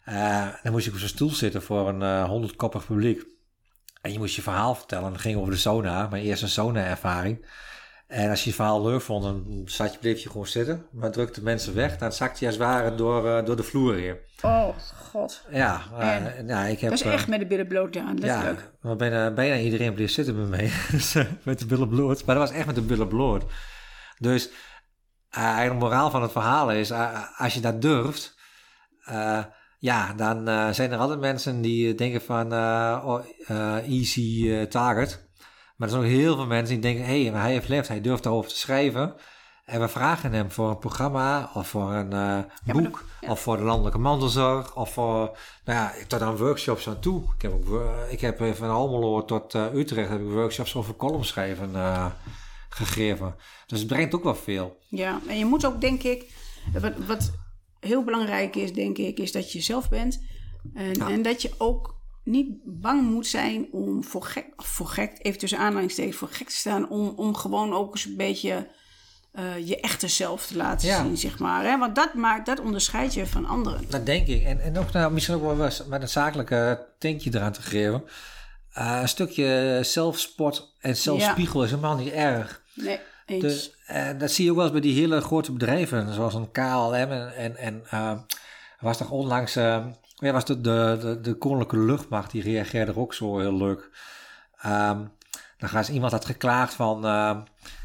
Uh, 0.09 0.49
dan 0.63 0.73
moest 0.73 0.85
je 0.85 0.91
op 0.91 0.99
zo'n 0.99 1.09
stoel 1.09 1.31
zitten 1.31 1.63
voor 1.63 1.89
een 1.89 2.27
honderdkoppig 2.27 2.87
publiek. 2.87 3.23
En 4.01 4.13
je 4.13 4.19
moest 4.19 4.37
je 4.37 4.43
verhaal 4.43 4.75
vertellen. 4.75 5.13
Dat 5.13 5.21
ging 5.21 5.39
over 5.39 5.53
de 5.53 5.59
sauna, 5.59 6.09
mijn 6.09 6.25
eerste 6.25 6.49
sauna-ervaring. 6.49 7.47
En 8.11 8.31
als 8.31 8.45
je 8.45 8.51
je 8.51 8.57
verhaal 8.57 8.83
leuk 8.83 9.01
vond, 9.01 9.23
dan 9.23 9.63
zat 9.65 9.93
je, 9.93 9.99
bleef 9.99 10.23
je 10.23 10.31
gewoon 10.31 10.47
zitten. 10.47 10.87
Maar 10.91 11.11
drukte 11.11 11.43
mensen 11.43 11.75
weg, 11.75 11.99
dan 11.99 12.13
zakte 12.13 12.39
je 12.41 12.47
als 12.47 12.55
het 12.55 12.65
ware 12.65 12.95
door, 12.95 13.27
uh, 13.27 13.45
door 13.45 13.57
de 13.57 13.63
vloer 13.63 13.95
heen. 13.95 14.17
Oh, 14.43 14.69
god. 15.11 15.47
Ja, 15.51 15.83
uh, 15.99 16.49
ja 16.49 16.65
ik 16.65 16.81
heb... 16.81 16.91
Dat 16.91 17.01
is 17.01 17.07
echt 17.07 17.29
met 17.29 17.41
de 17.41 17.47
billen 17.47 17.67
bloot 17.67 17.97
aan, 17.97 18.17
ja, 18.17 18.55
maar 18.81 18.97
bijna, 18.97 19.31
bijna 19.31 19.57
iedereen 19.57 19.95
bleef 19.95 20.11
zitten 20.11 20.35
bij 20.35 20.45
mij. 20.45 20.71
dus, 20.91 21.15
met 21.43 21.59
de 21.59 21.67
billen 21.67 21.89
bloot. 21.89 22.25
Maar 22.25 22.35
dat 22.35 22.49
was 22.49 22.57
echt 22.57 22.67
met 22.67 22.75
de 22.75 22.83
billen 22.83 23.09
bloot. 23.09 23.45
Dus 24.19 24.51
eigenlijk 25.31 25.81
de 25.81 25.87
moraal 25.87 26.11
van 26.11 26.23
het 26.23 26.33
verhaal 26.33 26.73
is, 26.73 26.93
als 27.37 27.55
je 27.55 27.61
dat 27.61 27.83
durft... 27.83 28.39
ja, 29.81 30.13
dan 30.13 30.75
zijn 30.75 30.93
er 30.93 30.99
altijd 30.99 31.21
mensen 31.21 31.61
die 31.61 31.95
denken 31.95 32.23
van 32.23 32.53
oh, 33.05 33.21
easy 33.87 34.67
target... 34.67 35.29
Maar 35.81 35.89
er 35.89 35.95
zijn 35.95 36.07
ook 36.07 36.19
heel 36.19 36.37
veel 36.37 36.47
mensen 36.47 36.75
die 36.75 36.83
denken: 36.83 37.05
hé, 37.05 37.25
hey, 37.25 37.41
hij 37.41 37.53
heeft 37.53 37.69
lef, 37.69 37.87
hij 37.87 38.01
durft 38.01 38.23
daarover 38.23 38.51
te 38.51 38.57
schrijven. 38.57 39.15
En 39.65 39.81
we 39.81 39.89
vragen 39.89 40.33
hem 40.33 40.51
voor 40.51 40.71
een 40.71 40.79
programma 40.79 41.51
of 41.55 41.69
voor 41.69 41.93
een 41.93 42.15
uh, 42.15 42.39
boek 42.75 42.83
dan, 42.83 43.01
ja. 43.21 43.31
of 43.31 43.41
voor 43.41 43.57
de 43.57 43.63
landelijke 43.63 43.99
mantelzorg 43.99 44.77
of 44.77 44.93
voor, 44.93 45.39
nou 45.65 45.79
ja, 45.79 45.93
tot 46.07 46.21
aan 46.21 46.37
workshops 46.37 46.89
aan 46.89 47.01
toe. 47.01 47.23
Ik 47.35 47.43
heb, 47.43 47.53
ook, 47.53 47.83
ik 48.09 48.21
heb 48.21 48.55
van 48.55 48.71
Almelo 48.71 49.25
tot 49.25 49.55
uh, 49.55 49.75
Utrecht 49.75 50.09
heb 50.09 50.21
ik 50.21 50.31
workshops 50.31 50.77
over 50.77 50.97
columnschrijven 50.97 51.71
uh, 51.73 52.07
gegeven. 52.69 53.35
Dus 53.67 53.79
het 53.79 53.89
brengt 53.89 54.15
ook 54.15 54.25
wel 54.25 54.35
veel. 54.35 54.79
Ja, 54.89 55.21
en 55.29 55.39
je 55.39 55.45
moet 55.45 55.67
ook, 55.67 55.81
denk 55.81 56.03
ik, 56.03 56.33
wat, 56.81 56.93
wat 57.07 57.33
heel 57.81 58.05
belangrijk 58.05 58.57
is, 58.57 58.73
denk 58.73 58.99
ik, 58.99 59.19
is 59.19 59.33
dat 59.33 59.53
je 59.53 59.61
zelf 59.61 59.89
bent. 59.89 60.23
En, 60.75 60.95
ja. 60.95 61.11
en 61.11 61.23
dat 61.23 61.43
je 61.43 61.51
ook 61.59 61.99
niet 62.25 62.49
bang 62.65 63.11
moet 63.11 63.27
zijn 63.27 63.67
om 63.73 64.05
voor 64.05 64.23
gek, 64.23 64.47
voor 64.57 64.87
gek 64.87 65.19
even 65.19 65.39
tussen 65.39 65.59
aanhalingstekens, 65.59 66.17
voor 66.17 66.29
gek 66.29 66.49
te 66.49 66.57
staan, 66.57 66.91
om, 66.91 67.13
om 67.17 67.35
gewoon 67.35 67.73
ook 67.73 67.95
eens 67.95 68.05
een 68.05 68.17
beetje 68.17 68.69
uh, 69.39 69.69
je 69.69 69.81
echte 69.81 70.09
zelf 70.09 70.47
te 70.47 70.57
laten 70.57 70.89
ja. 70.89 71.03
zien, 71.03 71.17
zeg 71.17 71.39
maar. 71.39 71.65
Hè? 71.65 71.79
Want 71.79 71.95
dat 71.95 72.15
maakt, 72.15 72.47
dat 72.47 72.61
onderscheidt 72.61 73.15
je 73.15 73.27
van 73.27 73.47
anderen. 73.47 73.85
Dat 73.89 74.07
denk 74.07 74.27
ik. 74.27 74.45
En, 74.45 74.61
en 74.61 74.79
ook 74.79 74.93
nou, 74.93 75.13
misschien 75.13 75.35
ook 75.35 75.57
wel 75.57 75.71
met 75.89 76.03
een 76.03 76.09
zakelijke 76.09 76.87
tankje 76.99 77.31
eraan 77.35 77.53
te 77.53 77.63
geven. 77.63 78.05
Uh, 78.79 78.99
een 79.01 79.09
stukje 79.09 79.79
zelfsport 79.83 80.75
en 80.81 80.97
zelfspiegel 80.97 81.59
ja. 81.59 81.65
is 81.65 81.71
helemaal 81.71 81.97
niet 81.97 82.13
erg. 82.13 82.63
Nee, 82.75 82.99
eens. 83.27 83.43
Dus 83.43 83.75
uh, 83.93 84.19
dat 84.19 84.31
zie 84.31 84.45
je 84.45 84.51
ook 84.51 84.57
wel 84.57 84.65
eens 84.65 84.73
bij 84.73 84.83
die 84.83 85.01
hele 85.01 85.21
grote 85.21 85.53
bedrijven, 85.53 86.15
zoals 86.15 86.35
een 86.35 86.51
KLM 86.51 86.95
en, 86.95 87.57
en, 87.57 87.57
en 87.57 88.27
was 88.81 88.97
toch 88.97 89.11
onlangs... 89.11 89.55
Ja, 89.55 90.33
was 90.33 90.45
de, 90.45 90.61
de, 90.61 91.19
de, 91.23 91.35
koninklijke 91.35 91.87
luchtmacht, 91.87 92.31
die 92.31 92.43
reageerde 92.43 92.97
ook 92.97 93.15
zo 93.15 93.39
heel 93.39 93.57
leuk. 93.57 93.91
Um, 94.67 95.13
dan 95.59 95.69
gaan 95.69 95.85
ze, 95.85 95.93
iemand 95.93 96.13
had 96.13 96.25
geklaagd 96.25 96.75
van, 96.75 97.03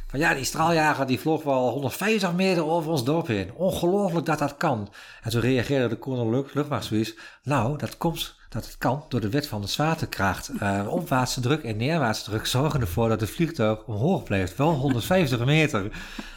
van 0.08 0.20
ja, 0.20 0.34
die 0.34 0.44
straaljager 0.44 1.06
die 1.06 1.20
vloog 1.20 1.44
wel 1.44 1.70
150 1.70 2.34
meter 2.34 2.66
over 2.66 2.92
ons 2.92 3.04
dorp 3.04 3.28
heen. 3.28 3.54
Ongelooflijk 3.54 4.26
dat 4.26 4.40
dat 4.40 4.58
kan. 4.58 4.90
En 5.22 5.32
toen 5.32 5.42
reageerde 5.42 5.88
de 5.88 5.96
koninklijke 5.96 6.52
luchtmacht 6.54 6.86
zoiets. 6.86 7.16
Nou, 7.44 7.78
dat 7.78 7.98
komt 7.98 8.35
dat 8.56 8.66
het 8.66 8.78
kan 8.78 9.06
door 9.10 9.22
de 9.22 9.30
wet 9.30 9.48
van 9.48 9.62
de 9.62 9.68
zwaartekracht. 9.68 10.52
Uh, 10.62 10.88
opwaartse 10.90 11.40
druk 11.40 11.64
en 11.64 11.78
neerwaartse 11.78 12.24
druk 12.24 12.46
zorgen 12.46 12.82
ervoor 12.82 13.10
dat 13.10 13.22
het 13.22 13.30
vliegtuig 13.30 13.84
omhoog 13.86 14.24
blijft. 14.24 14.58
Wel 14.58 14.74
150 14.74 15.46
meter. 15.46 15.92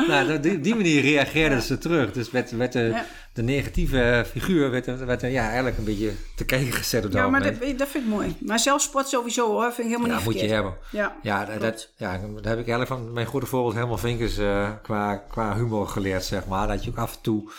nou, 0.08 0.40
die, 0.40 0.60
die 0.60 0.74
manier 0.74 1.00
reageerden 1.00 1.58
ja. 1.58 1.64
ze 1.64 1.78
terug. 1.78 2.12
Dus 2.12 2.30
met, 2.30 2.72
de, 2.72 2.80
ja. 2.80 3.04
de 3.32 3.42
negatieve 3.42 4.24
figuur 4.30 4.70
werd, 4.70 5.04
werd 5.04 5.20
ja, 5.20 5.46
eigenlijk 5.46 5.78
een 5.78 5.84
beetje 5.84 6.12
te 6.36 6.44
kijken 6.44 6.72
gezet 6.72 7.04
op 7.04 7.12
dat 7.12 7.20
Ja, 7.20 7.28
maar 7.28 7.42
dat, 7.42 7.78
dat 7.78 7.88
vind 7.88 8.04
ik 8.04 8.10
mooi. 8.10 8.36
Maar 8.38 8.58
zelfsport 8.58 9.08
sowieso 9.08 9.50
hoor, 9.50 9.72
vind 9.72 9.88
ik 9.88 9.96
helemaal 9.96 10.08
ja, 10.08 10.16
niet 10.16 10.24
moet 10.24 10.40
je 10.40 10.48
hebben. 10.48 10.76
Ja, 10.90 11.16
ja, 11.22 11.44
dat, 11.44 11.60
dat, 11.60 11.92
ja, 11.96 12.12
dat 12.12 12.44
heb 12.44 12.58
ik 12.58 12.68
eigenlijk 12.68 12.88
van 12.88 13.12
mijn 13.12 13.26
goede 13.26 13.46
voorbeeld 13.46 13.74
helemaal 13.74 13.98
vinkers 13.98 14.38
uh, 14.38 14.70
qua, 14.82 15.16
qua 15.16 15.54
humor 15.56 15.88
geleerd, 15.88 16.24
zeg 16.24 16.46
maar. 16.46 16.66
Dat 16.66 16.84
je 16.84 16.90
ook 16.90 16.98
af 16.98 17.14
en 17.14 17.22
toe, 17.22 17.50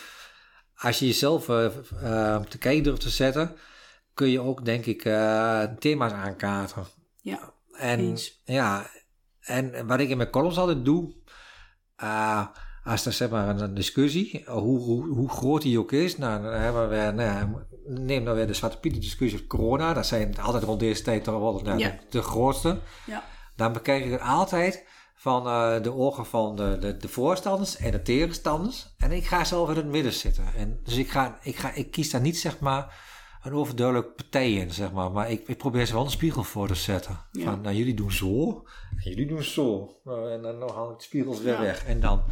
als 0.76 1.00
je 1.00 1.06
jezelf 1.06 1.48
uh, 1.48 1.66
te 2.50 2.58
kijken 2.58 2.84
durft 2.84 3.02
te 3.02 3.10
zetten 3.10 3.56
kun 4.20 4.30
je 4.30 4.42
ook, 4.42 4.66
denk 4.66 4.86
ik, 4.86 5.06
uh, 5.06 5.64
thema's 5.64 6.12
aankaarten. 6.12 6.86
Ja, 7.22 7.54
en, 7.72 8.00
eens. 8.00 8.42
Ja, 8.44 8.90
en 9.40 9.88
wat 9.88 10.00
ik 10.00 10.10
in 10.10 10.18
mijn 10.18 10.30
columns 10.30 10.58
altijd 10.58 10.86
doe, 10.86 11.14
uh, 12.04 12.46
als 12.84 13.06
er 13.06 13.14
zeg 13.14 13.30
maar 13.30 13.60
een 13.60 13.74
discussie, 13.74 14.44
hoe, 14.46 14.80
hoe, 14.80 15.08
hoe 15.08 15.30
groot 15.30 15.62
die 15.62 15.80
ook 15.80 15.92
is, 15.92 16.18
nou, 16.18 16.42
dan 16.42 16.54
hebben 16.54 16.90
we 16.90 16.96
weer, 16.96 17.14
nou, 17.14 17.48
neem 17.86 18.26
dan 18.26 18.36
weer 18.36 18.48
de 18.48 18.54
Zwarte 18.54 18.80
Pieten 18.80 19.02
discussie 19.02 19.48
corona, 19.48 19.94
dat 19.94 20.06
zijn 20.06 20.40
altijd 20.40 20.64
rond 20.64 20.80
deze 20.80 21.02
tijd 21.02 21.24
toch 21.24 21.40
wel 21.40 21.62
nou, 21.64 21.78
Ja. 21.78 21.90
de, 21.90 21.98
de 22.10 22.22
grootste. 22.22 22.80
Ja. 23.06 23.24
Dan 23.56 23.74
bekijk 23.74 24.06
ik 24.06 24.12
het 24.12 24.22
altijd 24.22 24.86
van 25.16 25.48
uh, 25.48 25.82
de 25.82 25.94
ogen 25.94 26.26
van 26.26 26.56
de, 26.56 26.78
de, 26.80 26.98
de 26.98 27.08
voorstanders 27.08 27.78
en 27.78 27.92
de 27.92 28.02
tegenstanders. 28.02 28.94
En 28.98 29.12
ik 29.12 29.26
ga 29.26 29.44
zelf 29.44 29.70
in 29.70 29.76
het 29.76 29.86
midden 29.86 30.14
zitten. 30.14 30.46
En 30.56 30.80
dus 30.84 30.96
ik, 30.96 31.10
ga, 31.10 31.38
ik, 31.42 31.56
ga, 31.56 31.74
ik 31.74 31.92
kies 31.92 32.10
daar 32.12 32.22
niet 32.22 32.40
zeg 32.40 32.60
maar 32.60 33.08
een 33.44 33.54
overduidelijk 33.54 34.16
partij 34.16 34.54
in, 34.54 34.72
zeg 34.72 34.92
maar. 34.92 35.12
Maar 35.12 35.32
ik, 35.32 35.48
ik 35.48 35.58
probeer 35.58 35.86
ze 35.86 35.94
wel 35.94 36.04
een 36.04 36.10
spiegel 36.10 36.44
voor 36.44 36.68
te 36.68 36.76
zetten. 36.76 37.20
Ja. 37.32 37.44
Van, 37.44 37.62
nou, 37.62 37.76
jullie 37.76 37.94
doen 37.94 38.12
zo. 38.12 38.64
En 38.90 39.10
jullie 39.10 39.28
doen 39.28 39.44
zo. 39.44 39.98
Nou, 40.04 40.32
en 40.32 40.42
dan 40.42 40.72
haal 40.74 40.92
ik 40.92 40.98
de 40.98 41.04
spiegels 41.04 41.42
weer 41.42 41.54
Ja. 41.54 41.62
weg. 41.62 41.86
En 41.86 42.00
dan... 42.00 42.24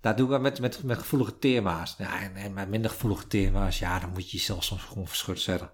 Dat 0.00 0.16
doen 0.16 0.28
we 0.28 0.38
met, 0.38 0.60
met, 0.60 0.82
met 0.82 0.98
gevoelige 0.98 1.38
thema's. 1.38 1.94
Ja, 1.98 2.20
en, 2.20 2.36
en 2.36 2.52
met 2.52 2.68
minder 2.68 2.90
gevoelige 2.90 3.26
thema's, 3.26 3.78
ja, 3.78 3.98
dan 3.98 4.10
moet 4.10 4.30
je 4.30 4.36
jezelf 4.36 4.64
soms 4.64 4.82
gewoon 4.82 5.06
verschut 5.08 5.40
zetten. 5.40 5.70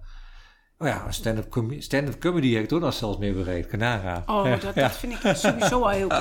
Oh 0.79 0.89
ja, 0.89 1.11
stand-up 1.11 1.49
com 1.51 1.81
stand 1.81 2.19
comedy 2.19 2.55
heb 2.55 2.65
ik 2.65 2.73
ook 2.73 2.81
nog 2.81 2.95
zelfs 2.95 3.19
mee 3.19 3.33
bereikt. 3.33 3.77
Nagaan. 3.77 4.23
Oh, 4.27 4.47
Ja, 4.61 4.73
dat, 4.73 4.93
vind 4.97 5.25
ik 5.25 5.37
sowieso 5.37 5.83
al 5.83 5.89
heel 5.89 6.09
cool. 6.09 6.21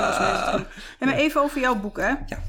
En 1.00 1.08
maar 1.08 1.16
even 1.16 1.42
over 1.42 1.62
jouw 1.62 1.76
boek, 1.76 1.98
hè? 1.98 2.08
Ja. 2.08 2.44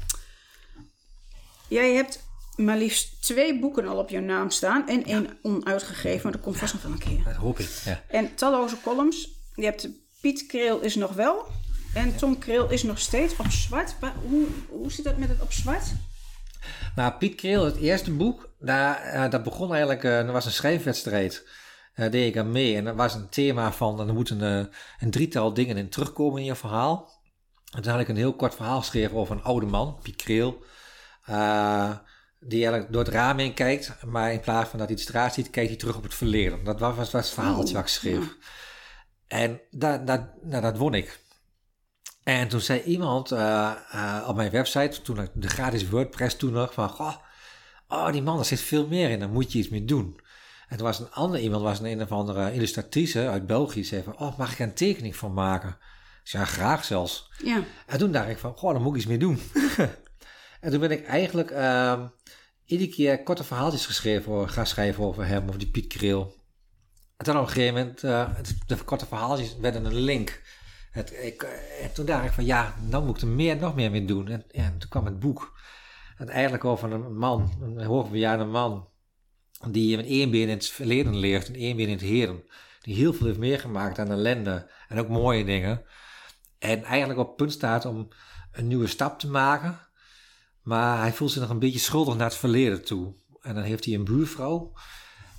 Jij 1.67 1.93
hebt 1.93 2.24
maar 2.55 2.77
liefst 2.77 3.21
twee 3.21 3.59
boeken 3.59 3.87
al 3.87 3.97
op 3.97 4.09
jouw 4.09 4.21
naam 4.21 4.49
staan 4.49 4.87
en 4.87 5.05
één 5.05 5.37
onuitgegeven, 5.41 6.23
maar 6.23 6.31
dat 6.31 6.41
komt 6.41 6.57
vast 6.57 6.73
nog 6.73 6.81
wel 6.81 6.91
een 6.91 6.97
keer. 6.97 7.23
Dat 7.23 7.35
hoop 7.35 7.59
ik. 7.59 7.69
Ja. 7.85 8.03
En 8.07 8.35
talloze 8.35 8.81
columns. 8.81 9.29
Je 9.53 9.63
hebt 9.65 9.89
Piet 10.21 10.45
Kreel 10.45 10.79
is 10.79 10.95
nog 10.95 11.13
wel 11.13 11.47
en 11.95 12.15
Tom 12.15 12.39
Kreel 12.39 12.69
is 12.69 12.83
nog 12.83 12.99
steeds 12.99 13.35
op 13.37 13.51
zwart. 13.51 13.95
Maar 13.99 14.13
hoe, 14.29 14.47
hoe 14.69 14.91
zit 14.91 15.05
dat 15.05 15.17
met 15.17 15.29
het 15.29 15.41
op 15.41 15.51
zwart? 15.51 15.83
Nou, 16.95 17.13
Piet 17.13 17.35
Kreel, 17.35 17.65
het 17.65 17.75
eerste 17.75 18.11
boek, 18.11 18.49
daar, 18.59 19.01
eh, 19.01 19.29
dat 19.29 19.43
begon 19.43 19.69
eigenlijk, 19.69 20.03
eh, 20.03 20.17
er 20.19 20.31
was 20.31 20.45
een 20.45 20.51
schrijfwedstrijd. 20.51 21.47
Daar 21.95 22.11
deed 22.11 22.27
ik 22.27 22.37
aan 22.37 22.51
mee. 22.51 22.75
En 22.75 22.83
dat 22.83 22.95
was 22.95 23.13
een 23.13 23.29
thema 23.29 23.71
van, 23.71 24.07
er 24.07 24.13
moeten 24.13 24.41
een, 24.41 24.69
een 24.99 25.11
drietal 25.11 25.53
dingen 25.53 25.77
in 25.77 25.89
terugkomen 25.89 26.39
in 26.39 26.45
je 26.45 26.55
verhaal. 26.55 27.11
En 27.71 27.81
toen 27.81 27.91
had 27.91 28.01
ik 28.01 28.07
een 28.07 28.15
heel 28.15 28.35
kort 28.35 28.55
verhaal 28.55 28.79
geschreven 28.79 29.17
over 29.17 29.35
een 29.35 29.43
oude 29.43 29.65
man, 29.65 29.99
Piet 30.01 30.15
Kreel. 30.15 30.63
Die 32.47 32.59
eigenlijk 32.59 32.93
door 32.93 33.03
het 33.03 33.13
raam 33.13 33.37
heen 33.37 33.53
kijkt, 33.53 34.05
maar 34.05 34.33
in 34.33 34.39
plaats 34.39 34.69
van 34.69 34.79
dat 34.79 34.87
hij 34.87 34.97
de 34.97 35.01
straat 35.01 35.33
ziet, 35.33 35.49
kijkt 35.49 35.69
hij 35.69 35.79
terug 35.79 35.97
op 35.97 36.03
het 36.03 36.13
verleden. 36.13 36.63
Dat 36.63 36.79
was, 36.79 36.95
was, 36.95 37.11
was 37.11 37.25
het 37.25 37.33
verhaaltje 37.33 37.73
wat 37.73 37.83
ik 37.83 37.89
schreef. 37.89 38.35
En 39.27 39.61
dat, 39.71 40.07
dat, 40.07 40.21
nou, 40.41 40.61
dat 40.61 40.77
won 40.77 40.93
ik. 40.93 41.19
En 42.23 42.47
toen 42.47 42.61
zei 42.61 42.81
iemand 42.81 43.31
eh, 43.31 43.71
eh, 43.91 44.27
op 44.27 44.35
mijn 44.35 44.51
website, 44.51 45.01
toen 45.01 45.21
ik 45.21 45.29
de 45.33 45.47
gratis 45.47 45.89
WordPress 45.89 46.35
toen 46.35 46.51
nog, 46.51 46.73
van, 46.73 46.89
goh, 46.89 47.15
oh, 47.87 48.11
die 48.11 48.21
man, 48.21 48.35
daar 48.35 48.45
zit 48.45 48.59
veel 48.59 48.87
meer 48.87 49.09
in, 49.09 49.19
daar 49.19 49.29
moet 49.29 49.51
je 49.51 49.59
iets 49.59 49.69
mee 49.69 49.85
doen. 49.85 50.19
En 50.67 50.77
toen 50.77 50.85
was 50.85 50.99
een 50.99 51.11
ander 51.11 51.39
iemand, 51.39 51.63
was 51.63 51.79
een 51.79 51.85
een 51.85 52.01
of 52.01 52.11
andere 52.11 52.53
illustratrice 52.53 53.29
uit 53.29 53.47
België, 53.47 53.83
zei 53.83 54.03
van, 54.03 54.19
oh, 54.19 54.37
mag 54.37 54.51
ik 54.51 54.59
er 54.59 54.65
een 54.67 54.73
tekening 54.73 55.15
van 55.15 55.33
maken? 55.33 55.69
Ik 55.69 56.29
zei, 56.31 56.43
ja, 56.43 56.49
graag 56.49 56.85
zelfs. 56.85 57.29
Ja, 57.43 57.63
En 57.85 57.97
toen 57.97 58.11
dacht 58.11 58.29
ik 58.29 58.37
van, 58.37 58.57
goh, 58.57 58.71
daar 58.71 58.81
moet 58.81 58.91
ik 58.91 58.97
iets 58.97 59.07
mee 59.07 59.17
doen. 59.17 59.39
en 60.65 60.71
toen 60.71 60.79
ben 60.79 60.91
ik 60.91 61.05
eigenlijk 61.05 61.51
ehm 61.51 62.07
iedere 62.65 62.89
keer 62.89 63.23
korte 63.23 63.43
verhaaltjes 63.43 63.85
geschreven, 63.85 64.49
gaan 64.49 64.67
schrijven 64.67 65.03
over 65.03 65.25
hem, 65.25 65.47
over 65.47 65.59
die 65.59 65.69
Piet 65.69 65.87
Kreel. 65.87 66.35
En 67.17 67.25
dan 67.25 67.35
op 67.35 67.41
een 67.41 67.49
gegeven 67.49 67.73
moment, 67.73 68.03
eh, 68.03 68.29
de 68.67 68.83
korte 68.83 69.05
verhaaltjes 69.05 69.57
werden 69.57 69.85
een 69.85 69.95
link. 69.95 70.41
Het, 70.91 71.13
ik, 71.21 71.41
en 71.81 71.93
toen 71.93 72.05
dacht 72.05 72.25
ik 72.25 72.31
van 72.31 72.45
ja, 72.45 72.75
dan 72.89 73.05
moet 73.05 73.15
ik 73.15 73.21
er 73.21 73.27
meer, 73.27 73.57
nog 73.57 73.75
meer 73.75 73.91
mee 73.91 74.05
doen. 74.05 74.27
En, 74.27 74.77
toen 74.77 74.89
kwam 74.89 75.05
het 75.05 75.19
boek. 75.19 75.59
En 76.17 76.29
eigenlijk 76.29 76.65
over 76.65 76.91
een 76.91 77.17
man, 77.17 77.51
een 77.61 77.85
hoogbejaarde 77.85 78.45
man, 78.45 78.89
die 79.69 79.95
met 79.95 80.05
één 80.05 80.33
in 80.33 80.49
het 80.49 80.67
verleden 80.67 81.15
leeft 81.15 81.47
en 81.47 81.55
één 81.55 81.75
been 81.75 81.87
in 81.87 81.93
het 81.93 82.01
heden. 82.01 82.43
Die 82.81 82.95
heel 82.95 83.13
veel 83.13 83.25
heeft 83.25 83.39
meegemaakt 83.39 83.99
aan 83.99 84.11
ellende 84.11 84.71
en 84.87 84.99
ook 84.99 85.09
mooie 85.09 85.45
dingen. 85.45 85.83
En 86.59 86.83
eigenlijk 86.83 87.19
op 87.19 87.27
het 87.27 87.35
punt 87.35 87.51
staat 87.51 87.85
om 87.85 88.07
een 88.51 88.67
nieuwe 88.67 88.87
stap 88.87 89.19
te 89.19 89.27
maken. 89.27 89.79
Maar 90.65 90.99
hij 90.99 91.13
voelt 91.13 91.31
zich 91.31 91.41
nog 91.41 91.49
een 91.49 91.59
beetje 91.59 91.79
schuldig 91.79 92.15
naar 92.15 92.27
het 92.27 92.37
verleden 92.37 92.85
toe. 92.85 93.13
En 93.41 93.55
dan 93.55 93.63
heeft 93.63 93.85
hij 93.85 93.93
een 93.93 94.03
buurvrouw. 94.03 94.73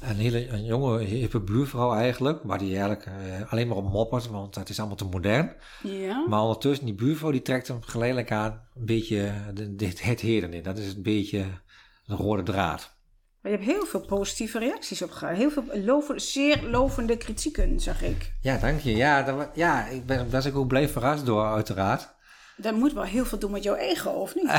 Een 0.00 0.16
hele 0.16 0.48
een 0.48 0.64
jonge, 0.64 0.98
hippe 1.02 1.40
buurvrouw 1.40 1.94
eigenlijk. 1.94 2.42
Waar 2.42 2.58
hij 2.58 2.68
eigenlijk 2.68 3.06
uh, 3.06 3.52
alleen 3.52 3.68
maar 3.68 3.76
op 3.76 3.92
moppert, 3.92 4.28
want 4.28 4.54
het 4.54 4.68
is 4.68 4.78
allemaal 4.78 4.96
te 4.96 5.04
modern. 5.04 5.56
Ja. 5.82 6.26
Maar 6.28 6.40
ondertussen, 6.40 6.86
die 6.86 6.94
buurvrouw 6.94 7.30
die 7.30 7.42
trekt 7.42 7.68
hem 7.68 7.82
geleidelijk 7.82 8.32
aan 8.32 8.62
een 8.74 8.86
beetje 8.86 9.32
de, 9.54 9.92
het 10.00 10.20
heden 10.20 10.52
in. 10.52 10.62
Dat 10.62 10.78
is 10.78 10.94
een 10.94 11.02
beetje 11.02 11.44
een 12.06 12.16
rode 12.16 12.42
draad. 12.42 12.94
Maar 13.40 13.52
je 13.52 13.58
hebt 13.58 13.70
heel 13.70 13.86
veel 13.86 14.00
positieve 14.00 14.58
reacties 14.58 15.02
op 15.02 15.10
gehad. 15.10 15.36
Heel 15.36 16.02
veel 16.02 16.20
zeer 16.20 16.62
lovende 16.62 17.16
kritieken, 17.16 17.80
zag 17.80 18.02
ik. 18.02 18.32
Ja, 18.40 18.58
dank 18.58 18.80
je. 18.80 18.96
Ja, 18.96 19.22
dat, 19.22 19.48
ja 19.54 19.86
ik 19.86 20.06
ben, 20.06 20.44
ik 20.44 20.56
ook 20.56 20.68
blij 20.68 20.88
verrast 20.88 21.26
door, 21.26 21.44
uiteraard. 21.44 22.14
Dat 22.56 22.74
moet 22.74 22.92
wel 22.92 23.02
heel 23.02 23.24
veel 23.24 23.38
doen 23.38 23.50
met 23.50 23.62
jouw 23.62 23.74
ego, 23.74 24.10
of 24.10 24.34
niet? 24.34 24.50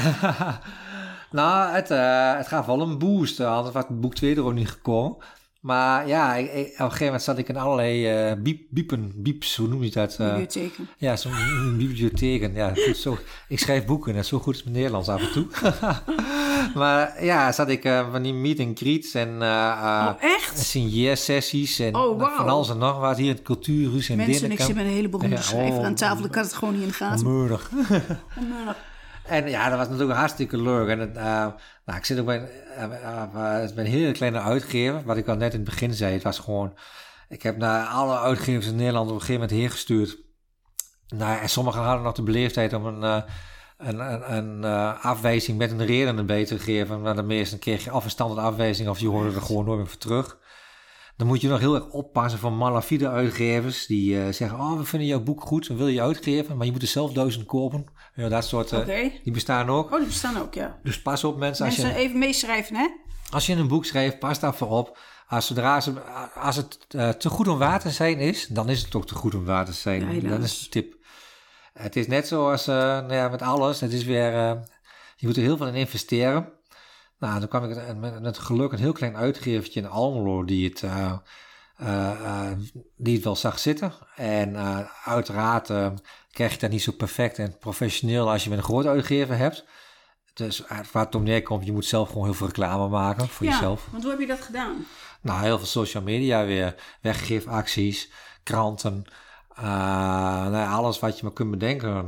nou, 1.32 1.74
het, 1.74 1.91
uh, 1.91 2.36
het 2.38 2.48
gaat 2.48 2.66
wel 2.66 2.82
een 2.82 2.98
boost. 2.98 3.39
Anders 3.39 3.74
was 3.74 3.86
het 3.88 4.02
boek 4.02 4.16
2 4.16 4.36
er 4.36 4.43
ook 4.43 4.54
niet 4.54 4.70
gekomen. 4.70 5.18
Maar 5.62 6.08
ja, 6.08 6.36
ik, 6.36 6.53
ik, 6.53 6.66
op 6.66 6.80
een 6.80 6.86
gegeven 6.86 7.05
moment 7.05 7.24
zat 7.24 7.38
ik 7.38 7.49
in 7.49 7.58
allerlei 7.58 8.30
uh, 8.32 8.41
biep, 8.41 8.62
biepen, 8.70 9.12
bieps, 9.16 9.55
hoe 9.55 9.68
noem 9.68 9.84
je 9.84 9.91
dat? 9.91 10.18
Uh, 10.22 10.28
bibliotheken. 10.28 10.88
Ja, 10.97 11.16
zo'n 11.16 11.76
bibliotheken. 11.78 12.53
Ja, 12.53 12.74
goed, 12.74 12.97
zo, 12.97 13.18
ik 13.47 13.60
schrijf 13.60 13.86
boeken 13.86 14.16
en 14.16 14.26
zo 14.26 14.39
goed 14.39 14.55
is 14.55 14.64
mijn 14.64 14.76
Nederlands 14.76 15.08
af 15.08 15.22
en 15.22 15.32
toe. 15.32 15.47
maar 16.80 17.24
ja, 17.24 17.51
zat 17.51 17.70
ik 17.70 17.86
uh, 17.86 18.12
van 18.12 18.22
die 18.22 18.34
meet 18.34 18.60
and 18.60 18.80
greets 18.80 19.14
en 19.14 19.30
uh, 19.30 20.10
oh, 20.22 20.38
signeersessies 20.53 21.80
en 21.80 21.95
oh, 21.95 22.20
wow. 22.20 22.36
van 22.36 22.49
alles 22.49 22.70
en 22.70 22.78
nog 22.78 22.99
wat 22.99 23.18
hier 23.18 23.30
in 23.30 23.36
het 23.36 23.43
cultuurhuis 23.43 24.10
in 24.10 24.18
Mensen, 24.18 24.51
ik 24.51 24.62
zit 24.62 24.76
met 24.76 24.86
een 24.86 24.91
hele 24.91 25.10
beroemde 25.10 25.36
ja, 25.36 25.41
schrijver 25.41 25.80
oh, 25.80 25.86
aan 25.86 25.95
tafel. 25.95 26.26
Ik 26.26 26.36
had 26.36 26.45
het 26.45 26.53
gewoon 26.53 26.74
niet 26.74 26.84
in 26.84 26.88
de 26.88 26.93
gaten. 26.93 27.26
Onmeurig. 27.26 27.72
En 29.28 29.50
ja, 29.50 29.70
dat 29.70 29.78
was 29.78 29.88
natuurlijk 29.90 30.20
hartstikke 30.20 30.62
leuk. 30.62 30.88
En 30.88 31.00
het, 31.00 31.18
uh, 31.18 31.24
nou, 31.86 31.98
ik 31.98 32.06
zit 32.06 32.20
ook 32.20 32.26
bij, 32.26 32.50
uh, 32.78 32.84
uh, 33.36 33.64
een 33.76 33.86
hele 33.86 34.12
kleine 34.12 34.40
uitgever. 34.40 35.04
Wat 35.04 35.18
ik 35.18 35.28
al 35.28 35.36
net 35.36 35.54
in 35.54 35.60
het 35.60 35.70
begin 35.70 35.94
zei. 35.94 36.14
Het 36.14 36.24
was 36.24 36.40
gewoon... 36.40 36.78
Ik 37.30 37.44
heb 37.44 37.58
naar 37.58 37.86
alle 37.86 38.20
uitgevers 38.20 38.68
in 38.68 38.76
Nederland 38.76 39.08
op 39.08 39.14
een 39.14 39.20
gegeven 39.20 39.42
moment 39.42 39.60
heen 39.60 39.70
gestuurd. 39.70 40.18
Nou, 41.08 41.40
en 41.40 41.50
sommigen 41.50 41.82
hadden 41.82 42.04
nog 42.04 42.14
de 42.14 42.24
beleefdheid 42.24 42.74
om 42.74 42.86
een, 42.86 43.24
een, 43.78 44.00
een, 44.00 44.34
een 44.34 44.66
afwijzing 45.02 45.58
met 45.58 45.72
een 45.72 45.86
reden 45.86 46.18
erbij 46.18 46.46
te 46.46 46.60
geven. 46.60 47.02
Maar 47.02 47.16
de 47.16 47.24
meeste 47.24 47.58
kreeg 47.58 47.84
je 47.84 47.92
af 47.92 48.04
een 48.04 48.10
standaard 48.10 48.48
afwijzing 48.48 48.90
of 48.90 49.00
je 49.00 49.08
hoorde 49.08 49.36
er 49.36 49.42
gewoon 49.42 49.66
nooit 49.66 49.78
meer 49.78 49.88
voor 49.88 49.98
terug. 49.98 50.38
Dan 51.18 51.28
moet 51.28 51.41
je 51.41 51.47
nog 51.47 51.59
heel 51.59 51.76
erg 51.76 51.89
oppassen 51.89 52.39
van 52.39 52.57
malafide 52.57 53.09
uitgevers 53.09 53.86
die 53.86 54.13
uh, 54.13 54.32
zeggen: 54.32 54.59
Oh, 54.59 54.78
we 54.78 54.84
vinden 54.84 55.07
jouw 55.07 55.24
boek 55.24 55.41
goed, 55.41 55.68
we 55.68 55.76
willen 55.76 55.93
je 55.93 56.01
uitgeven, 56.01 56.57
maar 56.57 56.65
je 56.65 56.72
moet 56.72 56.82
er 56.82 56.88
zelf 56.88 57.13
duizend 57.13 57.45
kopen. 57.45 57.86
Ja, 58.15 58.30
dat 58.30 58.45
soort. 58.45 58.72
Uh, 58.72 58.80
okay. 58.80 59.20
Die 59.24 59.34
bestaan 59.34 59.70
ook. 59.70 59.91
Oh, 59.91 59.97
die 59.97 60.07
bestaan 60.07 60.38
ook, 60.38 60.53
ja. 60.53 60.80
Dus 60.84 61.01
pas 61.01 61.24
op, 61.24 61.38
mensen. 61.38 61.65
Mensen 61.65 61.84
als 61.84 61.93
je, 61.93 61.99
even 61.99 62.20
meeschrijven, 62.20 62.76
hè? 62.76 62.88
Als 63.30 63.45
je 63.45 63.53
een 63.53 63.68
boek 63.68 63.86
schrijft, 63.86 64.20
pas 64.20 64.39
daarvoor 64.39 64.70
op. 64.70 64.97
Als, 65.28 65.47
zodra 65.47 65.82
ze, 65.82 66.01
als 66.36 66.55
het 66.55 66.78
uh, 66.95 67.09
te 67.09 67.30
goed 67.30 67.47
om 67.47 67.57
waar 67.57 67.80
te 67.80 67.89
zijn 67.89 68.18
is, 68.18 68.47
dan 68.47 68.70
is 68.70 68.82
het 68.82 68.95
ook 68.95 69.07
te 69.07 69.15
goed 69.15 69.36
om 69.36 69.45
waar 69.45 69.65
te 69.65 69.74
zijn. 69.74 70.22
Ja, 70.22 70.30
dat 70.30 70.43
is 70.43 70.59
de 70.59 70.70
tip. 70.70 70.95
Het 71.74 71.95
is 71.95 72.07
net 72.07 72.28
zoals 72.28 72.65
nou 72.65 73.13
ja, 73.13 73.30
met 73.30 73.41
alles. 73.41 73.80
Het 73.80 73.93
is 73.93 74.03
weer, 74.03 74.32
je 75.15 75.28
moet 75.28 75.36
er 75.36 75.41
heel 75.41 75.57
veel 75.57 75.68
in 75.68 75.76
investeren. 75.76 76.57
Nou, 77.20 77.39
dan 77.39 77.47
kwam 77.47 77.63
ik 77.63 77.95
met, 77.97 78.22
met 78.22 78.38
geluk 78.38 78.72
een 78.72 78.80
heel 78.80 78.91
klein 78.91 79.18
uitgevertje 79.18 79.80
in 79.80 79.88
Almelo 79.88 80.45
die 80.45 80.70
het, 80.70 80.82
uh, 80.82 81.13
uh, 81.82 82.11
uh, 82.22 82.51
die 82.95 83.15
het 83.15 83.24
wel 83.24 83.36
zag 83.36 83.59
zitten. 83.59 83.93
En 84.15 84.57
uiteraard 85.03 85.68
krijg 86.32 86.51
je 86.53 86.59
dat 86.59 86.70
niet 86.70 86.82
zo 86.82 86.91
perfect 86.91 87.39
en 87.39 87.57
professioneel 87.57 88.32
als 88.32 88.43
je 88.43 88.49
met 88.49 88.57
een 88.57 88.63
groot 88.63 88.86
uitgever 88.86 89.38
hebt. 89.38 89.65
Dus 90.34 90.63
waar 90.91 91.05
het 91.05 91.15
om 91.15 91.24
neerkomt, 91.24 91.65
je 91.65 91.72
moet 91.72 91.86
zelf 91.86 92.07
gewoon 92.07 92.24
heel 92.24 92.34
veel 92.34 92.47
reclame 92.47 92.88
maken 92.88 93.28
voor 93.28 93.45
ja, 93.45 93.51
jezelf. 93.51 93.88
want 93.91 94.03
hoe 94.03 94.11
heb 94.11 94.22
je 94.22 94.28
dat 94.28 94.41
gedaan? 94.41 94.86
Nou, 95.22 95.41
heel 95.41 95.57
veel 95.57 95.68
social 95.68 96.03
media 96.03 96.45
weer, 96.45 96.76
weggeefacties, 97.01 98.11
kranten, 98.43 99.05
nou, 99.62 100.70
alles 100.70 100.99
wat 100.99 101.18
je 101.18 101.24
maar 101.24 101.34
kunt 101.34 101.51
bedenken. 101.51 102.08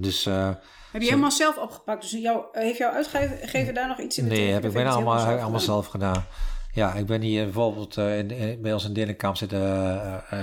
dus 0.00 0.24
heb 0.24 1.02
je 1.02 1.08
helemaal 1.08 1.30
zelf 1.30 1.58
opgepakt? 1.58 2.02
Dus 2.02 2.10
jou, 2.10 2.44
heeft 2.52 2.78
jouw 2.78 2.90
uitgever 2.90 3.74
daar 3.74 3.88
nog 3.88 4.00
iets 4.00 4.18
in 4.18 4.26
Nee, 4.26 4.52
heb 4.52 4.64
ik 4.64 4.72
ben 4.72 4.86
allemaal, 4.86 5.18
zelf, 5.18 5.40
allemaal 5.40 5.60
zelf 5.60 5.86
gedaan. 5.86 6.24
Ja, 6.72 6.92
ik 6.94 7.06
ben 7.06 7.20
hier 7.20 7.44
bijvoorbeeld 7.44 7.96
in, 7.96 8.30
in, 8.30 8.62
bij 8.62 8.72
ons 8.72 8.84
in 8.84 8.92
Denenkamp 8.92 9.36
zit, 9.36 9.50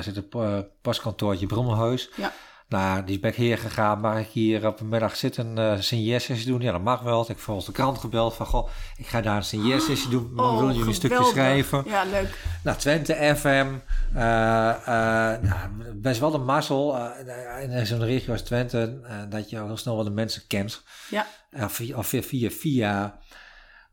zit 0.02 0.18
een 0.18 0.68
postkantoortje 0.82 1.46
Brommelhuis. 1.46 2.10
Ja. 2.16 2.32
Nou, 2.70 3.04
die 3.04 3.20
ben 3.20 3.32
ik 3.32 3.36
hier 3.36 3.58
gegaan. 3.58 4.00
Mag 4.00 4.20
ik 4.20 4.28
hier 4.28 4.68
op 4.68 4.80
een 4.80 4.90
middag 4.90 5.16
zitten 5.16 5.58
een 5.58 5.76
uh, 5.76 5.82
signeersessie 5.82 6.48
doen? 6.48 6.62
Ja, 6.62 6.72
dat 6.72 6.82
mag 6.82 7.02
wel. 7.02 7.22
Ik 7.22 7.28
heb 7.28 7.40
volgens 7.40 7.66
de 7.66 7.72
krant 7.72 7.98
gebeld 7.98 8.34
van, 8.34 8.46
goh, 8.46 8.70
ik 8.98 9.08
ga 9.08 9.22
daar 9.22 9.36
een 9.36 9.44
signeersessie 9.44 10.10
doen. 10.10 10.34
Maar 10.34 10.46
oh, 10.46 10.58
willen 10.58 10.74
jullie 10.74 10.88
een 10.88 10.96
stukje 10.96 11.24
schrijven? 11.24 11.84
Ja, 11.86 12.04
leuk. 12.04 12.38
Nou, 12.64 12.78
Twente 12.78 13.14
FM. 13.14 13.68
Uh, 14.16 14.22
uh, 14.22 14.84
nou, 15.42 15.70
best 15.94 16.20
wel 16.20 16.32
de 16.32 16.38
mazzel 16.38 17.00
in 17.70 17.86
zo'n 17.86 18.06
regio 18.06 18.32
als 18.32 18.42
Twente, 18.42 19.00
dat 19.30 19.50
je 19.50 19.64
heel 19.64 19.78
snel 19.78 19.96
wel 19.96 20.04
de 20.04 20.10
mensen 20.10 20.48
kent. 20.48 20.84
Ja. 21.10 21.26
via, 21.70 22.04
via, 22.04 22.22
via, 22.22 22.50
via 22.50 23.20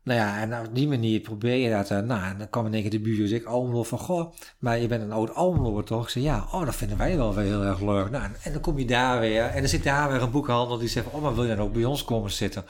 nou 0.05 0.19
ja, 0.19 0.39
en 0.39 0.59
op 0.59 0.75
die 0.75 0.87
manier 0.87 1.19
probeer 1.19 1.55
je 1.55 1.69
dat. 1.69 1.91
Uh, 1.91 1.99
nou, 1.99 2.23
en 2.23 2.37
dan 2.37 2.49
kwam 2.49 2.65
in 2.65 2.73
één 2.73 2.81
keer 2.81 2.91
de 2.91 2.99
buurt 2.99 3.17
dus 3.17 3.31
ik 3.31 3.45
Almelo 3.45 3.83
van, 3.83 3.99
goh, 3.99 4.33
maar 4.59 4.79
je 4.79 4.87
bent 4.87 5.01
een 5.01 5.11
oud 5.11 5.33
Almelo 5.33 5.83
toch? 5.83 6.03
Ik 6.03 6.09
zei, 6.09 6.23
ja, 6.23 6.47
oh, 6.51 6.65
dat 6.65 6.75
vinden 6.75 6.97
wij 6.97 7.17
wel 7.17 7.33
weer 7.33 7.45
heel 7.45 7.63
erg 7.63 7.79
leuk. 7.79 8.09
Nou, 8.09 8.23
en, 8.43 8.51
dan 8.51 8.61
kom 8.61 8.79
je 8.79 8.85
daar 8.85 9.19
weer, 9.19 9.43
en 9.43 9.59
dan 9.59 9.69
zit 9.69 9.83
daar 9.83 10.11
weer 10.11 10.21
een 10.21 10.31
boekhandel 10.31 10.77
die 10.77 10.87
zegt, 10.87 11.07
oh, 11.11 11.21
maar 11.21 11.35
wil 11.35 11.43
je 11.43 11.55
dan 11.55 11.65
ook 11.65 11.73
bij 11.73 11.85
ons 11.85 12.03
komen 12.03 12.31
zitten? 12.31 12.65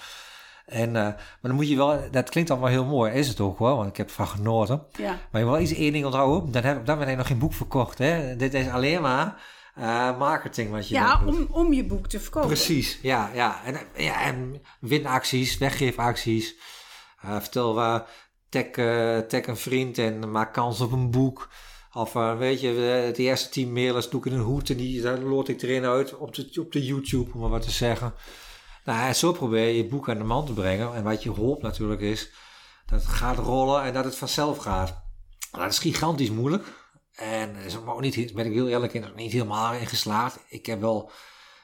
En, 0.65 0.88
uh, 0.88 0.93
maar 0.93 1.38
dan 1.41 1.55
moet 1.55 1.69
je 1.69 1.75
wel, 1.75 1.99
dat 2.11 2.29
klinkt 2.29 2.49
allemaal 2.49 2.69
heel 2.69 2.86
mooi, 2.86 3.13
is 3.13 3.27
het 3.27 3.39
ook 3.39 3.59
wel, 3.59 3.75
want 3.75 3.89
ik 3.89 3.97
heb 3.97 4.07
ervan 4.07 4.27
genoten. 4.27 4.83
Ja. 4.97 5.17
Maar 5.31 5.41
je 5.41 5.47
wil 5.47 5.59
iets 5.59 5.73
één 5.73 5.93
ding 5.93 6.05
onthouden, 6.05 6.51
dan 6.51 6.63
heb 6.63 6.77
ik 6.77 6.86
dan 6.86 6.97
ben 6.99 7.17
nog 7.17 7.27
geen 7.27 7.39
boek 7.39 7.53
verkocht, 7.53 7.97
hè. 7.97 8.36
Dit 8.36 8.53
is 8.53 8.69
alleen 8.69 9.01
maar 9.01 9.41
uh, 9.79 10.17
marketing 10.17 10.71
wat 10.71 10.88
je 10.88 10.95
Ja, 10.95 11.21
om, 11.25 11.47
om 11.51 11.73
je 11.73 11.86
boek 11.86 12.07
te 12.07 12.19
verkopen. 12.19 12.49
Precies, 12.49 12.99
ja, 13.01 13.29
ja. 13.33 13.61
En, 13.65 13.77
ja, 13.95 14.21
en 14.21 14.61
winacties, 14.79 15.57
weggeefacties. 15.57 16.55
Uh, 17.26 17.39
vertel 17.39 17.73
waar, 17.73 18.09
tag, 18.49 18.76
uh, 18.76 19.17
tag 19.17 19.45
een 19.47 19.57
vriend 19.57 19.97
en 19.97 20.32
maak 20.32 20.53
kans 20.53 20.82
op 20.82 20.91
een 20.91 21.11
boek. 21.11 21.49
Of 21.93 22.15
uh, 22.15 22.38
weet 22.38 22.61
je, 22.61 22.67
het 22.67 23.17
eerste 23.17 23.49
team 23.49 23.73
mailers 23.73 24.09
doe 24.09 24.19
ik 24.19 24.26
in 24.26 24.34
een 24.34 24.43
hoed 24.43 24.69
en 24.69 24.78
die 24.78 25.01
daar 25.01 25.19
lood 25.19 25.47
ik 25.47 25.61
erin 25.61 25.86
uit 25.86 26.17
op 26.17 26.34
de, 26.34 26.61
op 26.61 26.71
de 26.71 26.86
YouTube, 26.86 27.34
om 27.34 27.39
maar 27.39 27.49
wat 27.49 27.61
te 27.61 27.71
zeggen. 27.71 28.13
Nou, 28.86 29.07
en 29.07 29.15
zo 29.15 29.32
probeer 29.32 29.67
je 29.67 29.76
je 29.76 29.88
boek 29.88 30.09
aan 30.09 30.17
de 30.17 30.23
man 30.23 30.45
te 30.45 30.53
brengen. 30.53 30.95
En 30.95 31.03
wat 31.03 31.23
je 31.23 31.30
hoopt 31.30 31.61
natuurlijk 31.61 32.01
is 32.01 32.32
dat 32.86 33.01
het 33.01 33.09
gaat 33.09 33.38
rollen 33.38 33.84
en 33.84 33.93
dat 33.93 34.03
het 34.05 34.15
vanzelf 34.15 34.57
gaat. 34.57 34.89
Nou, 35.51 35.63
dat 35.63 35.71
is 35.71 35.80
gigantisch 35.80 36.30
moeilijk. 36.30 36.63
En 37.11 37.55
is 37.55 37.78
ook 37.78 38.01
niet, 38.01 38.34
ben 38.34 38.45
ik 38.45 38.53
heel 38.53 38.67
eerlijk 38.67 38.93
in, 38.93 39.11
niet 39.15 39.32
helemaal 39.32 39.73
in 39.73 39.88
geslaagd. 39.88 40.39
Ik 40.49 40.65
heb 40.65 40.82
wel, 40.82 41.11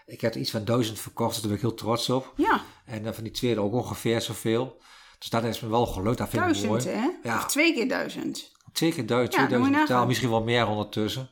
ik 0.05 0.21
heb 0.21 0.35
iets 0.35 0.51
van 0.51 0.65
duizend 0.65 0.99
verkocht, 0.99 1.33
daar 1.33 1.47
ben 1.47 1.55
ik 1.55 1.61
heel 1.61 1.73
trots 1.73 2.09
op. 2.09 2.33
Ja. 2.35 2.61
En 2.85 3.15
van 3.15 3.23
die 3.23 3.33
tweede 3.33 3.61
ook 3.61 3.73
ongeveer 3.73 4.21
zoveel. 4.21 4.81
Dus 5.21 5.29
dat 5.29 5.43
is 5.43 5.59
me 5.59 5.69
wel 5.69 5.85
gelukt. 5.85 6.17
Dat 6.17 6.29
vind 6.29 6.41
duizend, 6.41 6.65
ik 6.65 6.69
mooi. 6.69 6.97
hè? 6.97 7.09
Ja. 7.23 7.37
Of 7.37 7.45
twee 7.45 7.73
keer 7.73 7.87
duizend. 7.87 8.51
Twee 8.71 8.93
keer 8.93 9.05
duizend, 9.05 9.33
ja, 9.33 9.45
2000 9.45 9.87
totaal. 9.87 10.05
Misschien 10.05 10.29
wel 10.29 10.43
meer 10.43 10.67
ondertussen. 10.67 11.29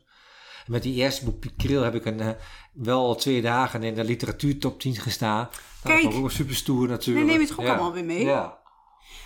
Met 0.67 0.83
die 0.83 0.95
eerste 0.95 1.25
boek 1.25 1.39
Piet 1.39 1.69
heb 1.69 1.95
ik 1.95 2.05
een, 2.05 2.19
uh, 2.19 2.29
wel 2.73 3.15
twee 3.15 3.41
dagen 3.41 3.83
in 3.83 3.95
de 3.95 4.03
literatuurtop 4.03 4.79
10 4.79 4.95
gestaan. 4.95 5.49
Kijk. 5.83 6.03
Dat 6.03 6.13
was 6.13 6.21
ook 6.21 6.31
super 6.31 6.55
stoer 6.55 6.87
natuurlijk. 6.87 7.25
Nee, 7.25 7.35
neem 7.35 7.45
het 7.45 7.53
gewoon 7.53 7.69
ja. 7.69 7.75
allemaal 7.75 7.93
weer 7.93 8.05
mee. 8.05 8.25
Ja. 8.25 8.59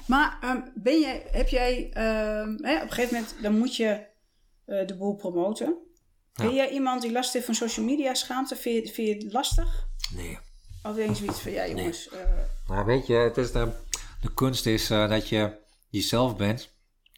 Maar 0.08 0.38
um, 0.44 0.72
ben 0.76 1.00
jij, 1.00 1.28
heb 1.32 1.50
jij, 1.50 1.84
um, 1.86 2.58
hè, 2.62 2.76
op 2.76 2.82
een 2.82 2.92
gegeven 2.92 3.14
moment, 3.14 3.36
dan 3.42 3.58
moet 3.58 3.76
je 3.76 4.06
uh, 4.66 4.88
de 4.88 4.96
boel 4.98 5.16
promoten. 5.16 5.78
Ja. 6.34 6.44
Ben 6.44 6.54
jij 6.54 6.70
iemand 6.70 7.02
die 7.02 7.12
last 7.12 7.34
heeft 7.34 7.46
van 7.46 7.56
social 7.56 7.86
media 7.86 8.14
schaamte? 8.14 8.56
Vind 8.56 8.88
je, 8.88 8.94
vind 8.94 9.08
je 9.08 9.24
het 9.24 9.34
lastig? 9.34 9.88
Nee. 10.16 10.40
Of 10.84 10.96
denk 10.96 11.10
je 11.10 11.16
zoiets 11.16 11.40
van, 11.40 11.52
ja 11.52 11.68
jongens. 11.68 12.10
Nee. 12.12 12.22
Uh, 12.22 12.28
nou 12.68 12.86
weet 12.86 13.08
je, 13.08 13.14
het 13.14 13.38
is 13.38 13.52
de 13.52 13.72
de 14.24 14.34
kunst 14.34 14.66
is 14.66 14.92
uh, 14.92 15.10
dat 15.10 15.30
je 15.30 15.58
jezelf 15.90 16.36
bent 16.36 16.70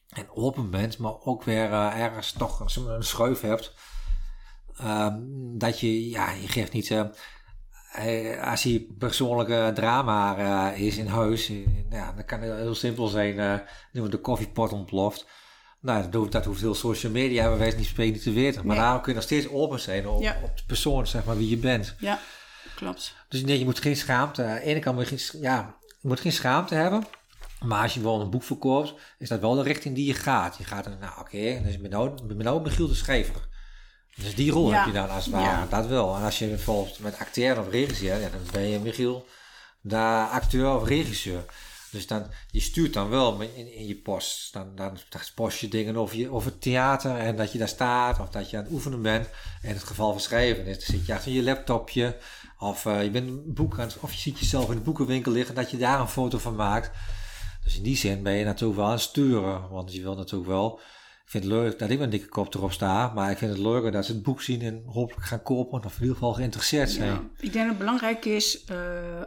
en 0.09 0.29
open 0.29 0.69
bent, 0.69 0.97
maar 0.97 1.21
ook 1.23 1.43
weer 1.43 1.69
uh, 1.69 1.99
ergens 1.99 2.31
toch 2.31 2.59
een, 2.75 2.87
een 2.87 3.03
schuif 3.03 3.41
hebt. 3.41 3.73
Uh, 4.81 5.13
dat 5.57 5.79
je, 5.79 6.09
ja, 6.09 6.31
je 6.31 6.47
geeft 6.47 6.71
niet. 6.71 6.89
Uh, 6.89 8.43
als 8.49 8.63
hij 8.63 8.87
persoonlijke 8.97 9.71
drama 9.73 10.71
is 10.71 10.97
in 10.97 11.07
huis, 11.07 11.47
ja, 11.89 12.11
dan 12.11 12.25
kan 12.25 12.41
het 12.41 12.57
heel 12.57 12.75
simpel 12.75 13.07
zijn. 13.07 13.63
Uh, 13.93 14.09
de 14.09 14.17
koffiepot 14.17 14.71
ontploft. 14.71 15.25
Nou, 15.81 16.03
dat 16.03 16.13
hoeft, 16.13 16.31
dat 16.31 16.45
hoeft 16.45 16.61
heel 16.61 16.75
social 16.75 17.11
media 17.11 17.47
bij 17.47 17.57
wijze 17.57 17.77
niet 17.77 17.85
spreken 17.85 18.13
niet 18.13 18.23
te 18.23 18.31
weten. 18.31 18.65
Maar 18.65 18.75
Nee. 18.75 18.83
daarom 18.85 19.01
kun 19.01 19.11
je 19.11 19.17
nog 19.17 19.27
steeds 19.27 19.49
open 19.49 19.79
zijn 19.79 20.07
op, 20.07 20.21
Ja. 20.21 20.39
op 20.43 20.57
de 20.57 20.63
persoon, 20.67 21.07
zeg 21.07 21.25
maar, 21.25 21.37
wie 21.37 21.49
je 21.49 21.57
bent. 21.57 21.95
Ja, 21.99 22.19
klopt. 22.75 23.15
Dus 23.29 23.41
nee, 23.41 23.59
je 23.59 23.65
moet 23.65 23.79
geen 23.79 23.95
schaamte. 23.95 24.43
Aan 24.43 24.55
de 24.55 24.61
ene 24.61 24.79
kant 24.79 24.95
moet 24.95 25.09
je, 25.09 25.17
geen, 25.17 25.41
ja, 25.41 25.75
je 26.05 26.11
moet 26.11 26.19
geen 26.19 26.31
schaamte 26.31 26.75
hebben. 26.75 27.05
Maar 27.59 27.81
als 27.81 27.93
je 27.93 28.01
wel 28.01 28.21
een 28.21 28.29
boek 28.29 28.43
verkoopt, 28.43 28.93
is 29.17 29.29
dat 29.29 29.39
wel 29.39 29.55
de 29.55 29.63
richting 29.63 29.95
die 29.95 30.05
je 30.05 30.13
gaat. 30.13 30.57
Je 30.57 30.63
gaat 30.63 30.85
er, 30.85 30.97
nou 30.99 31.19
oké, 31.19 31.37
ik 31.37 31.63
ben 31.81 31.91
ik 31.91 32.27
ben 32.27 32.37
nou 32.37 32.61
Michiel 32.61 32.87
de 32.87 32.95
Schrijver. 32.95 33.47
Dus 34.15 34.35
die 34.35 34.51
rol 34.51 34.69
Ja. 34.69 34.77
heb 34.77 34.85
je 34.85 34.91
dan 34.91 35.09
als 35.09 35.25
het 35.25 35.33
ware. 35.33 35.45
Ja. 35.45 35.65
Dat 35.69 35.87
wel. 35.87 36.15
En 36.15 36.23
als 36.23 36.39
je 36.39 36.47
bijvoorbeeld 36.47 36.99
met 36.99 37.17
acteur 37.17 37.59
of 37.59 37.69
regisseur, 37.69 38.19
ja, 38.19 38.29
dan 38.29 38.39
ben 38.51 38.61
je 38.61 38.79
Michiel 38.79 39.25
de 39.81 40.27
acteur 40.31 40.75
of 40.75 40.87
regisseur. 40.87 41.45
Dus 41.91 42.07
dan, 42.07 42.25
je 42.51 42.59
stuurt 42.59 42.93
dan 42.93 43.09
wel 43.09 43.41
in, 43.41 43.73
in 43.73 43.87
je 43.87 43.95
post. 43.95 44.53
Dan, 44.53 44.75
dan, 44.75 44.97
dan 45.09 45.21
post 45.35 45.59
je 45.59 45.67
dingen 45.67 45.95
over, 45.95 46.17
je, 46.17 46.29
over 46.29 46.51
het 46.51 46.61
theater 46.61 47.17
en 47.17 47.35
dat 47.35 47.51
je 47.51 47.57
daar 47.57 47.67
staat 47.67 48.19
of 48.19 48.29
dat 48.29 48.49
je 48.49 48.57
aan 48.57 48.63
het 48.63 48.71
oefenen 48.71 49.01
bent. 49.01 49.29
In 49.61 49.69
het 49.69 49.83
geval 49.83 50.11
van 50.11 50.21
schrijven 50.21 50.65
is, 50.65 50.77
dan 50.77 50.95
zit 50.95 51.05
je 51.05 51.13
achter 51.13 51.31
je 51.31 51.43
laptopje 51.43 52.17
of 52.59 52.85
eh, 52.85 53.03
je 53.03 53.09
bent 53.11 53.27
een 53.27 53.53
boek 53.53 53.73
aan 53.79 53.87
het, 53.87 53.97
of 53.99 54.13
je 54.13 54.19
ziet 54.19 54.39
jezelf 54.39 54.69
in 54.69 54.75
de 54.75 54.81
boekenwinkel 54.83 55.31
liggen 55.31 55.55
dat 55.55 55.71
je 55.71 55.77
daar 55.77 55.99
een 55.99 56.07
foto 56.07 56.37
van 56.37 56.55
maakt. 56.55 56.91
Dus 57.63 57.77
in 57.77 57.83
die 57.83 57.97
zin 57.97 58.23
ben 58.23 58.33
je 58.33 58.45
natuurlijk 58.45 58.77
wel 58.79 58.85
aan 58.87 58.91
het 58.91 59.01
sturen, 59.01 59.69
want 59.69 59.93
je 59.93 60.01
wil 60.01 60.15
natuurlijk 60.15 60.49
wel. 60.49 60.79
Ik 61.25 61.31
vind 61.31 61.43
het 61.43 61.53
leuk 61.53 61.79
dat 61.79 61.89
ik 61.89 61.95
met 61.97 62.05
een 62.05 62.09
dikke 62.11 62.27
kop 62.29 62.53
erop 62.53 62.71
sta, 62.71 63.11
maar 63.13 63.31
ik 63.31 63.37
vind 63.37 63.51
het 63.51 63.59
leuker 63.59 63.91
dat 63.91 64.05
ze 64.05 64.11
het 64.11 64.23
boek 64.23 64.41
zien 64.41 64.61
en 64.61 64.83
hopelijk 64.85 65.25
gaan 65.25 65.41
kopen 65.43 65.83
of 65.83 65.93
in 65.95 65.99
ieder 66.01 66.13
geval 66.13 66.33
geïnteresseerd 66.33 66.89
zijn. 66.89 67.09
Ja. 67.09 67.23
Ik 67.37 67.51
denk 67.53 67.53
dat 67.53 67.67
het 67.67 67.77
belangrijk 67.77 68.25
is 68.25 68.63
eh, 68.63 68.77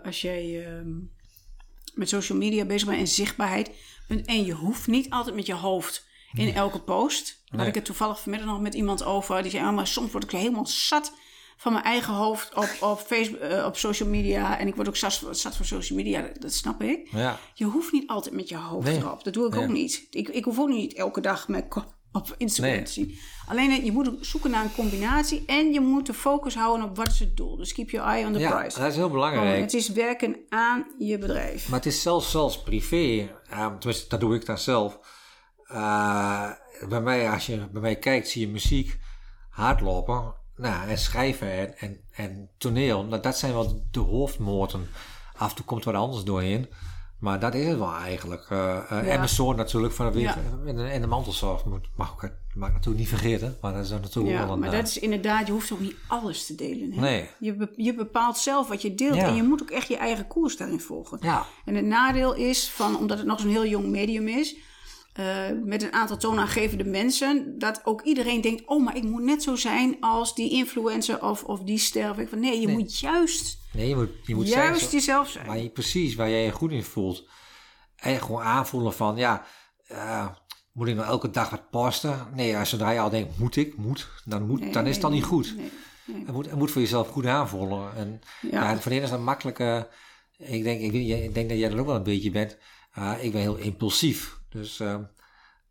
als 0.05 0.21
jij 0.21 0.67
ehm, 0.67 0.89
met 1.95 2.09
social 2.09 2.39
media 2.39 2.65
bezig 2.65 2.89
bent 2.89 3.01
en 3.01 3.09
zichtbaarheid. 3.09 3.71
En 4.25 4.45
je 4.45 4.53
hoeft 4.53 4.87
niet 4.87 5.11
altijd 5.11 5.35
met 5.37 5.47
je 5.47 5.55
hoofd 5.55 6.07
in 6.33 6.55
elke 6.55 6.81
post. 6.81 7.43
Had 7.49 7.59
Nee. 7.61 7.69
ik 7.69 7.75
het 7.75 7.85
toevallig 7.85 8.21
vanmiddag 8.21 8.49
nog 8.49 8.61
met 8.61 8.75
iemand 8.75 9.05
over. 9.05 9.43
Die 9.43 9.51
zei, 9.51 9.65
ah, 9.65 9.75
maar 9.75 9.87
soms 9.87 10.13
word 10.13 10.25
ik 10.25 10.31
helemaal 10.31 10.67
zat 10.67 11.13
van 11.61 11.73
mijn 11.73 11.85
eigen 11.85 12.15
hoofd 12.15 12.55
op, 12.55 12.77
op, 12.81 12.99
Facebook, 13.01 13.41
eh, 13.41 13.65
op 13.65 13.77
social 13.77 14.09
media. 14.09 14.59
En 14.59 14.67
ik 14.67 14.75
word 14.75 14.89
ook 14.89 14.97
zat, 14.97 15.23
zat 15.31 15.57
van 15.57 15.65
social 15.65 15.99
media, 15.99 16.21
dat, 16.23 16.41
dat 16.41 16.53
snap 16.53 16.83
ik. 16.83 17.09
Ja. 17.11 17.39
Je 17.55 17.65
hoeft 17.65 17.93
niet 17.93 18.09
altijd 18.09 18.35
met 18.35 18.49
je 18.49 18.57
hoofd 18.57 18.87
Nee. 18.87 18.97
erop. 18.97 19.25
Dat 19.25 19.33
doe 19.33 19.47
ik 19.47 19.55
Nee. 19.55 19.63
ook 19.65 19.71
niet. 19.73 20.07
Ik, 20.11 20.29
ik 20.29 20.45
hoef 20.45 20.59
ook 20.59 20.69
niet 20.69 20.95
elke 20.95 21.21
dag 21.21 21.49
mijn 21.49 21.69
kop 21.69 21.97
op 22.13 22.35
Instagram 22.37 22.75
Nee. 22.75 22.85
te 22.85 22.93
zien. 22.93 23.19
Alleen 23.49 23.71
eh, 23.71 23.85
je 23.85 23.93
moet 23.93 24.11
zoeken 24.21 24.51
naar 24.51 24.65
een 24.65 24.75
combinatie. 24.75 25.43
En 25.47 25.73
je 25.73 25.81
moet 25.81 26.07
de 26.07 26.15
focus 26.15 26.55
houden 26.55 26.87
op 26.89 26.97
wat 26.97 27.07
is 27.09 27.19
het 27.21 27.37
doel. 27.37 27.57
Dus 27.57 27.73
keep 27.73 27.91
your 27.91 28.09
eye 28.09 28.27
on 28.27 28.33
the 28.33 28.39
Ja, 28.39 28.59
prize. 28.61 28.79
dat 28.79 28.89
is 28.89 28.97
heel 28.97 29.05
Oh, 29.07 29.13
belangrijk. 29.13 29.61
het 29.61 29.75
is 29.75 29.89
werken 29.89 30.37
aan 30.49 30.87
je 30.99 31.19
bedrijf. 31.19 31.69
Maar 31.69 31.79
het 31.79 31.89
is 31.89 32.03
zelfs, 32.03 32.31
zelfs 32.31 32.63
privé, 32.63 33.29
ehm, 33.51 33.79
tenminste 33.79 34.09
dat 34.09 34.21
doe 34.21 34.35
ik 34.35 34.47
dan 34.47 34.59
zelf. 34.59 34.99
Eh, 35.65 36.51
bij 36.89 37.01
mij, 37.01 37.31
als 37.31 37.47
je 37.47 37.69
bij 37.73 37.81
mij 37.83 37.97
kijkt, 37.97 38.29
zie 38.29 38.41
je 38.41 38.49
muziek, 38.53 38.99
hardlopen 39.51 40.35
nou, 40.59 40.89
en 40.89 40.99
schrijven 40.99 41.51
en, 41.53 41.75
en, 41.79 42.01
en 42.11 42.49
toneel. 42.59 43.05
Nou, 43.05 43.23
dat 43.23 43.39
zijn 43.39 43.53
wel 43.53 43.83
de 43.91 44.01
hoofdmoten. 44.01 44.89
Af 45.37 45.51
en 45.51 45.57
toe 45.57 45.65
komt 45.65 45.85
wat 45.85 45.95
anders 45.95 46.25
doorheen. 46.25 46.67
Maar 47.19 47.41
dat 47.41 47.55
is 47.55 47.67
het 47.67 47.79
wel 47.79 47.95
eigenlijk. 47.95 48.47
Eh, 48.51 48.77
eh, 48.77 48.99
En 48.99 49.05
mijn 49.19 49.29
zoon 49.29 49.57
natuurlijk 49.57 49.95
van 49.95 50.13
de, 50.13 50.19
Ja. 50.21 50.37
en 50.67 50.77
de, 50.77 50.85
en 50.85 51.01
de 51.01 51.07
mantelzorg 51.07 51.65
moet, 51.65 51.89
mag, 51.97 52.23
ik, 52.23 52.33
mag 52.55 52.69
ik 52.69 52.75
natuurlijk 52.75 52.99
niet 53.01 53.09
vergeten. 53.09 53.57
Maar 53.61 53.73
dat 53.75 53.85
is 53.85 53.91
natuurlijk 53.91 54.35
Ja, 54.37 54.45
wel 54.45 54.53
een... 54.53 54.59
maar 54.59 54.69
eh, 54.73 54.75
dat 54.79 54.89
is 54.89 54.99
inderdaad, 54.99 55.47
je 55.47 55.53
hoeft 55.53 55.73
ook 55.73 55.81
niet 55.81 55.97
alles 56.07 56.47
te 56.47 56.55
delen. 56.55 56.93
Hè? 56.93 57.01
Nee. 57.01 57.29
Je, 57.39 57.55
be- 57.55 57.73
je 57.77 57.95
bepaalt 57.95 58.37
zelf 58.39 58.69
wat 58.69 58.83
je 58.83 58.95
deelt. 58.95 59.15
Ja. 59.17 59.27
En 59.27 59.35
je 59.35 59.43
moet 59.43 59.63
ook 59.63 59.71
echt 59.71 59.89
je 59.89 59.97
eigen 59.97 60.27
koers 60.27 60.57
daarin 60.57 60.81
volgen. 60.81 61.19
Ja. 61.21 61.47
En 61.65 61.75
het 61.75 61.85
nadeel 61.85 62.35
is, 62.35 62.69
van, 62.71 62.97
omdat 62.97 63.19
het 63.19 63.27
nog 63.27 63.41
zo'n 63.41 63.51
heel 63.51 63.67
jong 63.67 63.87
medium 63.89 64.29
is, 64.29 64.57
eh, 65.19 65.51
met 65.65 65.83
een 65.83 65.93
aantal 65.93 66.17
toonaangevende 66.17 66.85
mensen, 66.85 67.59
dat 67.59 67.81
ook 67.85 68.03
iedereen 68.03 68.41
denkt: 68.41 68.63
oh, 68.67 68.85
maar 68.85 68.97
ik 68.97 69.03
moet 69.03 69.23
net 69.23 69.43
zo 69.43 69.57
zijn 69.57 69.97
als 70.01 70.35
die 70.35 70.51
influencer 70.51 71.23
of, 71.23 71.45
of 71.45 71.61
die 71.61 71.79
ster. 71.79 72.21
Ik 72.21 72.29
Van, 72.29 72.41
nee, 72.41 72.61
je 72.61 72.69
moet 72.69 72.99
juist, 72.99 73.59
Nee, 73.73 73.89
je 73.89 73.97
moet, 73.97 74.11
je 74.23 74.35
moet 74.35 74.49
juist 74.49 74.93
jezelf 74.93 75.29
zijn. 75.29 75.47
Maar 75.47 75.59
je, 75.59 75.69
precies, 75.69 76.15
waar 76.15 76.31
jij 76.31 76.45
je 76.45 76.51
goed 76.51 76.71
in 76.71 76.83
voelt. 76.83 77.29
En 77.97 78.21
gewoon 78.21 78.43
aanvoelen 78.43 78.93
van, 78.93 79.17
ja, 79.17 79.47
eh, 79.87 80.29
moet 80.73 80.89
ik 80.89 80.95
nou 80.95 81.07
elke 81.07 81.31
dag 81.31 81.51
wat 81.51 81.71
posten? 81.71 82.27
Nee, 82.35 82.57
als 82.57 82.69
zodra 82.69 82.91
je 82.91 83.01
al 83.01 83.11
denkt, 83.11 83.39
moet 83.39 83.57
ik, 83.57 83.77
moet, 83.77 84.09
dan, 84.25 84.47
moet, 84.47 84.61
Nee, 84.61 84.73
dan 84.73 84.87
is 84.87 84.93
het 84.93 85.03
dan 85.03 85.11
nee, 85.11 85.21
niet 85.21 85.29
goed. 85.29 85.55
Het, 86.13 86.33
moet, 86.33 86.47
het 86.47 86.59
moet 86.59 86.71
voor 86.71 86.81
jezelf 86.81 87.09
goed 87.09 87.27
aanvoelen. 87.27 87.97
En 87.97 88.21
Ja. 88.41 88.71
ja. 88.71 88.79
voor 88.79 88.93
de 88.93 89.01
is 89.01 89.11
dat 89.11 89.21
makkelijk. 89.21 89.59
eh, 89.59 89.83
ik, 90.37 90.63
denk, 90.63 90.81
ik, 90.81 91.35
denk 91.35 91.49
dat 91.49 91.59
jij 91.59 91.69
dat 91.69 91.79
ook 91.79 91.87
wel 91.87 91.97
een 91.97 92.03
beetje 92.03 92.31
bent. 92.31 92.57
Eh, 92.93 93.13
ik 93.21 93.33
ben 93.33 93.41
heel 93.41 93.57
impulsief. 93.57 94.38
Dus 94.51 94.81
eh, 94.81 94.97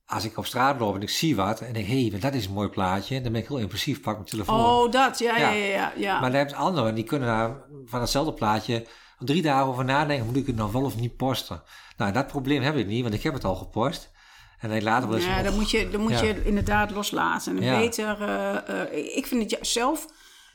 als 0.06 0.24
ik 0.24 0.38
op 0.38 0.46
straat 0.46 0.80
loop 0.80 0.96
en 0.96 1.02
ik 1.02 1.10
zie 1.10 1.36
wat 1.36 1.62
en 1.62 1.74
denk, 1.74 1.88
hé, 1.88 2.08
hey, 2.08 2.20
dat 2.20 2.34
is 2.34 2.46
een 2.46 2.54
mooi 2.54 2.70
plaatje. 2.70 3.22
Dan 3.22 3.32
ben 3.32 3.42
ik 3.42 3.48
heel 3.48 3.58
impulsief, 3.58 4.02
pak 4.02 4.14
mijn 4.16 4.28
telefoon. 4.28 4.60
Oh, 4.60 4.92
dat, 4.92 5.20
ja, 5.20 5.38
ja, 5.38 5.52
Ja. 5.52 5.94
ja. 5.98 6.20
Maar 6.20 6.30
dan 6.32 6.40
heb 6.40 6.50
je 6.50 6.56
anderen, 6.56 6.96
die 6.96 7.04
kunnen 7.04 7.28
daar 7.28 7.62
van 7.86 8.00
hetzelfde 8.02 8.34
plaatje 8.34 8.86
drie 9.20 9.42
dagen 9.42 9.68
over 9.68 9.86
nadenken, 9.86 10.26
moet 10.26 10.36
ik 10.36 10.48
het 10.48 10.56
nou 10.56 10.72
wel 10.72 10.84
of 10.84 10.96
niet 10.96 11.16
posten? 11.18 11.64
Nou, 11.98 12.12
dat 12.12 12.28
probleem 12.28 12.62
heb 12.62 12.76
ik 12.76 12.88
niet, 12.88 13.02
want 13.02 13.14
ik 13.14 13.24
heb 13.24 13.34
het 13.34 13.44
al 13.44 13.56
gepost. 13.56 14.12
En 14.60 14.70
dan 14.70 14.84
later 14.84 15.08
wel 15.10 15.18
eens... 15.18 15.28
Ja, 15.28 15.44
dan 15.44 15.56
moet 15.56 15.72
je, 15.72 15.90
dan 15.90 16.02
moet 16.02 16.12
Ja. 16.12 16.24
je 16.24 16.44
inderdaad 16.46 16.92
loslaten. 16.92 17.58
En 17.58 17.64
Ja. 17.64 17.78
beter, 17.78 18.22
eh, 18.22 18.82
eh, 18.84 19.16
ik 19.18 19.26
vind 19.28 19.52
het 19.52 19.68
zelf 19.68 20.06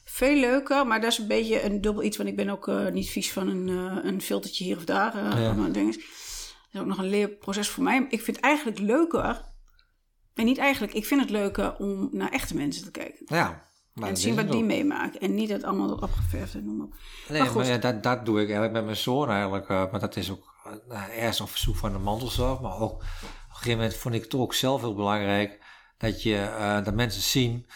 veel 0.04 0.36
leuker, 0.36 0.86
maar 0.86 1.00
dat 1.00 1.12
is 1.12 1.18
een 1.18 1.26
beetje 1.26 1.64
een 1.64 1.80
dubbel 1.80 2.02
iets. 2.02 2.16
Want 2.16 2.28
ik 2.28 2.36
ben 2.36 2.48
ook 2.48 2.68
eh, 2.68 2.86
niet 2.88 3.10
vies 3.10 3.32
van 3.32 3.48
een, 3.48 3.68
een 4.06 4.22
filtertje 4.22 4.64
hier 4.64 4.76
of 4.76 4.84
daar. 4.84 5.16
Ja. 5.40 5.54
van 5.54 5.64
een 5.64 5.72
ding. 5.72 5.94
Dat 5.94 6.04
is 6.72 6.80
ook 6.80 6.86
nog 6.86 6.98
een 6.98 7.08
leerproces 7.08 7.68
voor 7.68 7.84
mij. 7.84 8.06
Ik 8.08 8.22
vind 8.22 8.36
het 8.36 8.44
eigenlijk 8.44 8.78
leuker, 8.78 9.50
en 10.34 10.44
niet 10.44 10.58
eigenlijk, 10.58 10.92
ik 10.92 11.06
vind 11.06 11.20
het 11.20 11.30
leuker 11.30 11.76
om 11.76 12.08
naar 12.12 12.30
echte 12.30 12.56
mensen 12.56 12.84
te 12.84 12.90
kijken. 12.90 13.26
Ja, 13.26 13.70
maar 13.92 14.08
en 14.08 14.14
dat 14.14 14.22
zien 14.22 14.34
wat 14.34 14.50
die 14.50 14.64
meemaken. 14.64 15.20
En 15.20 15.34
niet 15.34 15.48
het 15.48 15.64
allemaal 15.64 15.94
opgeverfd 15.94 16.54
en 16.54 16.64
noem 16.64 16.76
maar 16.76 16.86
op. 16.86 16.94
Nee, 17.28 17.50
Maar 17.50 17.66
ja, 17.66 17.78
dat, 17.78 18.02
dat 18.02 18.24
doe 18.24 18.34
ik 18.34 18.44
eigenlijk 18.44 18.72
met 18.72 18.84
mijn 18.84 18.96
zoon 18.96 19.30
eigenlijk. 19.30 19.68
eh, 19.68 19.90
maar 19.90 20.00
dat 20.00 20.16
is 20.16 20.30
ook 20.30 20.52
uh, 20.88 21.18
ergens 21.18 21.40
op 21.40 21.48
verzoek 21.48 21.76
van 21.76 21.92
de 21.92 21.98
mantelzorg. 21.98 22.60
Maar 22.60 22.80
ook 22.80 22.92
op 22.92 23.00
een 23.00 23.54
gegeven 23.54 23.76
moment 23.78 23.96
vond 23.96 24.14
ik 24.14 24.22
het 24.22 24.34
ook 24.34 24.54
zelf 24.54 24.80
heel 24.80 24.94
belangrijk 24.94 25.64
dat, 25.98 26.22
je, 26.22 26.36
eh, 26.36 26.84
dat 26.84 26.94
mensen 26.94 27.22
zien 27.22 27.66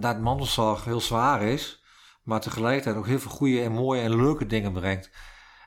dat 0.00 0.20
mantelzorg 0.20 0.84
heel 0.84 1.00
zwaar 1.00 1.42
is. 1.42 1.84
Maar 2.22 2.40
tegelijkertijd 2.40 2.96
ook 2.96 3.06
heel 3.06 3.18
veel 3.20 3.30
goede 3.30 3.62
en 3.62 3.72
mooie 3.72 4.02
en 4.02 4.16
leuke 4.16 4.46
dingen 4.46 4.72
brengt. 4.72 5.10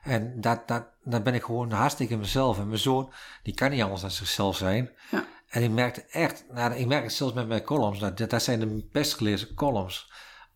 En 0.06 0.40
dat, 0.40 0.68
dat, 0.68 0.84
dat 1.04 1.22
ben 1.22 1.34
ik 1.34 1.42
gewoon 1.42 1.70
hartstikke 1.70 2.16
mezelf. 2.16 2.58
En 2.58 2.66
mijn 2.66 2.78
zoon, 2.80 3.12
die 3.42 3.54
kan 3.54 3.70
niet 3.70 3.82
anders 3.82 4.00
dan 4.00 4.10
zichzelf 4.10 4.56
zijn. 4.56 4.90
Ja. 5.10 5.24
En 5.48 5.62
ik 5.62 5.70
merkte 5.70 6.04
echt, 6.10 6.44
nou, 6.50 6.74
ik 6.74 6.86
merk 6.86 7.02
het 7.02 7.12
zelfs 7.12 7.32
met 7.34 7.48
mijn 7.48 7.62
columns, 7.62 7.98
dat, 7.98 8.30
dat 8.30 8.42
zijn 8.42 8.60
de 8.60 8.88
best 8.92 9.14
gelezen 9.14 9.54
columns. 9.54 10.12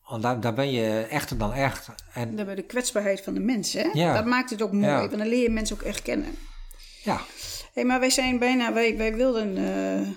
Want 0.09 0.23
daar, 0.23 0.41
daar 0.41 0.55
ben 0.55 0.71
je 0.71 1.01
echter 1.11 1.39
dan 1.39 1.53
echt. 1.53 1.89
En 2.13 2.37
Daarbij 2.37 2.55
de 2.55 2.63
kwetsbaarheid 2.63 3.21
van 3.21 3.35
de 3.35 3.41
mensen. 3.41 3.81
Hè? 3.83 3.91
Ja. 3.93 4.15
Dat 4.15 4.25
maakt 4.25 4.51
het 4.51 4.63
ook 4.63 4.73
mooi, 4.73 4.87
Ja. 4.87 4.99
want 4.99 5.19
dan 5.19 5.29
leer 5.29 5.43
je 5.43 5.51
mensen 5.51 5.77
ook 5.77 5.83
echt 5.83 6.03
kennen. 6.03 6.35
ja, 7.03 7.21
Hé, 7.73 7.85
maar 7.85 8.01
wij 8.01 8.11
zijn 8.11 8.39
bijna, 8.39 8.73
wij, 8.73 8.97
wij 8.97 9.15
wilden 9.15 9.57
eh, 9.57 10.09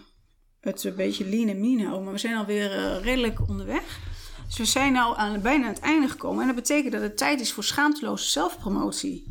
het 0.62 0.84
een 0.84 0.96
beetje 0.96 1.26
lean 1.26 1.48
en 1.50 1.60
mean 1.60 1.80
houden, 1.80 2.04
maar 2.04 2.14
we 2.14 2.20
zijn 2.20 2.36
alweer 2.36 2.72
eh 2.72 3.04
redelijk 3.04 3.40
onderweg. 3.50 4.00
Dus 4.48 4.58
we 4.58 4.66
zijn 4.66 4.94
nou 4.94 5.18
aan, 5.18 5.41
bijna 5.41 5.66
aan 5.66 5.74
het 5.74 5.82
einde 5.82 6.08
gekomen. 6.08 6.41
En 6.41 6.48
dat 6.48 6.56
betekent 6.56 6.91
dat 6.94 7.02
het 7.02 7.18
tijd 7.18 7.39
is 7.39 7.54
voor 7.54 7.64
schaamteloze 7.64 8.30
zelfpromotie, 8.30 9.28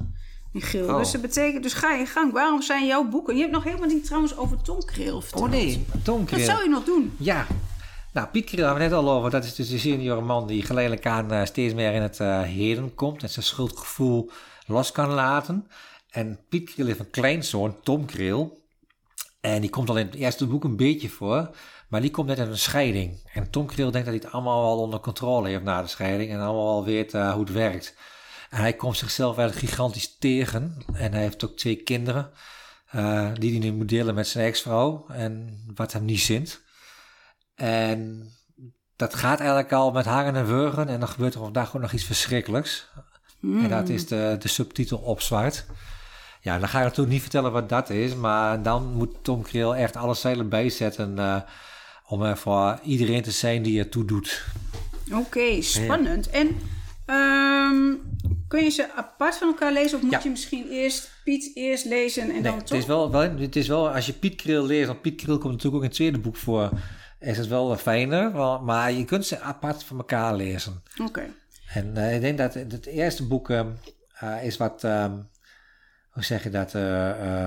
Michiel. 0.52 0.88
Oh. 0.88 0.98
Dus 0.98 1.10
dat 1.10 1.20
betekent, 1.20 1.62
dus 1.62 1.72
ga 1.72 1.92
je 1.92 2.06
gang. 2.06 2.32
Waarom 2.32 2.62
zijn 2.62 2.86
jouw 2.86 3.08
boeken... 3.08 3.34
Je 3.34 3.40
hebt 3.40 3.52
nog 3.52 3.64
helemaal 3.64 3.88
niet 3.88 4.04
trouwens 4.04 4.36
over 4.36 4.62
Tom 4.62 4.84
Kreel 4.84 5.20
verteld. 5.20 5.42
Oh 5.44 5.50
nee, 5.50 5.84
Tom 6.02 6.18
Dat 6.18 6.26
Kreel. 6.26 6.44
zou 6.44 6.62
je 6.62 6.68
nog 6.68 6.84
doen. 6.84 7.14
Ja. 7.16 7.46
Nou, 8.12 8.26
Piet 8.28 8.44
Kreel 8.44 8.64
hebben 8.66 8.82
we 8.82 8.88
net 8.88 8.98
al 8.98 9.10
over. 9.10 9.30
Dat 9.30 9.44
is 9.44 9.54
dus 9.54 9.70
een 9.70 9.78
senioره 9.78 10.24
man 10.24 10.46
die 10.46 10.62
geleidelijk 10.62 11.06
aan 11.06 11.32
eh, 11.32 11.44
steeds 11.44 11.74
meer 11.74 11.92
in 11.92 12.02
het 12.02 12.20
eh, 12.20 12.42
heden 12.42 12.94
komt. 12.94 13.22
En 13.22 13.30
zijn 13.30 13.44
schuldgevoel 13.44 14.30
los 14.66 14.92
kan 14.92 15.10
laten. 15.10 15.66
En 16.10 16.38
Piet 16.48 16.70
Kreel 16.70 16.86
heeft 16.86 16.98
een 16.98 17.10
kleinzoon, 17.10 17.76
Tom 17.82 18.04
Kreel. 18.04 18.60
En 19.40 19.60
die 19.60 19.70
komt 19.70 19.88
al 19.88 19.98
in 19.98 20.06
het 20.06 20.14
eerste 20.14 20.46
boek 20.46 20.64
een 20.64 20.76
beetje 20.76 21.08
voor. 21.08 21.50
Maar 21.92 22.00
die 22.00 22.10
komt 22.10 22.26
net 22.28 22.38
uit 22.38 22.48
een 22.48 22.58
scheiding. 22.58 23.30
En 23.32 23.50
Tom 23.50 23.66
Kreel 23.66 23.90
denkt 23.90 24.06
dat 24.06 24.14
hij 24.16 24.24
het 24.24 24.32
allemaal 24.34 24.62
wel 24.62 24.78
onder 24.78 25.00
controle 25.00 25.48
heeft 25.48 25.62
na 25.62 25.82
de 25.82 25.88
scheiding. 25.88 26.30
En 26.30 26.40
allemaal 26.40 26.74
wel 26.74 26.84
weet 26.84 27.14
eh, 27.14 27.32
hoe 27.32 27.40
het 27.44 27.52
werkt. 27.52 27.94
En 28.50 28.60
hij 28.60 28.72
komt 28.72 28.96
zichzelf 28.96 29.38
eigenlijk 29.38 29.68
gigantisch 29.68 30.16
tegen. 30.18 30.76
En 30.92 31.12
hij 31.12 31.20
heeft 31.22 31.44
ook 31.44 31.56
twee 31.56 31.76
kinderen. 31.76 32.30
eh, 32.90 33.28
die 33.34 33.50
hij 33.50 33.60
nu 33.60 33.72
moet 33.76 33.88
delen 33.88 34.14
met 34.14 34.26
zijn 34.28 34.46
ex-vrouw. 34.46 35.06
En 35.08 35.58
wat 35.74 35.92
hem 35.92 36.04
niet 36.04 36.20
zint. 36.20 36.62
En 37.54 38.28
dat 38.96 39.14
gaat 39.14 39.38
eigenlijk 39.38 39.72
al 39.72 39.90
met 39.90 40.04
hangen 40.04 40.36
en 40.36 40.46
wurgen. 40.46 40.88
En 40.88 41.00
dan 41.00 41.08
gebeurt 41.08 41.34
er 41.34 41.40
vandaag 41.40 41.66
gewoon 41.66 41.82
nog 41.82 41.92
iets 41.92 42.04
verschrikkelijks. 42.04 42.88
En 43.42 43.68
dat 43.68 43.88
is 43.88 44.06
de, 44.06 44.36
de 44.38 44.48
subtitel 44.48 44.98
op 44.98 45.20
zwart. 45.20 45.66
Ja, 46.40 46.58
dan 46.58 46.68
ga 46.68 46.78
ik 46.78 46.84
natuurlijk 46.84 47.12
niet 47.12 47.22
vertellen 47.22 47.52
wat 47.52 47.68
dat 47.68 47.90
is. 47.90 48.14
Maar 48.14 48.62
dan 48.62 48.92
moet 48.92 49.24
Tom 49.24 49.42
Kreel 49.42 49.76
echt 49.76 49.96
alle 49.96 50.14
zeilen 50.14 50.48
bijzetten. 50.48 51.18
eh, 51.18 51.40
om 52.12 52.22
er 52.22 52.36
voor 52.36 52.78
iedereen 52.84 53.22
te 53.22 53.30
zijn 53.30 53.62
die 53.62 53.78
ertoe 53.78 54.04
doet. 54.04 54.44
Oké, 55.12 55.62
spannend. 55.62 56.30
En 56.30 56.48
ehm, 57.06 57.94
Kun 58.48 58.64
je 58.64 58.70
ze 58.70 58.92
apart 58.94 59.36
van 59.36 59.48
elkaar 59.48 59.72
lezen 59.72 59.96
of 59.96 60.02
moet 60.02 60.12
Ja. 60.12 60.20
je 60.22 60.30
misschien 60.30 60.68
eerst 60.70 61.10
Piet 61.24 61.50
eerst 61.54 61.84
lezen 61.84 62.22
en 62.22 62.28
Nee, 62.28 62.42
dan 62.42 62.56
het 62.56 62.66
toch? 62.66 62.78
is, 62.78 62.86
wel, 62.86 63.10
wel, 63.10 63.20
het 63.38 63.56
is 63.56 63.68
wel, 63.68 63.90
als 63.90 64.06
je 64.06 64.12
Piet 64.12 64.34
Kriel 64.34 64.66
leest, 64.66 64.86
want 64.86 65.00
Piet 65.00 65.14
Kriel 65.16 65.38
komt 65.38 65.52
natuurlijk 65.52 65.74
ook 65.74 65.82
in 65.82 65.88
het 65.88 65.96
tweede 65.96 66.18
boek 66.18 66.36
voor, 66.36 66.70
is 67.20 67.38
het 67.38 67.46
wel 67.46 67.76
fijner. 67.76 68.30
Maar 68.62 68.92
je 68.92 69.04
kunt 69.04 69.26
ze 69.26 69.40
apart 69.40 69.84
van 69.84 69.96
elkaar 69.96 70.34
lezen. 70.34 70.82
Oké. 71.02 71.22
En 71.74 71.96
eh, 71.96 72.14
ik 72.14 72.20
denk 72.20 72.38
dat 72.38 72.54
het, 72.54 72.72
het 72.72 72.86
eerste 72.86 73.26
boek 73.26 73.50
ehm, 73.50 73.68
eh, 74.18 74.44
is 74.44 74.56
wat, 74.56 74.84
ehm, 74.84 75.12
hoe 76.10 76.24
zeg 76.24 76.42
je 76.42 76.50
dat, 76.50 76.74
eh, 76.74 77.46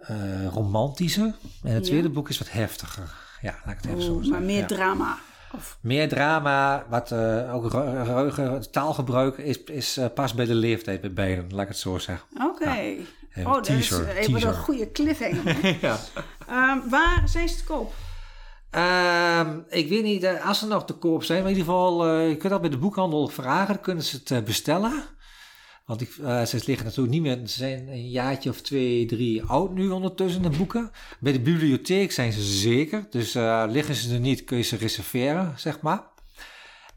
eh, 0.00 0.46
romantischer. 0.46 1.34
En 1.62 1.72
het 1.72 1.84
Ja. 1.84 1.90
tweede 1.90 2.08
boek 2.10 2.28
is 2.28 2.38
wat 2.38 2.50
heftiger. 2.50 3.10
Ja, 3.40 3.54
laat 3.64 3.74
ik 3.74 3.80
het 3.80 3.90
even 3.90 4.02
zo 4.02 4.08
Oeh, 4.10 4.16
zeggen. 4.24 4.32
maar 4.32 4.42
meer 4.42 4.60
Ja. 4.60 4.66
drama. 4.66 5.18
Of, 5.54 5.78
Meer 5.80 6.08
drama, 6.08 6.84
wat 6.88 7.12
eh, 7.12 7.54
ook 7.54 7.70
taalgebruik 8.70 9.36
is, 9.38 9.62
is 9.64 9.96
eh, 9.96 10.06
pas 10.14 10.34
bij 10.34 10.44
de 10.44 10.54
leeftijd 10.54 11.00
bij 11.00 11.12
beiden, 11.12 11.46
laat 11.50 11.62
ik 11.62 11.68
het 11.68 11.78
zo 11.78 11.98
zeggen. 11.98 12.26
Oké. 12.42 12.94
Oh, 13.44 13.52
dat 13.52 13.68
is 13.68 13.90
even 14.14 14.46
een 14.48 14.54
goede 14.54 14.92
cliffhanger. 14.92 15.76
ja. 15.86 15.96
Ehm, 16.48 16.78
waar 16.88 17.22
zijn 17.24 17.48
ze 17.48 17.56
te 17.56 17.64
koop? 17.64 17.92
Ehm, 18.70 19.58
ik 19.68 19.88
weet 19.88 20.02
niet, 20.02 20.26
als 20.44 20.58
ze 20.58 20.66
nog 20.66 20.84
te 20.84 20.92
koop 20.92 21.24
zijn, 21.24 21.42
maar 21.42 21.50
in 21.50 21.56
ieder 21.56 21.72
geval, 21.72 22.18
je 22.18 22.36
kunt 22.36 22.52
dat 22.52 22.60
bij 22.60 22.70
de 22.70 22.78
boekhandel 22.78 23.28
vragen, 23.28 23.74
dan 23.74 23.82
kunnen 23.82 24.04
ze 24.04 24.20
het 24.24 24.44
bestellen. 24.44 25.02
Want 25.86 26.00
ik, 26.00 26.16
eh, 26.22 26.42
ze 26.44 26.60
liggen 26.66 26.84
natuurlijk 26.86 27.14
niet 27.14 27.22
meer, 27.22 27.36
ze 27.36 27.58
zijn 27.58 27.88
een 27.88 28.08
jaartje 28.10 28.50
of 28.50 28.60
twee, 28.60 29.06
drie 29.06 29.42
oud 29.42 29.72
nu 29.74 29.88
ondertussen, 29.90 30.42
de 30.42 30.50
boeken. 30.50 30.90
Bij 31.20 31.32
de 31.32 31.40
bibliotheek 31.40 32.12
zijn 32.12 32.32
ze 32.32 32.42
zeker, 32.42 33.06
dus 33.10 33.34
eh, 33.34 33.64
liggen 33.68 33.94
ze 33.94 34.14
er 34.14 34.20
niet, 34.20 34.44
kun 34.44 34.56
je 34.56 34.62
ze 34.62 34.76
reserveren, 34.76 35.52
zeg 35.56 35.80
maar. 35.80 36.08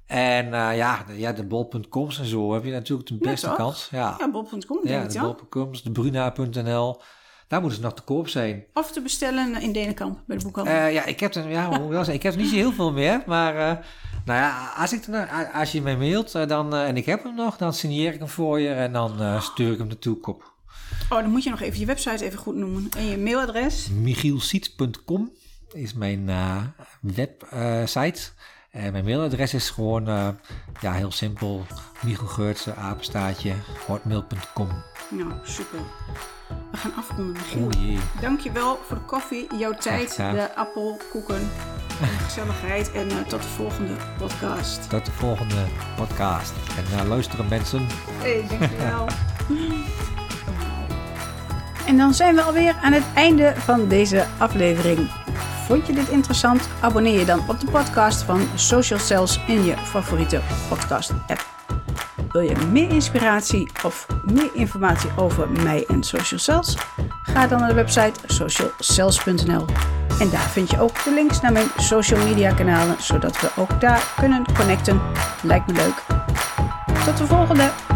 En 0.06 0.54
eh, 0.54 0.78
ja, 0.78 1.04
de, 1.08 1.20
ja, 1.20 1.32
de 1.32 1.44
bol.coms 1.44 2.20
en 2.20 2.26
zo 2.26 2.54
heb 2.54 2.64
je 2.64 2.72
natuurlijk 2.72 3.08
de 3.10 3.18
Ja, 3.22 3.30
beste 3.32 3.54
kans. 3.56 3.88
Ja, 3.92 4.16
Ja, 4.20 4.32
bol.com 4.32 4.60
denk 4.84 4.88
ja 4.88 5.02
ik 5.04 5.10
de 5.12 5.20
wel. 5.20 5.36
bol.coms, 5.36 5.84
de 5.84 5.92
bruna.nl, 5.92 7.02
daar 7.48 7.62
moeten 7.62 7.80
ze 7.80 7.86
nog 7.86 7.96
te 7.96 8.02
koop 8.02 8.28
zijn. 8.28 8.64
Of 8.74 8.92
te 8.92 9.02
bestellen 9.02 9.62
in 9.62 9.72
Denenkamp 9.72 10.20
bij 10.26 10.38
de 10.38 10.44
boekhandel. 10.44 10.74
Eh, 10.74 10.94
ja, 10.94 11.06
ik 11.06 11.20
heb 11.20 11.36
er, 11.36 11.50
ja, 11.50 11.66
hoe 11.68 11.76
ik 11.76 11.90
wel 11.90 12.04
zeggen, 12.04 12.14
ik 12.14 12.24
heb 12.24 12.34
er 12.34 12.40
niet 12.40 12.50
zo 12.50 12.56
heel 12.56 12.72
veel 12.72 12.92
meer. 12.92 13.24
Maar 13.26 13.56
eh, 13.56 13.78
nou 14.26 14.40
ja, 14.40 14.74
als, 14.78 14.94
ik 14.94 15.08
er, 15.08 15.52
als 15.54 15.72
je 15.72 15.82
mij 15.82 15.98
mailt 15.98 16.36
eh, 16.36 16.48
dan, 16.48 16.76
en 16.76 16.98
ik 16.98 17.06
heb 17.06 17.24
hem 17.24 17.36
nog, 17.36 17.58
dan 17.58 17.74
signeer 17.74 18.14
ik 18.14 18.20
hem 18.20 18.28
voor 18.28 18.60
je 18.60 18.70
en 18.70 18.94
dan 18.94 19.42
stuur 19.42 19.72
ik 19.72 19.78
hem 19.78 19.88
naartoe 19.88 20.18
op. 20.22 20.54
oh, 21.10 21.18
dan 21.20 21.30
moet 21.30 21.44
je 21.44 21.50
nog 21.50 21.62
even 21.62 21.80
je 21.80 21.86
website 21.86 22.26
even 22.26 22.40
goed 22.40 22.56
noemen. 22.56 22.90
En 22.98 23.06
je 23.06 23.18
mailadres. 23.18 23.90
Michielsiet.com 23.90 25.32
is 25.72 25.94
mijn 25.94 26.26
website. 27.02 28.22
en 28.72 28.92
mijn 28.92 29.04
mailadres 29.04 29.54
is 29.54 29.70
gewoon 29.70 30.06
ja, 30.82 30.94
heel 30.94 31.12
simpel. 31.12 31.66
Michiel 32.02 32.28
Geurtsen, 32.28 32.76
hotmail.com. 33.88 34.70
Nou, 35.10 35.34
super. 35.44 35.80
We 36.72 36.78
gaan 36.78 36.96
afronden, 36.96 37.34
Michiel. 37.34 37.62
Oeh 37.62 37.74
jee. 37.80 38.00
Dankjewel 38.22 38.80
voor 38.88 38.98
de 38.98 39.04
koffie, 39.04 39.48
jouw 39.58 39.74
tijd, 39.74 40.16
de 40.16 40.56
appelkoeken, 40.56 41.50
de 42.00 42.06
gezelligheid 42.26 42.92
en 42.92 43.10
eh, 43.10 43.18
tot 43.18 43.42
de 43.42 43.48
volgende 43.48 43.94
podcast. 44.18 44.90
Tot 44.90 45.06
de 45.06 45.12
volgende 45.12 45.64
podcast. 45.96 46.54
En 46.78 47.00
eh, 47.00 47.08
luisteren 47.08 47.48
mensen. 47.48 47.88
Hey, 48.22 48.46
dankjewel. 48.50 49.08
En 51.88 51.98
dan 51.98 52.14
zijn 52.14 52.36
we 52.36 52.42
alweer 52.42 52.76
aan 52.82 52.94
het 52.94 53.04
einde 53.14 53.54
van 53.56 53.88
deze 53.88 54.26
aflevering. 54.38 55.10
Vond 55.66 55.88
je 55.88 55.94
dit 55.94 56.10
interessant? 56.10 56.70
Abonneer 56.82 57.20
je 57.20 57.26
dan 57.26 57.50
op 57.50 57.60
de 57.60 57.72
podcast 57.72 58.22
van 58.22 58.42
Social 58.56 59.00
Cells 59.00 59.40
in 59.48 59.64
je 59.64 59.78
favoriete 59.78 60.42
podcast 60.70 61.12
app. 61.28 61.53
Wil 62.34 62.42
je 62.42 62.56
meer 62.72 62.90
inspiratie 62.90 63.70
of 63.84 64.08
meer 64.24 64.50
informatie 64.54 65.10
over 65.16 65.50
mij 65.50 65.86
en 65.88 66.04
Social 66.04 66.40
Cells? 66.40 66.78
Ga 67.24 67.48
dan 67.48 67.60
naar 67.60 67.70
de 67.70 67.76
website 67.76 68.20
socialcells.nl. 68.26 69.66
En 70.20 70.30
daar 70.30 70.50
vind 70.50 70.70
je 70.70 70.82
ook 70.82 71.04
de 71.04 71.14
links 71.14 71.42
naar 71.42 71.52
mijn 71.52 71.68
social 71.78 72.28
media 72.28 72.54
kanalen, 72.54 72.96
zodat 73.00 73.42
we 73.42 73.50
ook 73.56 73.82
daar 73.82 74.14
kunnen 74.20 74.46
connecten. 74.54 75.02
Lijkt 75.44 75.68
me 75.68 75.74
leuk. 75.74 76.04
Tot 77.06 77.18
de 77.18 77.26
volgende! 77.26 77.93